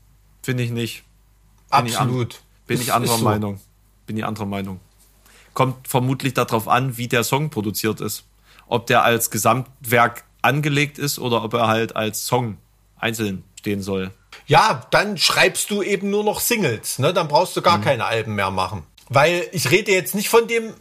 Finde 0.42 0.62
ich 0.62 0.70
nicht. 0.70 1.04
Bin 1.70 1.80
Absolut. 1.80 2.34
Ich 2.34 2.38
an, 2.38 2.66
bin 2.66 2.80
ich 2.80 2.92
anderer 2.92 3.18
so. 3.18 3.24
Meinung. 3.24 3.60
Bin 4.06 4.16
ich 4.16 4.24
anderer 4.24 4.46
Meinung. 4.46 4.80
Kommt 5.52 5.88
vermutlich 5.88 6.34
darauf 6.34 6.68
an, 6.68 6.96
wie 6.96 7.08
der 7.08 7.24
Song 7.24 7.50
produziert 7.50 8.00
ist. 8.00 8.24
Ob 8.68 8.86
der 8.86 9.02
als 9.02 9.30
Gesamtwerk 9.30 10.24
angelegt 10.42 10.98
ist 10.98 11.18
oder 11.18 11.42
ob 11.42 11.54
er 11.54 11.66
halt 11.66 11.96
als 11.96 12.26
Song 12.26 12.58
einzeln 12.96 13.44
stehen 13.58 13.82
soll. 13.82 14.12
Ja, 14.46 14.86
dann 14.90 15.18
schreibst 15.18 15.70
du 15.70 15.82
eben 15.82 16.10
nur 16.10 16.24
noch 16.24 16.40
Singles. 16.40 16.98
Ne? 16.98 17.12
Dann 17.12 17.28
brauchst 17.28 17.56
du 17.56 17.62
gar 17.62 17.78
mhm. 17.78 17.82
keine 17.82 18.04
Alben 18.04 18.34
mehr 18.34 18.50
machen. 18.50 18.84
Weil 19.08 19.48
ich 19.52 19.70
rede 19.70 19.92
jetzt 19.92 20.14
nicht 20.14 20.28
von 20.28 20.46
dem 20.46 20.74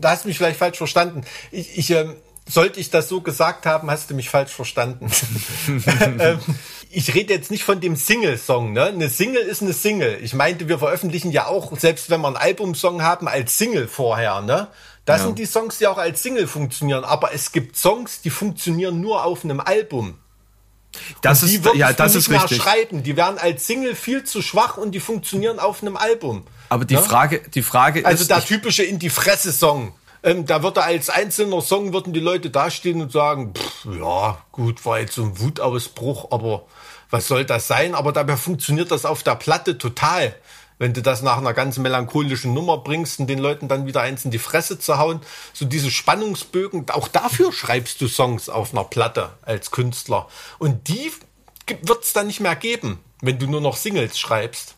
da 0.00 0.10
hast 0.10 0.24
du 0.24 0.28
mich 0.28 0.38
vielleicht 0.38 0.58
falsch 0.58 0.78
verstanden. 0.78 1.22
Ich, 1.50 1.78
ich 1.78 1.90
ähm, 1.90 2.16
sollte 2.48 2.80
ich 2.80 2.90
das 2.90 3.08
so 3.08 3.20
gesagt 3.20 3.66
haben, 3.66 3.90
hast 3.90 4.10
du 4.10 4.14
mich 4.14 4.30
falsch 4.30 4.52
verstanden. 4.52 5.10
ähm, 6.18 6.38
ich 6.90 7.14
rede 7.14 7.34
jetzt 7.34 7.50
nicht 7.50 7.64
von 7.64 7.80
dem 7.80 7.96
Single-Song. 7.96 8.72
Ne? 8.72 8.84
Eine 8.84 9.08
Single 9.08 9.42
ist 9.42 9.62
eine 9.62 9.72
Single. 9.72 10.18
Ich 10.22 10.32
meinte, 10.34 10.68
wir 10.68 10.78
veröffentlichen 10.78 11.30
ja 11.30 11.46
auch, 11.46 11.76
selbst 11.78 12.10
wenn 12.10 12.20
wir 12.20 12.28
einen 12.28 12.36
Albumsong 12.36 13.02
haben, 13.02 13.28
als 13.28 13.58
Single 13.58 13.88
vorher. 13.88 14.40
Ne? 14.40 14.68
Das 15.04 15.20
ja. 15.20 15.26
sind 15.26 15.38
die 15.38 15.46
Songs, 15.46 15.78
die 15.78 15.86
auch 15.86 15.98
als 15.98 16.22
Single 16.22 16.46
funktionieren. 16.46 17.04
Aber 17.04 17.34
es 17.34 17.52
gibt 17.52 17.76
Songs, 17.76 18.22
die 18.22 18.30
funktionieren 18.30 19.00
nur 19.00 19.24
auf 19.24 19.44
einem 19.44 19.60
Album. 19.60 20.18
Das 21.22 21.42
und 21.42 21.50
ist, 21.50 21.74
ja, 21.74 21.92
das 21.92 22.14
ist 22.14 22.30
richtig. 22.30 22.62
schreiben. 22.62 23.02
Die 23.02 23.16
werden 23.16 23.38
als 23.38 23.66
Single 23.66 23.94
viel 23.94 24.24
zu 24.24 24.42
schwach 24.42 24.76
und 24.76 24.92
die 24.92 25.00
funktionieren 25.00 25.58
auf 25.58 25.82
einem 25.82 25.96
Album. 25.96 26.44
Aber 26.68 26.84
die 26.84 26.94
ja? 26.94 27.02
Frage, 27.02 27.42
die 27.54 27.62
Frage 27.62 28.04
also 28.04 28.22
ist. 28.22 28.32
Also 28.32 28.40
der 28.40 28.56
typische 28.56 28.82
in 28.82 28.98
die 28.98 29.10
Fresse 29.10 29.52
Song. 29.52 29.92
Ähm, 30.22 30.46
da 30.46 30.62
wird 30.62 30.76
er 30.76 30.84
als 30.84 31.10
einzelner 31.10 31.60
Song, 31.60 31.92
würden 31.92 32.12
die 32.12 32.20
Leute 32.20 32.50
dastehen 32.50 33.00
und 33.00 33.12
sagen, 33.12 33.54
pff, 33.54 33.86
ja, 33.98 34.38
gut, 34.50 34.84
war 34.84 34.98
jetzt 34.98 35.14
so 35.14 35.22
ein 35.22 35.38
Wutausbruch, 35.38 36.32
aber 36.32 36.64
was 37.10 37.28
soll 37.28 37.44
das 37.44 37.68
sein? 37.68 37.94
Aber 37.94 38.12
dabei 38.12 38.36
funktioniert 38.36 38.90
das 38.90 39.04
auf 39.04 39.22
der 39.22 39.36
Platte 39.36 39.78
total. 39.78 40.34
Wenn 40.78 40.94
du 40.94 41.02
das 41.02 41.22
nach 41.22 41.38
einer 41.38 41.54
ganz 41.54 41.78
melancholischen 41.78 42.54
Nummer 42.54 42.78
bringst 42.78 43.20
und 43.20 43.26
den 43.26 43.38
Leuten 43.38 43.68
dann 43.68 43.86
wieder 43.86 44.00
eins 44.00 44.24
in 44.24 44.30
die 44.30 44.38
Fresse 44.38 44.78
zu 44.78 44.98
hauen. 44.98 45.20
So 45.52 45.64
diese 45.64 45.90
Spannungsbögen, 45.90 46.88
auch 46.90 47.08
dafür 47.08 47.52
schreibst 47.52 48.00
du 48.00 48.08
Songs 48.08 48.48
auf 48.48 48.72
einer 48.72 48.84
Platte 48.84 49.30
als 49.42 49.70
Künstler. 49.70 50.28
Und 50.58 50.88
die 50.88 51.12
wird 51.82 52.04
es 52.04 52.12
dann 52.12 52.28
nicht 52.28 52.40
mehr 52.40 52.56
geben, 52.56 53.00
wenn 53.20 53.38
du 53.38 53.46
nur 53.46 53.60
noch 53.60 53.76
Singles 53.76 54.18
schreibst. 54.18 54.76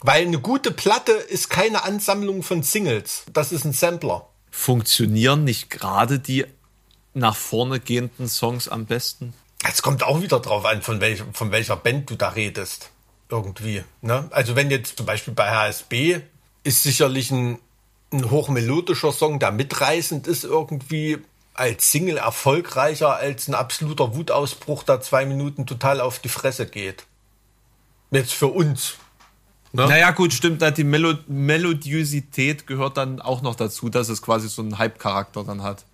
Weil 0.00 0.26
eine 0.26 0.38
gute 0.38 0.70
Platte 0.70 1.12
ist 1.12 1.50
keine 1.50 1.82
Ansammlung 1.82 2.42
von 2.42 2.62
Singles. 2.62 3.24
Das 3.32 3.50
ist 3.50 3.64
ein 3.64 3.72
Sampler. 3.72 4.28
Funktionieren 4.50 5.44
nicht 5.44 5.70
gerade 5.70 6.20
die 6.20 6.46
nach 7.14 7.36
vorne 7.36 7.80
gehenden 7.80 8.28
Songs 8.28 8.68
am 8.68 8.86
besten? 8.86 9.34
Es 9.68 9.82
kommt 9.82 10.04
auch 10.04 10.22
wieder 10.22 10.38
drauf 10.38 10.64
an, 10.64 10.82
von, 10.82 11.00
welch, 11.00 11.22
von 11.32 11.50
welcher 11.50 11.76
Band 11.76 12.08
du 12.08 12.14
da 12.14 12.28
redest. 12.28 12.90
Irgendwie. 13.30 13.84
Ne? 14.00 14.26
Also 14.30 14.56
wenn 14.56 14.70
jetzt 14.70 14.96
zum 14.96 15.06
Beispiel 15.06 15.34
bei 15.34 15.50
HSB 15.50 16.20
ist 16.64 16.82
sicherlich 16.82 17.30
ein, 17.30 17.58
ein 18.12 18.30
hochmelodischer 18.30 19.12
Song, 19.12 19.38
der 19.38 19.52
mitreißend 19.52 20.26
ist 20.26 20.44
irgendwie 20.44 21.18
als 21.54 21.90
Single 21.90 22.18
erfolgreicher 22.18 23.16
als 23.16 23.48
ein 23.48 23.54
absoluter 23.54 24.14
Wutausbruch, 24.14 24.84
der 24.84 25.00
zwei 25.00 25.26
Minuten 25.26 25.66
total 25.66 26.00
auf 26.00 26.20
die 26.20 26.28
Fresse 26.28 26.66
geht. 26.66 27.04
Jetzt 28.10 28.32
für 28.32 28.46
uns. 28.46 28.94
Ne? 29.72 29.86
Naja, 29.86 30.12
gut, 30.12 30.32
stimmt. 30.32 30.62
Die 30.78 30.84
Melo 30.84 31.14
Melodiosität 31.26 32.66
gehört 32.66 32.96
dann 32.96 33.20
auch 33.20 33.42
noch 33.42 33.54
dazu, 33.54 33.88
dass 33.90 34.08
es 34.08 34.22
quasi 34.22 34.48
so 34.48 34.62
einen 34.62 34.78
Hype-Charakter 34.78 35.44
dann 35.44 35.62
hat. 35.62 35.84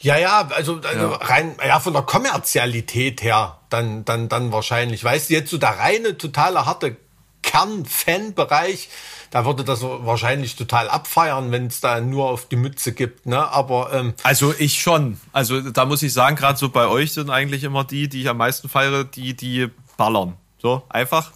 Ja, 0.00 0.16
ja, 0.16 0.48
also, 0.54 0.80
also 0.82 1.10
ja. 1.10 1.16
rein, 1.16 1.56
ja, 1.66 1.80
von 1.80 1.92
der 1.92 2.02
Kommerzialität 2.02 3.22
her, 3.22 3.58
dann, 3.70 4.04
dann, 4.04 4.28
dann 4.28 4.52
wahrscheinlich. 4.52 5.02
Weißt 5.02 5.30
du, 5.30 5.34
jetzt 5.34 5.50
so 5.50 5.58
der 5.58 5.78
reine, 5.78 6.16
totale, 6.16 6.66
harte 6.66 6.96
Kern-Fan-Bereich, 7.42 8.88
da 9.30 9.44
würde 9.44 9.64
das 9.64 9.82
wahrscheinlich 9.82 10.56
total 10.56 10.88
abfeiern, 10.88 11.50
wenn 11.50 11.66
es 11.66 11.80
da 11.80 12.00
nur 12.00 12.30
auf 12.30 12.48
die 12.48 12.56
Mütze 12.56 12.92
gibt, 12.92 13.26
ne? 13.26 13.50
Aber 13.50 13.92
ähm, 13.92 14.14
also 14.22 14.54
ich 14.58 14.80
schon. 14.80 15.20
Also 15.32 15.60
da 15.60 15.84
muss 15.84 16.02
ich 16.02 16.12
sagen, 16.12 16.36
gerade 16.36 16.58
so 16.58 16.70
bei 16.70 16.86
euch 16.86 17.12
sind 17.12 17.30
eigentlich 17.30 17.64
immer 17.64 17.84
die, 17.84 18.08
die 18.08 18.22
ich 18.22 18.28
am 18.28 18.38
meisten 18.38 18.68
feiere, 18.68 19.04
die 19.04 19.34
die 19.34 19.68
ballern. 19.96 20.36
So 20.58 20.82
einfach 20.88 21.32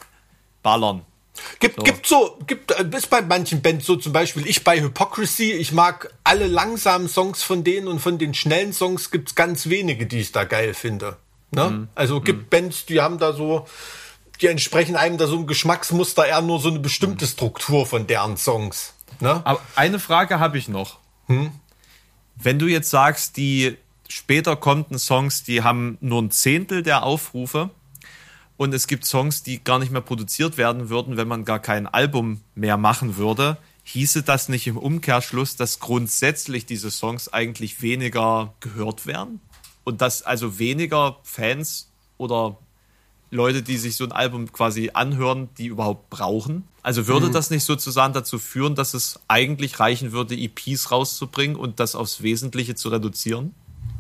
ballern. 0.63 1.03
Gibt, 1.61 1.77
so. 1.77 1.83
gibt 1.83 2.07
so, 2.07 2.39
gibt, 2.47 2.71
äh, 2.73 2.85
ist 2.97 3.09
bei 3.09 3.23
manchen 3.23 3.63
Bands 3.63 3.87
so 3.87 3.97
zum 3.97 4.13
Beispiel, 4.13 4.47
ich 4.47 4.65
bei 4.65 4.81
Hypocrisy, 4.81 5.53
ich 5.53 5.73
mag 5.73 6.13
alle 6.25 6.47
langsamen 6.47 7.09
Songs 7.09 7.43
von 7.43 7.65
denen 7.65 7.89
und 7.89 8.01
von 8.01 8.19
den 8.19 8.35
schnellen 8.35 8.73
Songs 8.73 9.11
gibt's 9.11 9.35
ganz 9.35 9.69
wenige, 9.69 10.07
die 10.07 10.21
ich 10.21 10.33
da 10.33 10.45
geil 10.45 10.75
finde. 10.75 11.17
Ne? 11.51 11.71
Mhm. 11.71 11.89
Also 11.95 12.21
gibt 12.21 12.43
mhm. 12.43 12.49
Bands, 12.49 12.87
die 12.87 13.01
haben 13.01 13.19
da 13.19 13.33
so, 13.33 13.67
die 14.41 14.47
entsprechen 14.49 14.97
einem 14.97 15.19
da 15.19 15.27
so 15.27 15.37
ein 15.39 15.47
Geschmacksmuster, 15.47 16.27
eher 16.27 16.43
nur 16.43 16.61
so 16.61 16.69
eine 16.69 16.81
bestimmte 16.81 17.27
Struktur 17.27 17.87
von 17.87 18.07
deren 18.07 18.37
Songs. 18.37 18.95
Ne? 19.21 19.41
Aber 19.45 19.61
eine 19.75 19.99
Frage 19.99 20.39
habe 20.39 20.59
ich 20.59 20.69
noch. 20.69 20.99
Hm? 21.27 21.53
Wenn 22.37 22.59
du 22.59 22.67
jetzt 22.67 22.91
sagst, 22.91 23.37
die 23.37 23.77
später 24.09 24.57
kommenden 24.57 24.99
Songs, 24.99 25.45
die 25.45 25.63
haben 25.63 25.97
nur 26.01 26.21
ein 26.23 26.31
Zehntel 26.31 26.83
der 26.83 27.05
Aufrufe, 27.05 27.71
und 28.63 28.73
es 28.73 28.87
gibt 28.87 29.05
Songs, 29.05 29.43
die 29.43 29.63
gar 29.63 29.81
nicht 29.81 29.91
mehr 29.91 30.01
produziert 30.01 30.57
werden 30.57 30.89
würden, 30.89 31.17
wenn 31.17 31.27
man 31.27 31.45
gar 31.45 31.59
kein 31.59 31.89
Album 31.89 32.43
mehr 32.55 32.77
machen 32.77 33.17
würde. 33.17 33.57
Hieße 33.83 34.23
das 34.23 34.49
nicht 34.49 34.69
im 34.69 34.77
Umkehrschluss, 34.77 35.57
dass 35.57 35.81
grundsätzlich 35.81 36.65
diese 36.65 36.93
Songs 36.93 37.33
eigentlich 37.33 37.83
weniger 37.83 38.55
gehört 38.61 39.07
werden? 39.07 39.41
Und 39.83 40.01
dass 40.01 40.23
also 40.23 40.61
weniger 40.61 41.19
Fans 41.25 41.91
oder 42.19 42.57
Leute, 43.33 43.65
die 43.65 43.79
sich 43.79 43.97
so 43.97 44.05
ein 44.05 44.13
Album 44.13 44.53
quasi 44.53 44.91
anhören, 44.95 45.49
die 45.59 45.67
überhaupt 45.67 46.09
brauchen? 46.09 46.69
Also 46.85 47.09
würde 47.09 47.27
mhm. 47.27 47.33
das 47.33 47.51
nicht 47.51 47.65
sozusagen 47.65 48.15
dazu 48.15 48.39
führen, 48.39 48.77
dass 48.77 48.95
es 48.95 49.19
eigentlich 49.27 49.81
reichen 49.81 50.13
würde, 50.13 50.37
EPs 50.37 50.93
rauszubringen 50.93 51.57
und 51.57 51.81
das 51.81 51.97
aufs 51.97 52.23
Wesentliche 52.23 52.77
zu 52.77 52.91
reduzieren? 52.91 53.57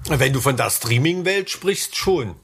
Wenn 0.08 0.32
du 0.32 0.40
von 0.40 0.56
der 0.56 0.70
Streaming-Welt 0.70 1.50
sprichst, 1.50 1.96
schon. 1.96 2.36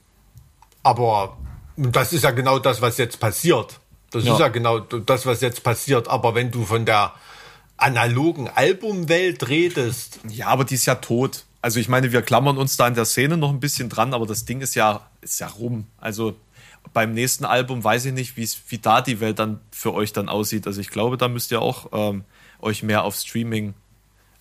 Aber 0.83 1.37
das 1.79 2.13
ist 2.13 2.23
ja 2.23 2.31
genau 2.31 2.59
das, 2.59 2.81
was 2.81 2.97
jetzt 2.97 3.19
passiert. 3.19 3.79
Das 4.11 4.25
ja. 4.25 4.33
ist 4.33 4.39
ja 4.39 4.47
genau 4.47 4.79
das, 4.79 5.25
was 5.25 5.41
jetzt 5.41 5.63
passiert. 5.63 6.07
Aber 6.07 6.35
wenn 6.35 6.51
du 6.51 6.65
von 6.65 6.85
der 6.85 7.13
analogen 7.77 8.49
Albumwelt 8.49 9.47
redest. 9.47 10.19
Ja, 10.27 10.47
aber 10.47 10.65
die 10.65 10.75
ist 10.75 10.85
ja 10.85 10.95
tot. 10.95 11.45
Also 11.61 11.79
ich 11.79 11.89
meine, 11.89 12.11
wir 12.11 12.21
klammern 12.21 12.57
uns 12.57 12.77
da 12.77 12.87
in 12.87 12.95
der 12.95 13.05
Szene 13.05 13.37
noch 13.37 13.49
ein 13.49 13.59
bisschen 13.59 13.89
dran, 13.89 14.13
aber 14.13 14.25
das 14.25 14.45
Ding 14.45 14.61
ist 14.61 14.75
ja, 14.75 15.01
ist 15.21 15.39
ja 15.39 15.47
rum. 15.47 15.87
Also 15.97 16.35
beim 16.93 17.13
nächsten 17.13 17.45
Album 17.45 17.83
weiß 17.83 18.05
ich 18.05 18.13
nicht, 18.13 18.37
wie 18.37 18.77
da 18.77 19.01
die 19.01 19.19
Welt 19.19 19.39
dann 19.39 19.59
für 19.71 19.93
euch 19.93 20.13
dann 20.13 20.29
aussieht. 20.29 20.67
Also 20.67 20.81
ich 20.81 20.89
glaube, 20.89 21.17
da 21.17 21.27
müsst 21.27 21.51
ihr 21.51 21.61
auch 21.61 21.87
ähm, 21.91 22.23
euch 22.61 22.83
mehr 22.83 23.03
auf 23.03 23.15
Streaming. 23.15 23.73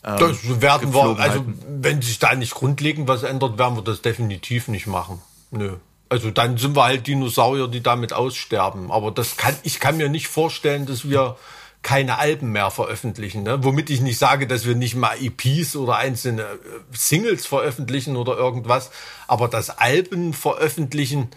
Ähm, 0.05 0.17
das 0.19 0.61
werden 0.61 0.95
wir, 0.95 1.19
also 1.19 1.45
wenn 1.69 2.03
sich 2.03 2.19
da 2.19 2.35
nicht 2.35 2.55
grundlegend 2.55 3.09
was 3.09 3.25
ändert, 3.25 3.59
werden 3.59 3.77
wir 3.77 3.83
das 3.83 4.03
definitiv 4.03 4.69
nicht 4.69 4.87
machen. 4.87 5.21
Nö. 5.51 5.77
Also 6.09 6.31
dann 6.31 6.57
sind 6.57 6.75
wir 6.75 6.85
halt 6.85 7.07
Dinosaurier, 7.07 7.69
die 7.69 7.83
damit 7.83 8.13
aussterben. 8.13 8.91
Aber 8.91 9.11
das 9.11 9.37
kann, 9.37 9.55
ich 9.63 9.79
kann 9.79 9.97
mir 9.97 10.09
nicht 10.09 10.29
vorstellen, 10.29 10.87
dass 10.87 11.09
wir 11.09 11.37
keine 11.83 12.19
Alben 12.19 12.51
mehr 12.53 12.71
veröffentlichen. 12.71 13.43
Ne? 13.43 13.63
Womit 13.63 13.91
ich 13.91 14.01
nicht 14.01 14.19
sage, 14.19 14.47
dass 14.47 14.67
wir 14.67 14.75
nicht 14.75 14.95
mal 14.95 15.17
EPs 15.21 15.77
oder 15.77 15.97
einzelne 15.97 16.43
äh, 16.43 16.57
Singles 16.93 17.47
veröffentlichen 17.47 18.17
oder 18.17 18.37
irgendwas. 18.37 18.91
Aber 19.27 19.49
das 19.49 19.71
Alben 19.71 20.33
veröffentlichen, 20.33 21.29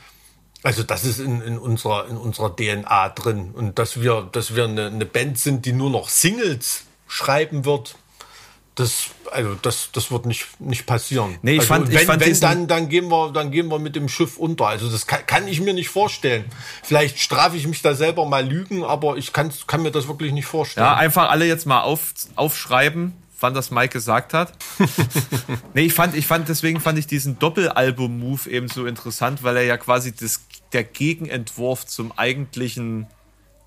also 0.64 0.84
das 0.84 1.06
ist 1.06 1.20
in, 1.20 1.42
in, 1.42 1.58
unserer, 1.58 2.08
in 2.08 2.18
unserer 2.18 2.56
DNA 2.56 3.10
drin. 3.10 3.52
Und 3.54 3.78
dass 3.78 4.02
wir, 4.02 4.28
dass 4.32 4.56
wir 4.56 4.66
eine, 4.66 4.88
eine 4.88 5.06
Band 5.06 5.38
sind, 5.38 5.66
die 5.66 5.74
nur 5.74 5.90
noch 5.90 6.10
Singles 6.10 6.86
schreiben 7.08 7.66
wird, 7.66 7.96
das, 8.76 9.08
also 9.32 9.56
das, 9.56 9.90
das 9.92 10.12
wird 10.12 10.26
nicht, 10.26 10.60
nicht 10.60 10.86
passieren. 10.86 11.38
Nee, 11.42 11.54
ich 11.54 11.60
also 11.60 11.68
fand, 11.68 11.88
wenn, 11.90 11.98
ich 11.98 12.06
fand 12.06 12.26
wenn 12.26 12.40
dann, 12.40 12.68
dann 12.68 12.90
gehen 12.90 13.10
wir, 13.10 13.32
dann 13.32 13.52
gehen 13.52 13.68
wir 13.68 13.80
mit 13.80 13.96
dem 13.96 14.08
Schiff 14.08 14.38
unter. 14.38 14.68
Also 14.68 14.90
das 14.90 15.08
kann, 15.08 15.26
kann 15.28 15.48
ich 15.48 15.60
mir 15.60 15.74
nicht 15.74 15.90
vorstellen. 15.90 16.46
Vielleicht 16.84 17.20
strafe 17.20 17.58
ich 17.58 17.68
mich 17.68 17.82
da 17.82 17.94
selber 17.94 18.26
mal 18.26 18.48
lügen, 18.48 18.84
aber 18.84 19.18
ich 19.18 19.34
kann, 19.34 19.52
kann 19.68 19.82
mir 19.82 19.92
das 19.92 20.08
wirklich 20.08 20.32
nicht 20.32 20.46
vorstellen. 20.46 20.86
Ja, 20.86 20.96
einfach 20.96 21.30
alle 21.30 21.46
jetzt 21.46 21.66
mal 21.66 21.82
auf, 21.82 22.14
aufschreiben, 22.36 23.14
wann 23.40 23.54
das 23.54 23.72
Mike 23.72 23.92
gesagt 23.92 24.34
hat. 24.34 24.54
nee, 25.74 25.84
ich 25.84 25.94
fand, 25.94 26.16
ich 26.16 26.26
fand, 26.26 26.48
deswegen 26.48 26.80
fand 26.80 26.98
ich 26.98 27.08
diesen 27.08 27.40
Doppelalbum-Move 27.40 28.50
eben 28.50 28.70
so 28.70 28.86
interessant, 28.86 29.44
weil 29.44 29.58
er 29.58 29.64
ja 29.64 29.78
quasi 29.78 30.14
das, 30.16 30.42
der 30.72 30.86
Gegenentwurf 30.86 31.86
zum 31.86 32.18
eigentlichen, 32.18 33.08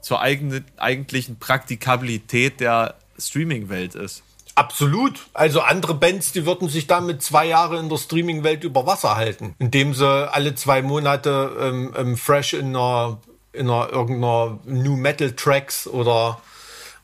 zur 0.01 0.23
eigenen, 0.23 0.65
eigentlichen 0.79 1.39
Praktikabilität 1.39 2.61
der 2.61 2.97
Streaming-Welt 3.19 3.95
ist. 3.95 4.24
Absolut. 4.55 5.27
Also 5.33 5.61
andere 5.61 5.95
Bands, 5.95 6.33
die 6.33 6.47
würden 6.47 6.69
sich 6.69 6.87
damit 6.87 7.23
zwei 7.23 7.47
Jahre 7.47 7.79
in 7.79 7.89
der 7.89 7.97
Streaming-Welt 7.97 8.65
über 8.65 8.87
Wasser 8.87 9.17
halten, 9.17 9.55
indem 9.59 9.95
sie 9.95 10.07
alle 10.07 10.55
zwei 10.55 10.83
Monate 10.83 11.51
ähm, 11.61 11.95
ähm, 11.97 12.17
fresh 12.17 12.55
in 12.55 12.69
einer, 12.69 13.19
in 13.53 13.69
einer 13.69 13.91
irgendeiner 13.91 14.59
New 14.65 14.97
Metal 14.97 15.33
Tracks 15.33 15.87
oder 15.87 16.41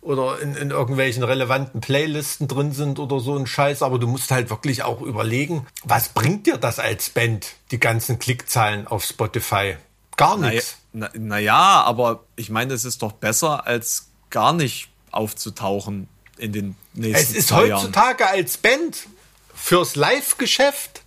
oder 0.02 0.40
in, 0.40 0.54
in 0.54 0.70
irgendwelchen 0.70 1.22
relevanten 1.22 1.82
Playlisten 1.82 2.48
drin 2.48 2.72
sind 2.72 2.98
oder 2.98 3.20
so 3.20 3.36
ein 3.36 3.46
Scheiß, 3.46 3.82
aber 3.82 3.98
du 3.98 4.06
musst 4.06 4.30
halt 4.30 4.48
wirklich 4.48 4.82
auch 4.82 5.02
überlegen, 5.02 5.66
was 5.84 6.08
bringt 6.10 6.46
dir 6.46 6.56
das 6.56 6.78
als 6.78 7.10
Band, 7.10 7.48
die 7.70 7.78
ganzen 7.78 8.18
Klickzahlen 8.18 8.86
auf 8.86 9.04
Spotify? 9.04 9.76
Gar 10.16 10.38
nichts. 10.38 10.78
Naja, 10.92 11.10
na, 11.14 11.20
na 11.20 11.38
ja, 11.38 11.82
aber 11.82 12.24
ich 12.36 12.48
meine, 12.48 12.72
es 12.72 12.86
ist 12.86 13.02
doch 13.02 13.12
besser, 13.12 13.66
als 13.66 14.08
gar 14.30 14.54
nicht 14.54 14.88
aufzutauchen 15.10 16.08
in 16.40 16.52
den 16.52 16.76
nächsten 16.94 17.16
Es 17.16 17.32
ist 17.32 17.52
heutzutage 17.52 18.24
Jahren. 18.24 18.36
als 18.36 18.56
Band 18.56 19.06
fürs 19.54 19.96
Live-Geschäft, 19.96 21.02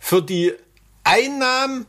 für 0.00 0.22
die 0.22 0.52
Einnahmen 1.04 1.86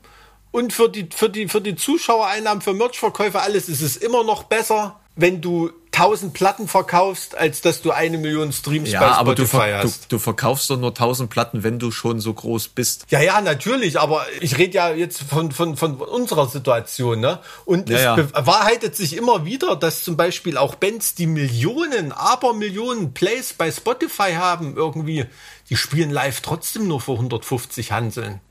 und 0.51 0.73
für 0.73 0.89
die, 0.89 1.07
für 1.15 1.29
die, 1.29 1.47
für 1.47 1.61
die 1.61 1.75
Zuschauereinnahmen, 1.75 2.61
für 2.61 2.73
Merchverkäufe, 2.73 3.39
alles 3.39 3.69
ist 3.69 3.81
es 3.81 3.97
immer 3.97 4.23
noch 4.23 4.43
besser, 4.43 4.99
wenn 5.15 5.41
du 5.41 5.71
1000 5.91 6.33
Platten 6.33 6.67
verkaufst, 6.67 7.35
als 7.35 7.61
dass 7.61 7.81
du 7.81 7.91
eine 7.91 8.17
Million 8.17 8.53
Streams 8.53 8.91
ja, 8.91 8.99
bei 8.99 9.07
Spotify 9.07 9.19
aber 9.19 9.35
du, 9.35 9.45
ver 9.47 9.77
hast. 9.79 10.03
Du, 10.03 10.15
du, 10.15 10.19
verkaufst 10.19 10.69
doch 10.69 10.77
nur 10.77 10.89
1000 10.89 11.29
Platten, 11.29 11.63
wenn 11.63 11.79
du 11.79 11.91
schon 11.91 12.19
so 12.19 12.33
groß 12.33 12.69
bist. 12.69 13.05
Ja, 13.09 13.21
ja, 13.21 13.41
natürlich, 13.41 13.99
aber 13.99 14.25
ich 14.39 14.57
rede 14.57 14.75
ja 14.75 14.91
jetzt 14.91 15.23
von, 15.23 15.51
von, 15.51 15.77
von 15.77 15.95
unserer 15.95 16.47
Situation, 16.47 17.19
ne? 17.19 17.39
Und 17.65 17.89
ja, 17.89 17.97
es 17.97 18.03
ja. 18.03 18.15
bewahrheitet 18.15 18.95
sich 18.95 19.17
immer 19.17 19.45
wieder, 19.45 19.75
dass 19.75 20.03
zum 20.03 20.15
Beispiel 20.15 20.57
auch 20.57 20.75
Bands, 20.75 21.15
die 21.15 21.27
Millionen, 21.27 22.11
aber 22.11 22.53
Millionen 22.53 23.13
Plays 23.13 23.53
bei 23.53 23.71
Spotify 23.71 24.33
haben, 24.33 24.75
irgendwie, 24.75 25.25
die 25.69 25.75
spielen 25.75 26.11
live 26.11 26.41
trotzdem 26.41 26.87
nur 26.87 27.01
für 27.01 27.13
150 27.13 27.91
Hanseln. 27.91 28.41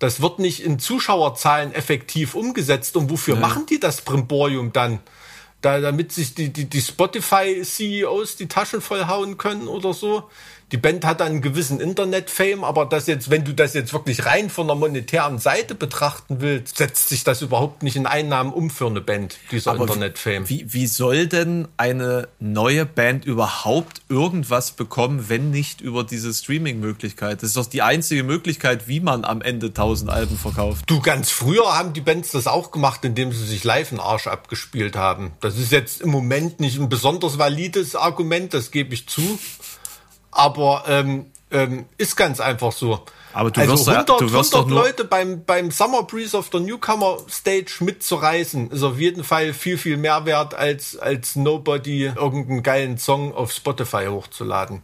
Das 0.00 0.20
wird 0.20 0.38
nicht 0.38 0.60
in 0.60 0.78
Zuschauerzahlen 0.78 1.72
effektiv 1.72 2.34
umgesetzt. 2.34 2.96
Und 2.96 3.10
wofür 3.10 3.36
ja. 3.36 3.40
machen 3.40 3.64
die 3.66 3.80
das 3.80 4.02
Brimborium 4.02 4.72
dann? 4.72 5.00
Da, 5.64 5.80
damit 5.80 6.12
sich 6.12 6.34
die, 6.34 6.52
die, 6.52 6.66
die 6.66 6.80
Spotify-CEOs 6.80 8.36
die 8.36 8.48
Taschen 8.48 8.80
vollhauen 8.80 9.38
können 9.38 9.68
oder 9.68 9.94
so. 9.94 10.28
Die 10.72 10.76
Band 10.76 11.04
hat 11.04 11.22
einen 11.22 11.42
gewissen 11.42 11.80
Internet-Fame, 11.80 12.64
aber 12.64 12.86
das 12.86 13.06
jetzt, 13.06 13.30
wenn 13.30 13.44
du 13.44 13.52
das 13.52 13.74
jetzt 13.74 13.92
wirklich 13.92 14.26
rein 14.26 14.50
von 14.50 14.66
der 14.66 14.76
monetären 14.76 15.38
Seite 15.38 15.74
betrachten 15.74 16.40
willst, 16.40 16.78
setzt 16.78 17.08
sich 17.08 17.22
das 17.24 17.42
überhaupt 17.42 17.82
nicht 17.82 17.96
in 17.96 18.06
Einnahmen 18.06 18.52
um 18.52 18.70
für 18.70 18.86
eine 18.86 19.00
Band, 19.00 19.38
dieser 19.50 19.76
Internet-Fame. 19.76 20.48
Wie, 20.48 20.72
wie 20.72 20.86
soll 20.86 21.26
denn 21.26 21.68
eine 21.76 22.28
neue 22.40 22.86
Band 22.86 23.24
überhaupt 23.24 24.02
irgendwas 24.08 24.72
bekommen, 24.72 25.28
wenn 25.28 25.50
nicht 25.50 25.80
über 25.80 26.02
diese 26.02 26.32
Streaming-Möglichkeit? 26.32 27.42
Das 27.42 27.50
ist 27.50 27.56
doch 27.56 27.66
die 27.66 27.82
einzige 27.82 28.24
Möglichkeit, 28.24 28.88
wie 28.88 29.00
man 29.00 29.24
am 29.24 29.42
Ende 29.42 29.66
1000 29.66 30.10
Alben 30.10 30.38
verkauft. 30.38 30.84
Du, 30.86 31.00
ganz 31.00 31.30
früher 31.30 31.76
haben 31.76 31.92
die 31.92 32.00
Bands 32.00 32.30
das 32.30 32.46
auch 32.46 32.70
gemacht, 32.70 33.04
indem 33.04 33.32
sie 33.32 33.44
sich 33.44 33.64
live 33.64 33.92
einen 33.92 34.00
Arsch 34.00 34.26
abgespielt 34.26 34.96
haben. 34.96 35.32
Das 35.40 35.58
ist 35.58 35.72
jetzt 35.72 36.00
im 36.00 36.10
Moment 36.10 36.60
nicht 36.60 36.78
ein 36.78 36.88
besonders 36.88 37.38
valides 37.38 37.96
Argument, 37.96 38.54
das 38.54 38.70
gebe 38.70 38.94
ich 38.94 39.06
zu. 39.06 39.38
Aber 40.34 40.84
ähm, 40.86 41.26
ähm, 41.50 41.86
ist 41.96 42.16
ganz 42.16 42.40
einfach 42.40 42.72
so. 42.72 43.04
Aber 43.32 43.50
du 43.50 43.60
also 43.60 43.72
wirst, 43.72 43.88
100, 43.88 44.20
du 44.20 44.32
wirst 44.32 44.54
100 44.54 44.54
doch 44.54 44.66
nur, 44.68 44.84
Leute 44.84 45.04
beim, 45.04 45.44
beim 45.44 45.70
Summer 45.70 46.04
Breeze 46.04 46.36
of 46.36 46.50
the 46.52 46.60
Newcomer 46.60 47.18
Stage 47.28 47.78
mitzureißen, 47.80 48.70
ist 48.70 48.82
auf 48.82 48.98
jeden 48.98 49.24
Fall 49.24 49.52
viel, 49.52 49.76
viel 49.76 49.96
mehr 49.96 50.24
wert, 50.24 50.54
als, 50.54 50.96
als 50.96 51.34
Nobody 51.34 52.04
irgendeinen 52.04 52.62
geilen 52.62 52.98
Song 52.98 53.34
auf 53.34 53.52
Spotify 53.52 54.06
hochzuladen. 54.06 54.82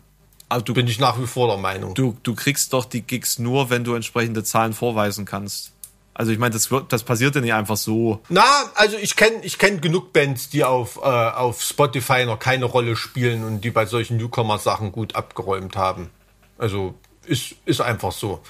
also 0.49 0.65
du, 0.65 0.75
Bin 0.75 0.89
ich 0.89 0.99
nach 0.99 1.21
wie 1.21 1.27
vor 1.27 1.47
der 1.47 1.59
Meinung. 1.59 1.95
du, 1.95 2.17
du 2.23 2.35
kriegst 2.35 2.73
doch 2.73 2.85
die 2.85 3.03
Gigs 3.03 3.39
nur, 3.39 3.71
wenn 3.71 3.85
du 3.85 3.95
entsprechende 3.95 4.43
Zahlen 4.43 4.73
vorweisen 4.73 5.25
kannst. 5.25 5.73
Also 6.15 6.33
ich 6.33 6.39
meine, 6.39 6.53
das, 6.53 6.69
das 6.89 7.03
passiert 7.03 7.35
ja 7.35 7.41
nicht 7.41 7.55
einfach 7.55 7.77
so. 7.77 8.21
Na, 8.29 8.45
also 8.75 8.97
ich 8.97 9.17
kenne 9.17 9.37
ich 9.43 9.59
kenn 9.59 9.81
genug 9.81 10.13
Bands, 10.13 10.51
die 10.51 10.65
auf, 10.65 10.97
äh, 10.97 11.01
auf 11.01 11.63
Spotify 11.63 12.27
noch 12.27 12.39
keine 12.39 12.67
Rolle 12.67 12.97
spielen 12.97 13.45
und 13.45 13.63
die 13.63 13.71
bei 13.71 13.87
solchen 13.87 14.17
Newcomer-Sachen 14.17 14.93
gut 14.93 15.15
abgeräumt 15.15 15.77
haben. 15.77 16.11
Also 16.59 16.95
ist, 17.25 17.55
ist 17.65 17.81
einfach 17.81 18.13
so. 18.13 18.43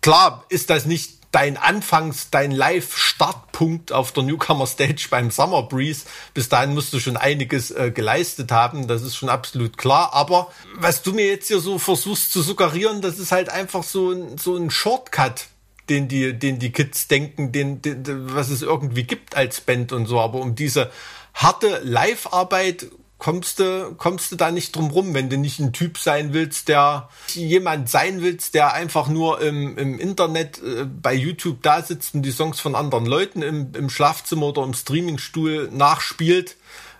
Klar 0.00 0.44
ist 0.48 0.70
das 0.70 0.86
nicht 0.86 1.24
dein 1.34 1.56
Anfangs-, 1.56 2.30
dein 2.30 2.52
Live-Startpunkt 2.52 3.92
auf 3.92 4.12
der 4.12 4.22
Newcomer-Stage 4.22 5.08
beim 5.10 5.30
Summer 5.30 5.64
Breeze. 5.64 6.06
Bis 6.32 6.48
dahin 6.48 6.74
musst 6.74 6.92
du 6.92 7.00
schon 7.00 7.16
einiges 7.16 7.70
äh, 7.70 7.90
geleistet 7.90 8.52
haben, 8.52 8.86
das 8.86 9.02
ist 9.02 9.16
schon 9.16 9.28
absolut 9.28 9.76
klar. 9.76 10.12
Aber 10.14 10.50
was 10.76 11.02
du 11.02 11.12
mir 11.12 11.26
jetzt 11.26 11.48
hier 11.48 11.58
so 11.58 11.78
versuchst 11.78 12.32
zu 12.32 12.42
suggerieren, 12.42 13.02
das 13.02 13.18
ist 13.18 13.32
halt 13.32 13.48
einfach 13.48 13.82
so 13.82 14.12
ein, 14.12 14.38
so 14.38 14.56
ein 14.56 14.70
Shortcut 14.70 15.46
den 15.88 16.08
die, 16.08 16.32
den 16.38 16.58
die 16.58 16.72
Kids 16.72 17.08
denken, 17.08 17.52
den, 17.52 17.82
den, 17.82 18.04
was 18.34 18.50
es 18.50 18.62
irgendwie 18.62 19.04
gibt 19.04 19.36
als 19.36 19.60
Band 19.60 19.92
und 19.92 20.06
so. 20.06 20.20
Aber 20.20 20.40
um 20.40 20.54
diese 20.54 20.90
harte 21.34 21.80
Live-Arbeit 21.82 22.86
kommst 23.18 23.58
du, 23.58 23.94
kommst 23.96 24.32
du 24.32 24.36
da 24.36 24.50
nicht 24.50 24.76
drum 24.76 24.90
rum, 24.90 25.14
wenn 25.14 25.30
du 25.30 25.38
nicht 25.38 25.58
ein 25.58 25.72
Typ 25.72 25.96
sein 25.98 26.34
willst, 26.34 26.68
der 26.68 27.08
jemand 27.28 27.88
sein 27.88 28.20
willst, 28.20 28.54
der 28.54 28.74
einfach 28.74 29.08
nur 29.08 29.40
im, 29.40 29.78
im 29.78 29.98
Internet 29.98 30.58
äh, 30.62 30.84
bei 30.84 31.14
YouTube 31.14 31.62
da 31.62 31.80
sitzt 31.80 32.14
und 32.14 32.22
die 32.22 32.32
Songs 32.32 32.60
von 32.60 32.74
anderen 32.74 33.06
Leuten 33.06 33.40
im, 33.40 33.72
im 33.74 33.88
Schlafzimmer 33.88 34.48
oder 34.48 34.62
im 34.62 34.74
Streamingstuhl 34.74 35.70
nachspielt. 35.72 36.56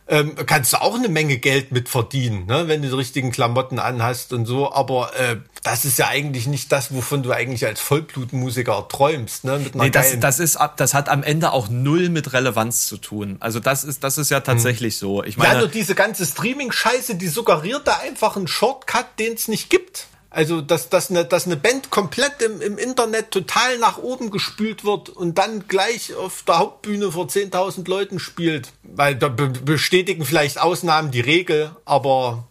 Ähm, 0.07 0.35
kannst 0.47 0.75
du 0.75 0.83
auch 0.83 0.95
eine 0.97 1.09
Menge 1.09 1.39
Geld 1.39 1.73
mit 1.73 1.89
verdienen, 1.89 2.45
ne? 2.45 2.69
wenn 2.69 2.83
du 2.83 2.89
die 2.89 2.95
richtigen 2.95 3.33
Klamotten 3.33 3.79
anhast 3.79 4.35
und 4.35 4.45
so. 4.45 4.71
Aber 4.71 5.17
äh, 5.19 5.37
das 5.63 5.87
ist 5.87 5.99
ja 5.99 6.09
eigentlich 6.09 6.47
nicht 6.47 6.71
das, 6.73 6.93
wovon 6.93 7.23
du 7.23 7.33
eigentlich 7.33 7.65
als 7.65 7.81
Vollblutmusiker 7.81 8.87
träumst. 8.89 9.45
Ne? 9.45 9.59
Mit 9.61 9.75
Nee, 9.75 9.89
das, 9.89 10.21
das, 10.21 10.41
ist, 10.41 10.57
ab- 10.57 10.77
das 10.77 10.93
hat 10.93 11.09
am 11.09 11.23
Ende 11.23 11.53
auch 11.53 11.69
null 11.71 12.11
mit 12.11 12.35
Relevanz 12.35 12.87
zu 12.87 12.99
tun. 12.99 13.39
Also 13.41 13.61
das 13.61 13.83
ist, 13.83 14.05
das 14.05 14.19
ist 14.19 14.31
ja 14.31 14.41
tatsächlich 14.41 14.99
so. 14.99 15.25
Ich 15.25 15.37
ja, 15.37 15.45
nur 15.45 15.55
meine, 15.55 15.69
diese 15.69 15.95
ganze 15.95 16.27
Streaming-Scheiße, 16.27 17.15
die 17.15 17.29
suggeriert 17.29 17.87
da 17.87 17.97
einfach 17.99 18.37
einen 18.37 18.47
Shortcut, 18.47 19.07
den 19.19 19.33
es 19.33 19.49
nicht 19.49 19.71
gibt. 19.71 20.09
Also, 20.35 20.61
dass, 20.61 20.89
dass, 20.89 21.11
eine, 21.11 21.25
dass 21.25 21.47
eine 21.47 21.57
Band 21.57 21.91
komplett 21.91 22.43
im, 22.43 22.61
im 22.61 22.77
Internet 22.77 23.31
total 23.31 23.79
nach 23.79 23.99
oben 23.99 24.33
gespült 24.33 24.85
wird 24.85 25.09
und 25.09 25.39
dann 25.39 25.69
gleich 25.69 26.13
auf 26.17 26.43
der 26.43 26.59
Hauptbühne 26.59 27.13
vor 27.13 27.27
10.000 27.27 27.89
Leuten 27.89 28.19
spielt. 28.19 28.73
Weil 28.83 29.15
da 29.15 29.29
be 29.29 29.49
bestätigen 29.49 30.25
vielleicht 30.25 30.61
Ausnahmen 30.61 31.13
die 31.13 31.21
Regel, 31.21 31.71
aber 31.85 32.43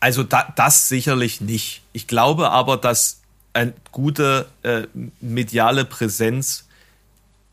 also 0.00 0.24
da, 0.24 0.52
das 0.56 0.88
sicherlich 0.88 1.40
nicht. 1.40 1.82
Ich 1.92 2.08
glaube 2.08 2.50
aber, 2.50 2.76
dass 2.76 3.20
eine 3.52 3.74
gute 3.92 4.48
äh, 4.64 4.82
mediale 5.20 5.84
Präsenz 5.84 6.63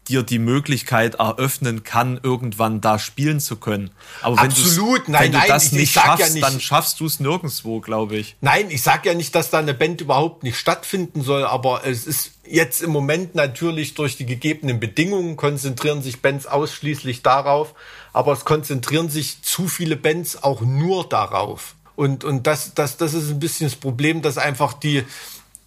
dir 0.07 0.23
die 0.23 0.39
Möglichkeit 0.39 1.15
eröffnen 1.15 1.83
kann, 1.83 2.19
irgendwann 2.21 2.81
da 2.81 2.97
spielen 2.99 3.39
zu 3.39 3.55
können. 3.57 3.91
Aber 4.21 4.37
wenn, 4.37 4.45
Absolut, 4.49 5.07
nein, 5.07 5.23
wenn 5.25 5.31
du 5.33 5.37
nein, 5.37 5.47
das 5.47 5.65
ich- 5.67 5.71
ich 5.73 5.77
nicht 5.79 5.95
ja 5.95 6.01
schaffst, 6.03 6.33
nicht- 6.33 6.43
dann 6.43 6.59
schaffst 6.59 6.99
du 6.99 7.05
es 7.05 7.19
nirgendwo, 7.19 7.79
glaube 7.81 8.17
ich. 8.17 8.35
Nein, 8.41 8.71
ich 8.71 8.81
sag 8.81 9.05
ja 9.05 9.13
nicht, 9.13 9.35
dass 9.35 9.51
da 9.51 9.59
eine 9.59 9.73
Band 9.75 10.01
überhaupt 10.01 10.43
nicht 10.43 10.57
stattfinden 10.57 11.21
soll, 11.21 11.45
aber 11.45 11.85
es 11.85 12.05
ist 12.07 12.31
jetzt 12.45 12.81
im 12.81 12.89
Moment 12.89 13.35
natürlich 13.35 13.93
durch 13.93 14.17
die 14.17 14.25
gegebenen 14.25 14.79
Bedingungen 14.79 15.37
konzentrieren 15.37 16.01
sich 16.01 16.21
Bands 16.21 16.47
ausschließlich 16.47 17.21
darauf, 17.21 17.73
aber 18.11 18.33
es 18.33 18.43
konzentrieren 18.43 19.09
sich 19.09 19.41
zu 19.43 19.67
viele 19.67 19.95
Bands 19.95 20.43
auch 20.43 20.61
nur 20.61 21.07
darauf. 21.07 21.75
Und, 21.95 22.23
und 22.23 22.47
das, 22.47 22.73
das, 22.73 22.97
das 22.97 23.13
ist 23.13 23.29
ein 23.29 23.39
bisschen 23.39 23.67
das 23.67 23.75
Problem, 23.75 24.21
dass 24.23 24.37
einfach 24.39 24.73
die, 24.73 25.03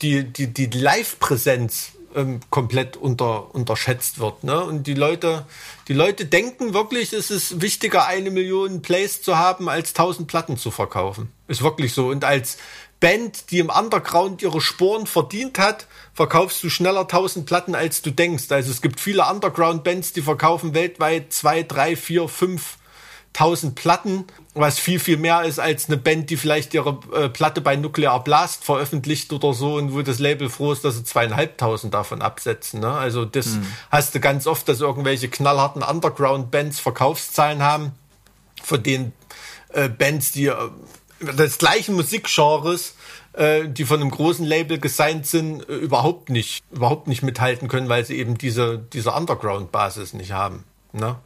die, 0.02 0.24
die, 0.24 0.48
die 0.52 0.66
Live-Präsenz 0.66 1.92
ähm, 2.14 2.40
komplett 2.50 2.96
unter, 2.96 3.54
unterschätzt 3.54 4.18
wird. 4.18 4.44
Ne? 4.44 4.62
Und 4.62 4.86
die 4.86 4.94
Leute, 4.94 5.46
die 5.88 5.92
Leute 5.92 6.26
denken 6.26 6.74
wirklich, 6.74 7.12
es 7.12 7.30
ist 7.30 7.60
wichtiger, 7.60 8.06
eine 8.06 8.30
Million 8.30 8.82
Plays 8.82 9.22
zu 9.22 9.38
haben, 9.38 9.68
als 9.68 9.92
tausend 9.92 10.28
Platten 10.28 10.56
zu 10.56 10.70
verkaufen. 10.70 11.32
Ist 11.48 11.62
wirklich 11.62 11.92
so. 11.92 12.08
Und 12.08 12.24
als 12.24 12.58
Band, 13.00 13.50
die 13.50 13.58
im 13.58 13.68
Underground 13.68 14.40
ihre 14.42 14.60
Sporen 14.60 15.06
verdient 15.06 15.58
hat, 15.58 15.86
verkaufst 16.14 16.62
du 16.62 16.70
schneller 16.70 17.06
tausend 17.06 17.44
Platten, 17.46 17.74
als 17.74 18.00
du 18.00 18.10
denkst. 18.10 18.50
Also 18.50 18.70
es 18.70 18.80
gibt 18.80 19.00
viele 19.00 19.28
Underground-Bands, 19.30 20.12
die 20.12 20.22
verkaufen 20.22 20.74
weltweit 20.74 21.32
zwei, 21.32 21.62
drei, 21.62 21.96
vier, 21.96 22.28
fünf 22.28 22.78
1000 23.34 23.74
Platten, 23.74 24.24
was 24.54 24.78
viel, 24.78 25.00
viel 25.00 25.16
mehr 25.16 25.42
ist 25.42 25.58
als 25.58 25.88
eine 25.88 25.96
Band, 25.96 26.30
die 26.30 26.36
vielleicht 26.36 26.72
ihre 26.72 27.00
äh, 27.12 27.28
Platte 27.28 27.60
bei 27.60 27.74
Nuclear 27.74 28.22
Blast 28.22 28.64
veröffentlicht 28.64 29.32
oder 29.32 29.52
so 29.52 29.74
und 29.74 29.92
wo 29.92 30.02
das 30.02 30.20
Label 30.20 30.48
froh 30.48 30.72
ist, 30.72 30.84
dass 30.84 30.96
sie 30.96 31.04
zweieinhalbtausend 31.04 31.92
davon 31.92 32.22
absetzen. 32.22 32.80
Ne? 32.80 32.92
Also 32.92 33.24
das 33.24 33.58
hast 33.90 34.14
du 34.14 34.20
ganz 34.20 34.46
oft, 34.46 34.68
dass 34.68 34.80
irgendwelche 34.80 35.28
knallharten 35.28 35.82
Underground-Bands 35.82 36.78
Verkaufszahlen 36.78 37.62
haben, 37.62 37.92
von 38.62 38.82
denen 38.82 39.12
äh, 39.70 39.88
Bands, 39.88 40.30
die 40.30 40.46
äh, 40.46 40.54
des 41.20 41.58
gleichen 41.58 41.96
Musikgenres, 41.96 42.94
äh, 43.32 43.68
die 43.68 43.84
von 43.84 44.00
einem 44.00 44.10
großen 44.10 44.44
Label 44.44 44.78
gesigned 44.78 45.26
sind, 45.26 45.68
äh, 45.68 45.74
überhaupt 45.74 46.30
nicht, 46.30 46.62
überhaupt 46.70 47.08
nicht 47.08 47.22
mithalten 47.22 47.66
können, 47.66 47.88
weil 47.88 48.04
sie 48.04 48.16
eben 48.16 48.38
diese, 48.38 48.78
diese 48.78 49.10
Underground-Basis 49.10 50.12
nicht 50.12 50.32
haben. 50.32 50.64
Ne? 50.92 51.16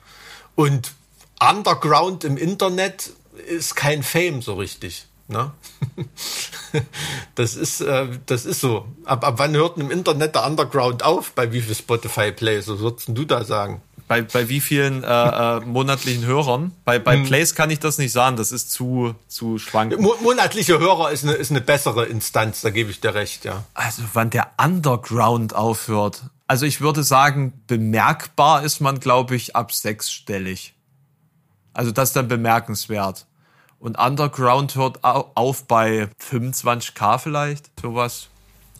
Und 0.54 0.92
Underground 1.41 2.24
im 2.24 2.36
Internet 2.36 3.11
ist 3.49 3.76
kein 3.76 4.03
Fame 4.03 4.43
so 4.43 4.55
richtig. 4.55 5.07
Ne? 5.28 5.53
das, 7.34 7.55
ist, 7.55 7.82
äh, 7.82 8.07
das 8.26 8.47
ist 8.47 8.61
so. 8.61 8.86
Ab, 9.05 9.26
ab 9.26 9.34
wann 9.36 9.55
hört 9.55 9.76
im 9.76 9.91
Internet 9.91 10.34
der 10.34 10.47
Underground 10.47 11.03
auf? 11.03 11.32
Bei 11.32 11.53
wie 11.53 11.61
viel 11.61 11.74
Spotify-Plays? 11.74 12.68
Was 12.68 12.78
würdest 12.78 13.09
denn 13.09 13.14
du 13.14 13.24
da 13.24 13.45
sagen? 13.45 13.82
Bei, 14.09 14.22
bei 14.22 14.49
wie 14.49 14.61
vielen 14.61 15.05
äh, 15.05 15.07
äh, 15.07 15.61
monatlichen 15.61 16.24
Hörern? 16.24 16.72
Bei, 16.86 16.97
Hm. 16.97 17.05
bei 17.05 17.16
Plays 17.18 17.55
kann 17.55 17.68
ich 17.68 17.78
das 17.78 17.99
nicht 17.99 18.11
sagen, 18.11 18.36
das 18.36 18.53
ist 18.53 18.72
zu, 18.72 19.14
zu 19.28 19.59
schwankend. 19.59 20.01
Mo 20.01 20.14
monatliche 20.22 20.78
Hörer 20.78 21.11
ist 21.11 21.24
eine, 21.24 21.34
ist 21.34 21.51
eine 21.51 21.61
bessere 21.61 22.07
Instanz, 22.07 22.62
da 22.62 22.70
gebe 22.70 22.91
ich 22.91 23.03
dir 23.03 23.14
recht, 23.14 23.45
ja. 23.45 23.64
Also 23.74 24.03
wann 24.14 24.30
der 24.30 24.53
Underground 24.57 25.55
aufhört. 25.55 26.22
Also 26.47 26.64
ich 26.64 26.80
würde 26.80 27.03
sagen, 27.03 27.53
bemerkbar 27.66 28.62
ist 28.62 28.80
man, 28.80 28.99
glaube 28.99 29.36
ich, 29.36 29.55
ab 29.55 29.72
sechsstellig. 29.72 30.74
Also 31.78 31.92
das 31.92 32.08
ist 32.08 32.16
dann 32.16 32.26
bemerkenswert. 32.26 33.26
Und 33.78 33.96
Underground 34.00 34.74
hört 34.74 35.04
au- 35.04 35.30
auf 35.36 35.64
bei 35.68 36.08
25k 36.20 37.18
vielleicht, 37.18 37.70
sowas. 37.80 38.26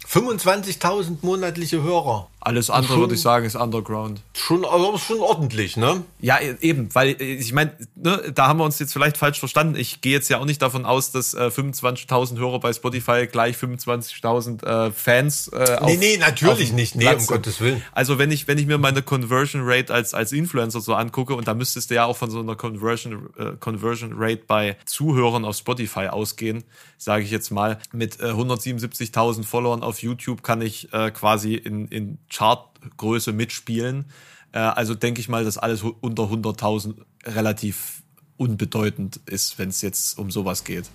25.000 0.05 1.18
monatliche 1.22 1.80
Hörer. 1.80 2.26
Alles 2.49 2.70
andere 2.70 2.92
Schon- 2.94 3.01
würde 3.01 3.14
ich 3.14 3.20
sagen, 3.20 3.44
ist 3.44 3.57
Underground. 3.57 4.22
Schon, 4.34 4.64
also 4.64 4.96
schon 4.96 5.18
ordentlich, 5.20 5.76
ne? 5.76 6.03
Ja, 6.18 6.38
e- 6.40 6.57
eben, 6.62 6.88
weil 6.94 7.11
äh, 7.20 7.34
ich 7.34 7.53
meine, 7.53 7.72
ne, 7.94 8.32
da 8.34 8.46
haben 8.46 8.59
wir 8.59 8.64
uns 8.64 8.78
jetzt 8.78 8.94
vielleicht 8.94 9.18
falsch 9.18 9.38
verstanden. 9.38 9.76
Ich 9.76 10.01
gehe 10.01 10.12
jetzt 10.12 10.30
ja 10.30 10.38
auch 10.38 10.46
nicht 10.46 10.62
davon 10.62 10.86
aus, 10.86 11.12
dass 11.12 11.34
äh, 11.34 11.49
25.000 11.55 12.38
Hörer 12.38 12.59
bei 12.59 12.72
Spotify 12.72 13.26
gleich 13.30 13.57
25.000 13.57 14.64
äh, 14.64 14.90
Fans 14.92 15.49
äh, 15.53 15.76
auf, 15.78 15.86
Nee, 15.90 15.96
nee, 15.99 16.16
natürlich 16.16 16.72
nicht. 16.72 16.94
Nee, 16.96 17.05
Platz 17.05 17.22
um. 17.28 17.34
Gottes 17.36 17.61
Willen. 17.61 17.82
Also 17.92 18.16
wenn 18.18 18.30
ich 18.30 18.49
wenn 18.49 18.57
ich 18.57 18.64
mir 18.66 18.78
meine 18.78 19.03
Conversion 19.03 19.61
Rate 19.64 19.92
als 19.92 20.14
als 20.14 20.32
Influencer 20.32 20.80
so 20.80 20.94
angucke 20.94 21.34
und 21.34 21.49
da 21.49 21.53
müsstest 21.53 21.90
du 21.90 21.96
ja 21.96 22.07
auch 22.07 22.16
von 22.16 22.30
so 22.30 22.40
einer 22.40 22.57
Conversion 22.57 23.28
äh, 23.36 23.53
Conversion 23.61 24.12
Rate 24.16 24.44
bei 24.46 24.76
Zuhörern 24.86 25.44
auf 25.44 25.55
Spotify 25.57 26.07
ausgehen, 26.09 26.64
sage 26.96 27.24
ich 27.24 27.30
jetzt 27.30 27.51
mal, 27.51 27.78
mit 27.92 28.20
äh, 28.20 28.24
177.000 28.32 29.44
Followern 29.44 29.82
auf 29.82 30.03
YouTube 30.03 30.42
kann 30.42 30.62
ich 30.62 30.90
äh, 30.94 31.11
quasi 31.11 31.55
in 31.55 31.88
in 31.88 32.16
Chartgröße 32.39 33.32
mitspielen. 33.32 34.07
Äh, 34.53 34.59
also 34.59 34.95
denke 34.95 35.20
ich 35.20 35.28
mal, 35.28 35.45
dass 35.45 35.59
alles 35.59 35.82
unter 35.82 36.24
100.000 36.24 36.95
relativ 37.24 38.03
unbedeutend 38.36 39.20
ist, 39.26 39.59
wenn 39.59 39.70
es 39.70 39.82
jetzt 39.82 40.18
um 40.18 40.30
sowas 40.30 40.62
geht. 40.64 40.89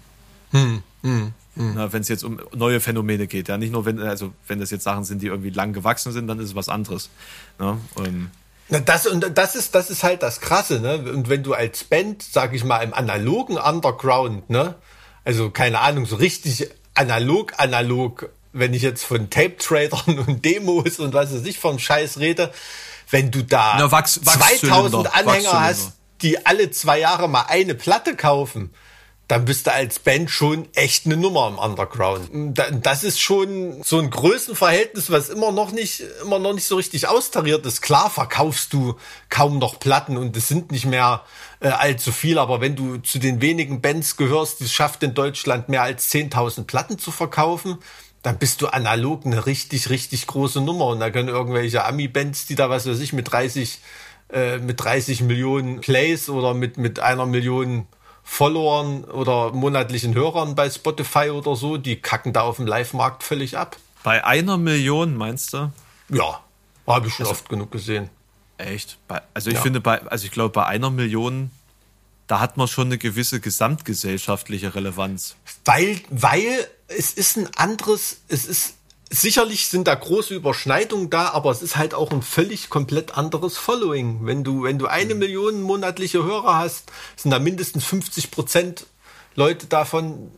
Hm, 0.51 0.83
hm, 1.01 1.33
hm. 1.55 1.91
Wenn 1.91 2.01
es 2.01 2.07
jetzt 2.07 2.23
um 2.23 2.39
neue 2.55 2.79
Phänomene 2.79 3.27
geht. 3.27 3.49
Ja, 3.49 3.57
nicht 3.57 3.73
nur, 3.73 3.85
wenn, 3.85 3.99
also 3.99 4.33
wenn 4.47 4.59
das 4.59 4.71
jetzt 4.71 4.83
Sachen 4.83 5.03
sind, 5.03 5.21
die 5.21 5.27
irgendwie 5.27 5.49
lang 5.49 5.73
gewachsen 5.73 6.13
sind, 6.13 6.27
dann 6.27 6.39
ist 6.39 6.49
es 6.49 6.55
was 6.55 6.69
anderes. 6.69 7.09
Ja, 7.59 7.77
ähm, 7.97 8.29
na, 8.69 8.79
das, 8.79 9.07
und 9.07 9.37
das 9.37 9.55
ist, 9.55 9.75
das 9.75 9.89
ist 9.89 10.03
halt 10.03 10.23
das 10.23 10.39
Krasse, 10.39 10.79
ne? 10.79 10.97
Und 11.11 11.27
wenn 11.27 11.43
du 11.43 11.53
als 11.53 11.83
Band, 11.83 12.23
sag 12.23 12.53
ich 12.53 12.63
mal, 12.63 12.79
im 12.79 12.93
analogen 12.93 13.57
Underground, 13.57 14.49
ne? 14.49 14.75
Also, 15.25 15.49
keine 15.49 15.79
Ahnung, 15.81 16.05
so 16.05 16.15
richtig 16.15 16.69
analog, 16.93 17.53
analog, 17.57 18.29
wenn 18.53 18.73
ich 18.73 18.83
jetzt 18.83 19.03
von 19.03 19.29
Tape-Tradern 19.29 20.19
und 20.19 20.45
Demos 20.45 20.99
und 20.99 21.13
was 21.13 21.33
weiß 21.33 21.45
ich 21.45 21.59
von 21.59 21.79
Scheiß 21.79 22.19
rede, 22.19 22.53
wenn 23.09 23.31
du 23.31 23.43
da 23.43 23.75
Na, 23.77 23.91
Wachs, 23.91 24.21
2000 24.21 25.13
Anhänger 25.13 25.59
hast, 25.59 25.93
die 26.21 26.45
alle 26.45 26.71
zwei 26.71 26.99
Jahre 26.99 27.27
mal 27.27 27.45
eine 27.49 27.75
Platte 27.75 28.15
kaufen, 28.15 28.73
dann 29.27 29.45
bist 29.45 29.67
du 29.67 29.71
als 29.71 29.99
Band 29.99 30.29
schon 30.29 30.67
echt 30.75 31.05
eine 31.05 31.15
Nummer 31.15 31.47
im 31.47 31.57
Underground. 31.57 32.29
Das 32.83 33.03
ist 33.03 33.19
schon 33.19 33.81
so 33.81 33.99
ein 33.99 34.09
Größenverhältnis, 34.09 35.11
was 35.11 35.29
immer 35.29 35.51
noch 35.51 35.71
nicht, 35.71 36.03
immer 36.21 36.39
noch 36.39 36.53
nicht 36.53 36.67
so 36.67 36.75
richtig 36.75 37.07
austariert 37.07 37.65
ist. 37.65 37.81
Klar 37.81 38.09
verkaufst 38.09 38.73
du 38.73 38.95
kaum 39.29 39.59
noch 39.59 39.79
Platten 39.79 40.17
und 40.17 40.35
es 40.35 40.49
sind 40.49 40.71
nicht 40.71 40.85
mehr 40.85 41.23
äh, 41.61 41.69
allzu 41.69 42.11
viel, 42.11 42.37
aber 42.37 42.59
wenn 42.59 42.75
du 42.75 42.97
zu 42.97 43.17
den 43.17 43.41
wenigen 43.41 43.81
Bands 43.81 44.17
gehörst, 44.17 44.59
die 44.59 44.65
es 44.65 44.73
schafft 44.73 45.01
in 45.03 45.13
Deutschland 45.13 45.69
mehr 45.69 45.83
als 45.83 46.11
10.000 46.11 46.65
Platten 46.65 46.99
zu 46.99 47.11
verkaufen, 47.11 47.77
dann 48.23 48.37
bist 48.37 48.61
du 48.61 48.67
analog 48.67 49.25
eine 49.25 49.45
richtig, 49.45 49.89
richtig 49.89 50.27
große 50.27 50.61
Nummer. 50.61 50.87
Und 50.87 51.01
da 51.01 51.11
können 51.11 51.27
irgendwelche 51.29 51.85
Ami-Bands, 51.85 52.45
die 52.47 52.55
da, 52.55 52.69
was 52.69 52.87
weiß 52.87 52.99
ich, 52.99 53.13
mit 53.13 53.31
30, 53.31 53.79
äh, 54.31 54.57
mit 54.57 54.81
30 54.81 55.21
Millionen 55.21 55.81
Plays 55.81 56.29
oder 56.29 56.53
mit, 56.53 56.77
mit 56.77 56.99
einer 56.99 57.25
Million 57.25 57.85
Followern 58.23 59.03
oder 59.03 59.51
monatlichen 59.51 60.15
Hörern 60.15 60.55
bei 60.55 60.69
Spotify 60.69 61.29
oder 61.29 61.57
so, 61.57 61.75
die 61.75 61.97
kacken 61.97 62.31
da 62.31 62.41
auf 62.41 62.55
dem 62.55 62.65
Live-Markt 62.65 63.21
völlig 63.21 63.57
ab. 63.57 63.75
Bei 64.01 64.23
einer 64.23 64.57
Million, 64.57 65.15
meinst 65.15 65.53
du? 65.53 65.71
Ja, 66.07 66.39
habe 66.87 67.07
ich 67.07 67.13
schon 67.13 67.25
also, 67.25 67.33
oft 67.33 67.49
genug 67.49 67.71
gesehen. 67.71 68.09
Echt? 68.57 68.97
Also 69.33 69.49
ich 69.49 69.57
ja. 69.57 69.61
finde, 69.61 69.81
bei, 69.81 70.01
also 70.03 70.25
ich 70.25 70.31
glaube, 70.31 70.53
bei 70.53 70.65
einer 70.65 70.89
Million, 70.89 71.51
da 72.27 72.39
hat 72.39 72.57
man 72.57 72.67
schon 72.67 72.87
eine 72.87 72.97
gewisse 72.97 73.39
gesamtgesellschaftliche 73.39 74.75
Relevanz. 74.75 75.35
Weil, 75.65 75.99
weil 76.09 76.67
es 76.87 77.13
ist 77.13 77.37
ein 77.37 77.49
anderes, 77.55 78.17
es 78.27 78.45
ist 78.45 78.75
sicherlich 79.09 79.67
sind 79.67 79.87
da 79.87 79.95
große 79.95 80.33
Überschneidungen 80.33 81.09
da, 81.09 81.29
aber 81.29 81.51
es 81.51 81.61
ist 81.61 81.77
halt 81.77 81.93
auch 81.93 82.11
ein 82.11 82.21
völlig 82.21 82.69
komplett 82.69 83.17
anderes 83.17 83.57
Following. 83.57 84.25
Wenn 84.25 84.43
du, 84.43 84.63
wenn 84.63 84.79
du 84.79 84.87
eine 84.87 85.13
mhm. 85.13 85.19
Million 85.19 85.61
monatliche 85.61 86.23
Hörer 86.23 86.57
hast, 86.57 86.91
sind 87.15 87.31
da 87.31 87.39
mindestens 87.39 87.85
50 87.85 88.31
Prozent 88.31 88.87
Leute 89.35 89.67
davon 89.67 90.31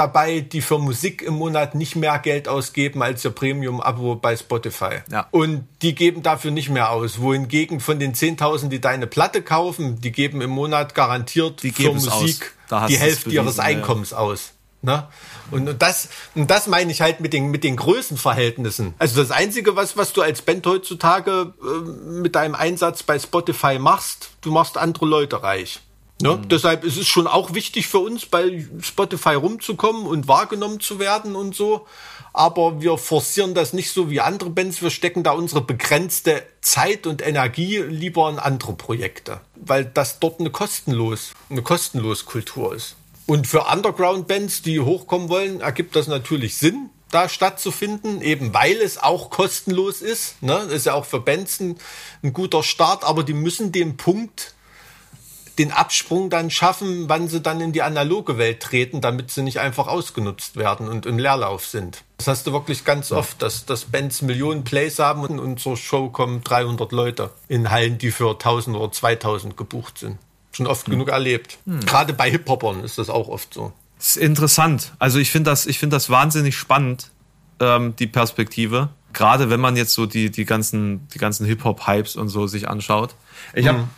dabei, 0.00 0.40
die 0.40 0.62
für 0.62 0.78
Musik 0.78 1.20
im 1.20 1.34
Monat 1.34 1.74
nicht 1.74 1.94
mehr 1.94 2.18
Geld 2.18 2.48
ausgeben 2.48 3.02
als 3.02 3.22
ihr 3.24 3.30
Premium-Abo 3.30 4.16
bei 4.16 4.34
Spotify. 4.34 5.02
Ja. 5.10 5.28
Und 5.30 5.68
die 5.82 5.94
geben 5.94 6.22
dafür 6.22 6.50
nicht 6.50 6.70
mehr 6.70 6.90
aus. 6.90 7.20
Wohingegen 7.20 7.80
von 7.80 7.98
den 7.98 8.14
10.000, 8.14 8.68
die 8.68 8.80
deine 8.80 9.06
Platte 9.06 9.42
kaufen, 9.42 10.00
die 10.00 10.10
geben 10.10 10.40
im 10.40 10.50
Monat 10.50 10.94
garantiert 10.94 11.62
die 11.62 11.70
für 11.70 11.92
Musik 11.92 12.54
die 12.88 12.98
Hälfte 12.98 13.30
ihres 13.30 13.58
Einkommens 13.58 14.10
ja. 14.10 14.16
aus. 14.16 14.52
Ne? 14.82 15.06
Und 15.50 15.82
das, 15.82 16.08
und 16.34 16.50
das 16.50 16.66
meine 16.66 16.90
ich 16.90 17.02
halt 17.02 17.20
mit 17.20 17.34
den, 17.34 17.50
mit 17.50 17.64
den 17.64 17.76
Größenverhältnissen. 17.76 18.94
Also 18.98 19.20
das 19.20 19.30
Einzige, 19.30 19.76
was, 19.76 19.98
was 19.98 20.14
du 20.14 20.22
als 20.22 20.40
Band 20.40 20.66
heutzutage 20.66 21.52
äh, 21.62 21.66
mit 21.86 22.34
deinem 22.34 22.54
Einsatz 22.54 23.02
bei 23.02 23.18
Spotify 23.18 23.78
machst, 23.78 24.30
du 24.40 24.50
machst 24.50 24.78
andere 24.78 25.04
Leute 25.04 25.42
reich. 25.42 25.80
Ne? 26.20 26.36
Mhm. 26.36 26.48
Deshalb 26.48 26.84
ist 26.84 26.96
es 26.96 27.08
schon 27.08 27.26
auch 27.26 27.54
wichtig 27.54 27.86
für 27.86 27.98
uns, 27.98 28.26
bei 28.26 28.66
Spotify 28.80 29.34
rumzukommen 29.34 30.06
und 30.06 30.28
wahrgenommen 30.28 30.80
zu 30.80 30.98
werden 30.98 31.36
und 31.36 31.54
so. 31.54 31.86
Aber 32.32 32.80
wir 32.80 32.96
forcieren 32.96 33.54
das 33.54 33.72
nicht 33.72 33.90
so 33.90 34.08
wie 34.10 34.20
andere 34.20 34.50
Bands. 34.50 34.82
Wir 34.82 34.90
stecken 34.90 35.22
da 35.22 35.32
unsere 35.32 35.62
begrenzte 35.62 36.42
Zeit 36.60 37.06
und 37.06 37.26
Energie 37.26 37.78
lieber 37.78 38.30
in 38.30 38.38
andere 38.38 38.74
Projekte, 38.74 39.40
weil 39.56 39.84
das 39.84 40.20
dort 40.20 40.38
eine 40.38 40.50
kostenlos, 40.50 41.32
eine 41.48 41.62
kostenlos 41.62 42.26
Kultur 42.26 42.74
ist. 42.74 42.94
Und 43.26 43.46
für 43.46 43.66
Underground-Bands, 43.66 44.62
die 44.62 44.80
hochkommen 44.80 45.28
wollen, 45.28 45.60
ergibt 45.60 45.94
das 45.96 46.08
natürlich 46.08 46.56
Sinn, 46.56 46.90
da 47.10 47.28
stattzufinden, 47.28 48.22
eben 48.22 48.54
weil 48.54 48.76
es 48.76 48.98
auch 48.98 49.30
kostenlos 49.30 50.02
ist. 50.02 50.42
Ne? 50.42 50.64
Das 50.64 50.72
ist 50.72 50.86
ja 50.86 50.94
auch 50.94 51.04
für 51.04 51.20
Bands 51.20 51.60
ein, 51.60 51.76
ein 52.22 52.32
guter 52.32 52.62
Start, 52.62 53.04
aber 53.04 53.24
die 53.24 53.32
müssen 53.32 53.72
den 53.72 53.96
Punkt, 53.96 54.54
den 55.58 55.72
Absprung 55.72 56.30
dann 56.30 56.50
schaffen, 56.50 57.08
wann 57.08 57.28
sie 57.28 57.40
dann 57.40 57.60
in 57.60 57.72
die 57.72 57.82
analoge 57.82 58.38
Welt 58.38 58.60
treten, 58.60 59.00
damit 59.00 59.30
sie 59.30 59.42
nicht 59.42 59.58
einfach 59.58 59.86
ausgenutzt 59.86 60.56
werden 60.56 60.88
und 60.88 61.06
im 61.06 61.18
Leerlauf 61.18 61.66
sind. 61.66 62.04
Das 62.18 62.26
hast 62.26 62.46
du 62.46 62.52
wirklich 62.52 62.84
ganz 62.84 63.12
oft, 63.12 63.40
dass, 63.42 63.66
dass 63.66 63.86
Bands 63.86 64.22
Millionen 64.22 64.64
Plays 64.64 64.98
haben 64.98 65.22
und 65.22 65.38
in 65.38 65.56
zur 65.56 65.76
Show 65.76 66.10
kommen 66.10 66.42
300 66.44 66.92
Leute 66.92 67.30
in 67.48 67.70
Hallen, 67.70 67.98
die 67.98 68.10
für 68.10 68.30
1000 68.30 68.76
oder 68.76 68.92
2000 68.92 69.56
gebucht 69.56 69.98
sind 69.98 70.18
schon 70.52 70.66
oft 70.66 70.86
hm. 70.86 70.92
genug 70.92 71.08
erlebt. 71.08 71.58
Hm. 71.64 71.80
Gerade 71.80 72.12
bei 72.12 72.30
Hip-Hopern 72.30 72.82
ist 72.84 72.98
das 72.98 73.10
auch 73.10 73.28
oft 73.28 73.54
so. 73.54 73.72
Das 73.98 74.16
ist 74.16 74.16
interessant. 74.16 74.92
Also 74.98 75.18
ich 75.18 75.30
finde 75.30 75.50
das, 75.50 75.66
ich 75.66 75.78
finde 75.78 75.96
das 75.96 76.10
wahnsinnig 76.10 76.56
spannend, 76.56 77.10
ähm, 77.60 77.94
die 77.96 78.06
Perspektive. 78.06 78.90
Gerade 79.12 79.50
wenn 79.50 79.60
man 79.60 79.76
jetzt 79.76 79.92
so 79.92 80.06
die, 80.06 80.30
die 80.30 80.44
ganzen, 80.44 81.08
die 81.08 81.18
ganzen 81.18 81.44
Hip-Hop-Hypes 81.46 82.16
und 82.16 82.28
so 82.28 82.46
sich 82.46 82.68
anschaut. 82.68 83.14
Ich 83.54 83.66
habe 83.66 83.78
hm 83.78 83.88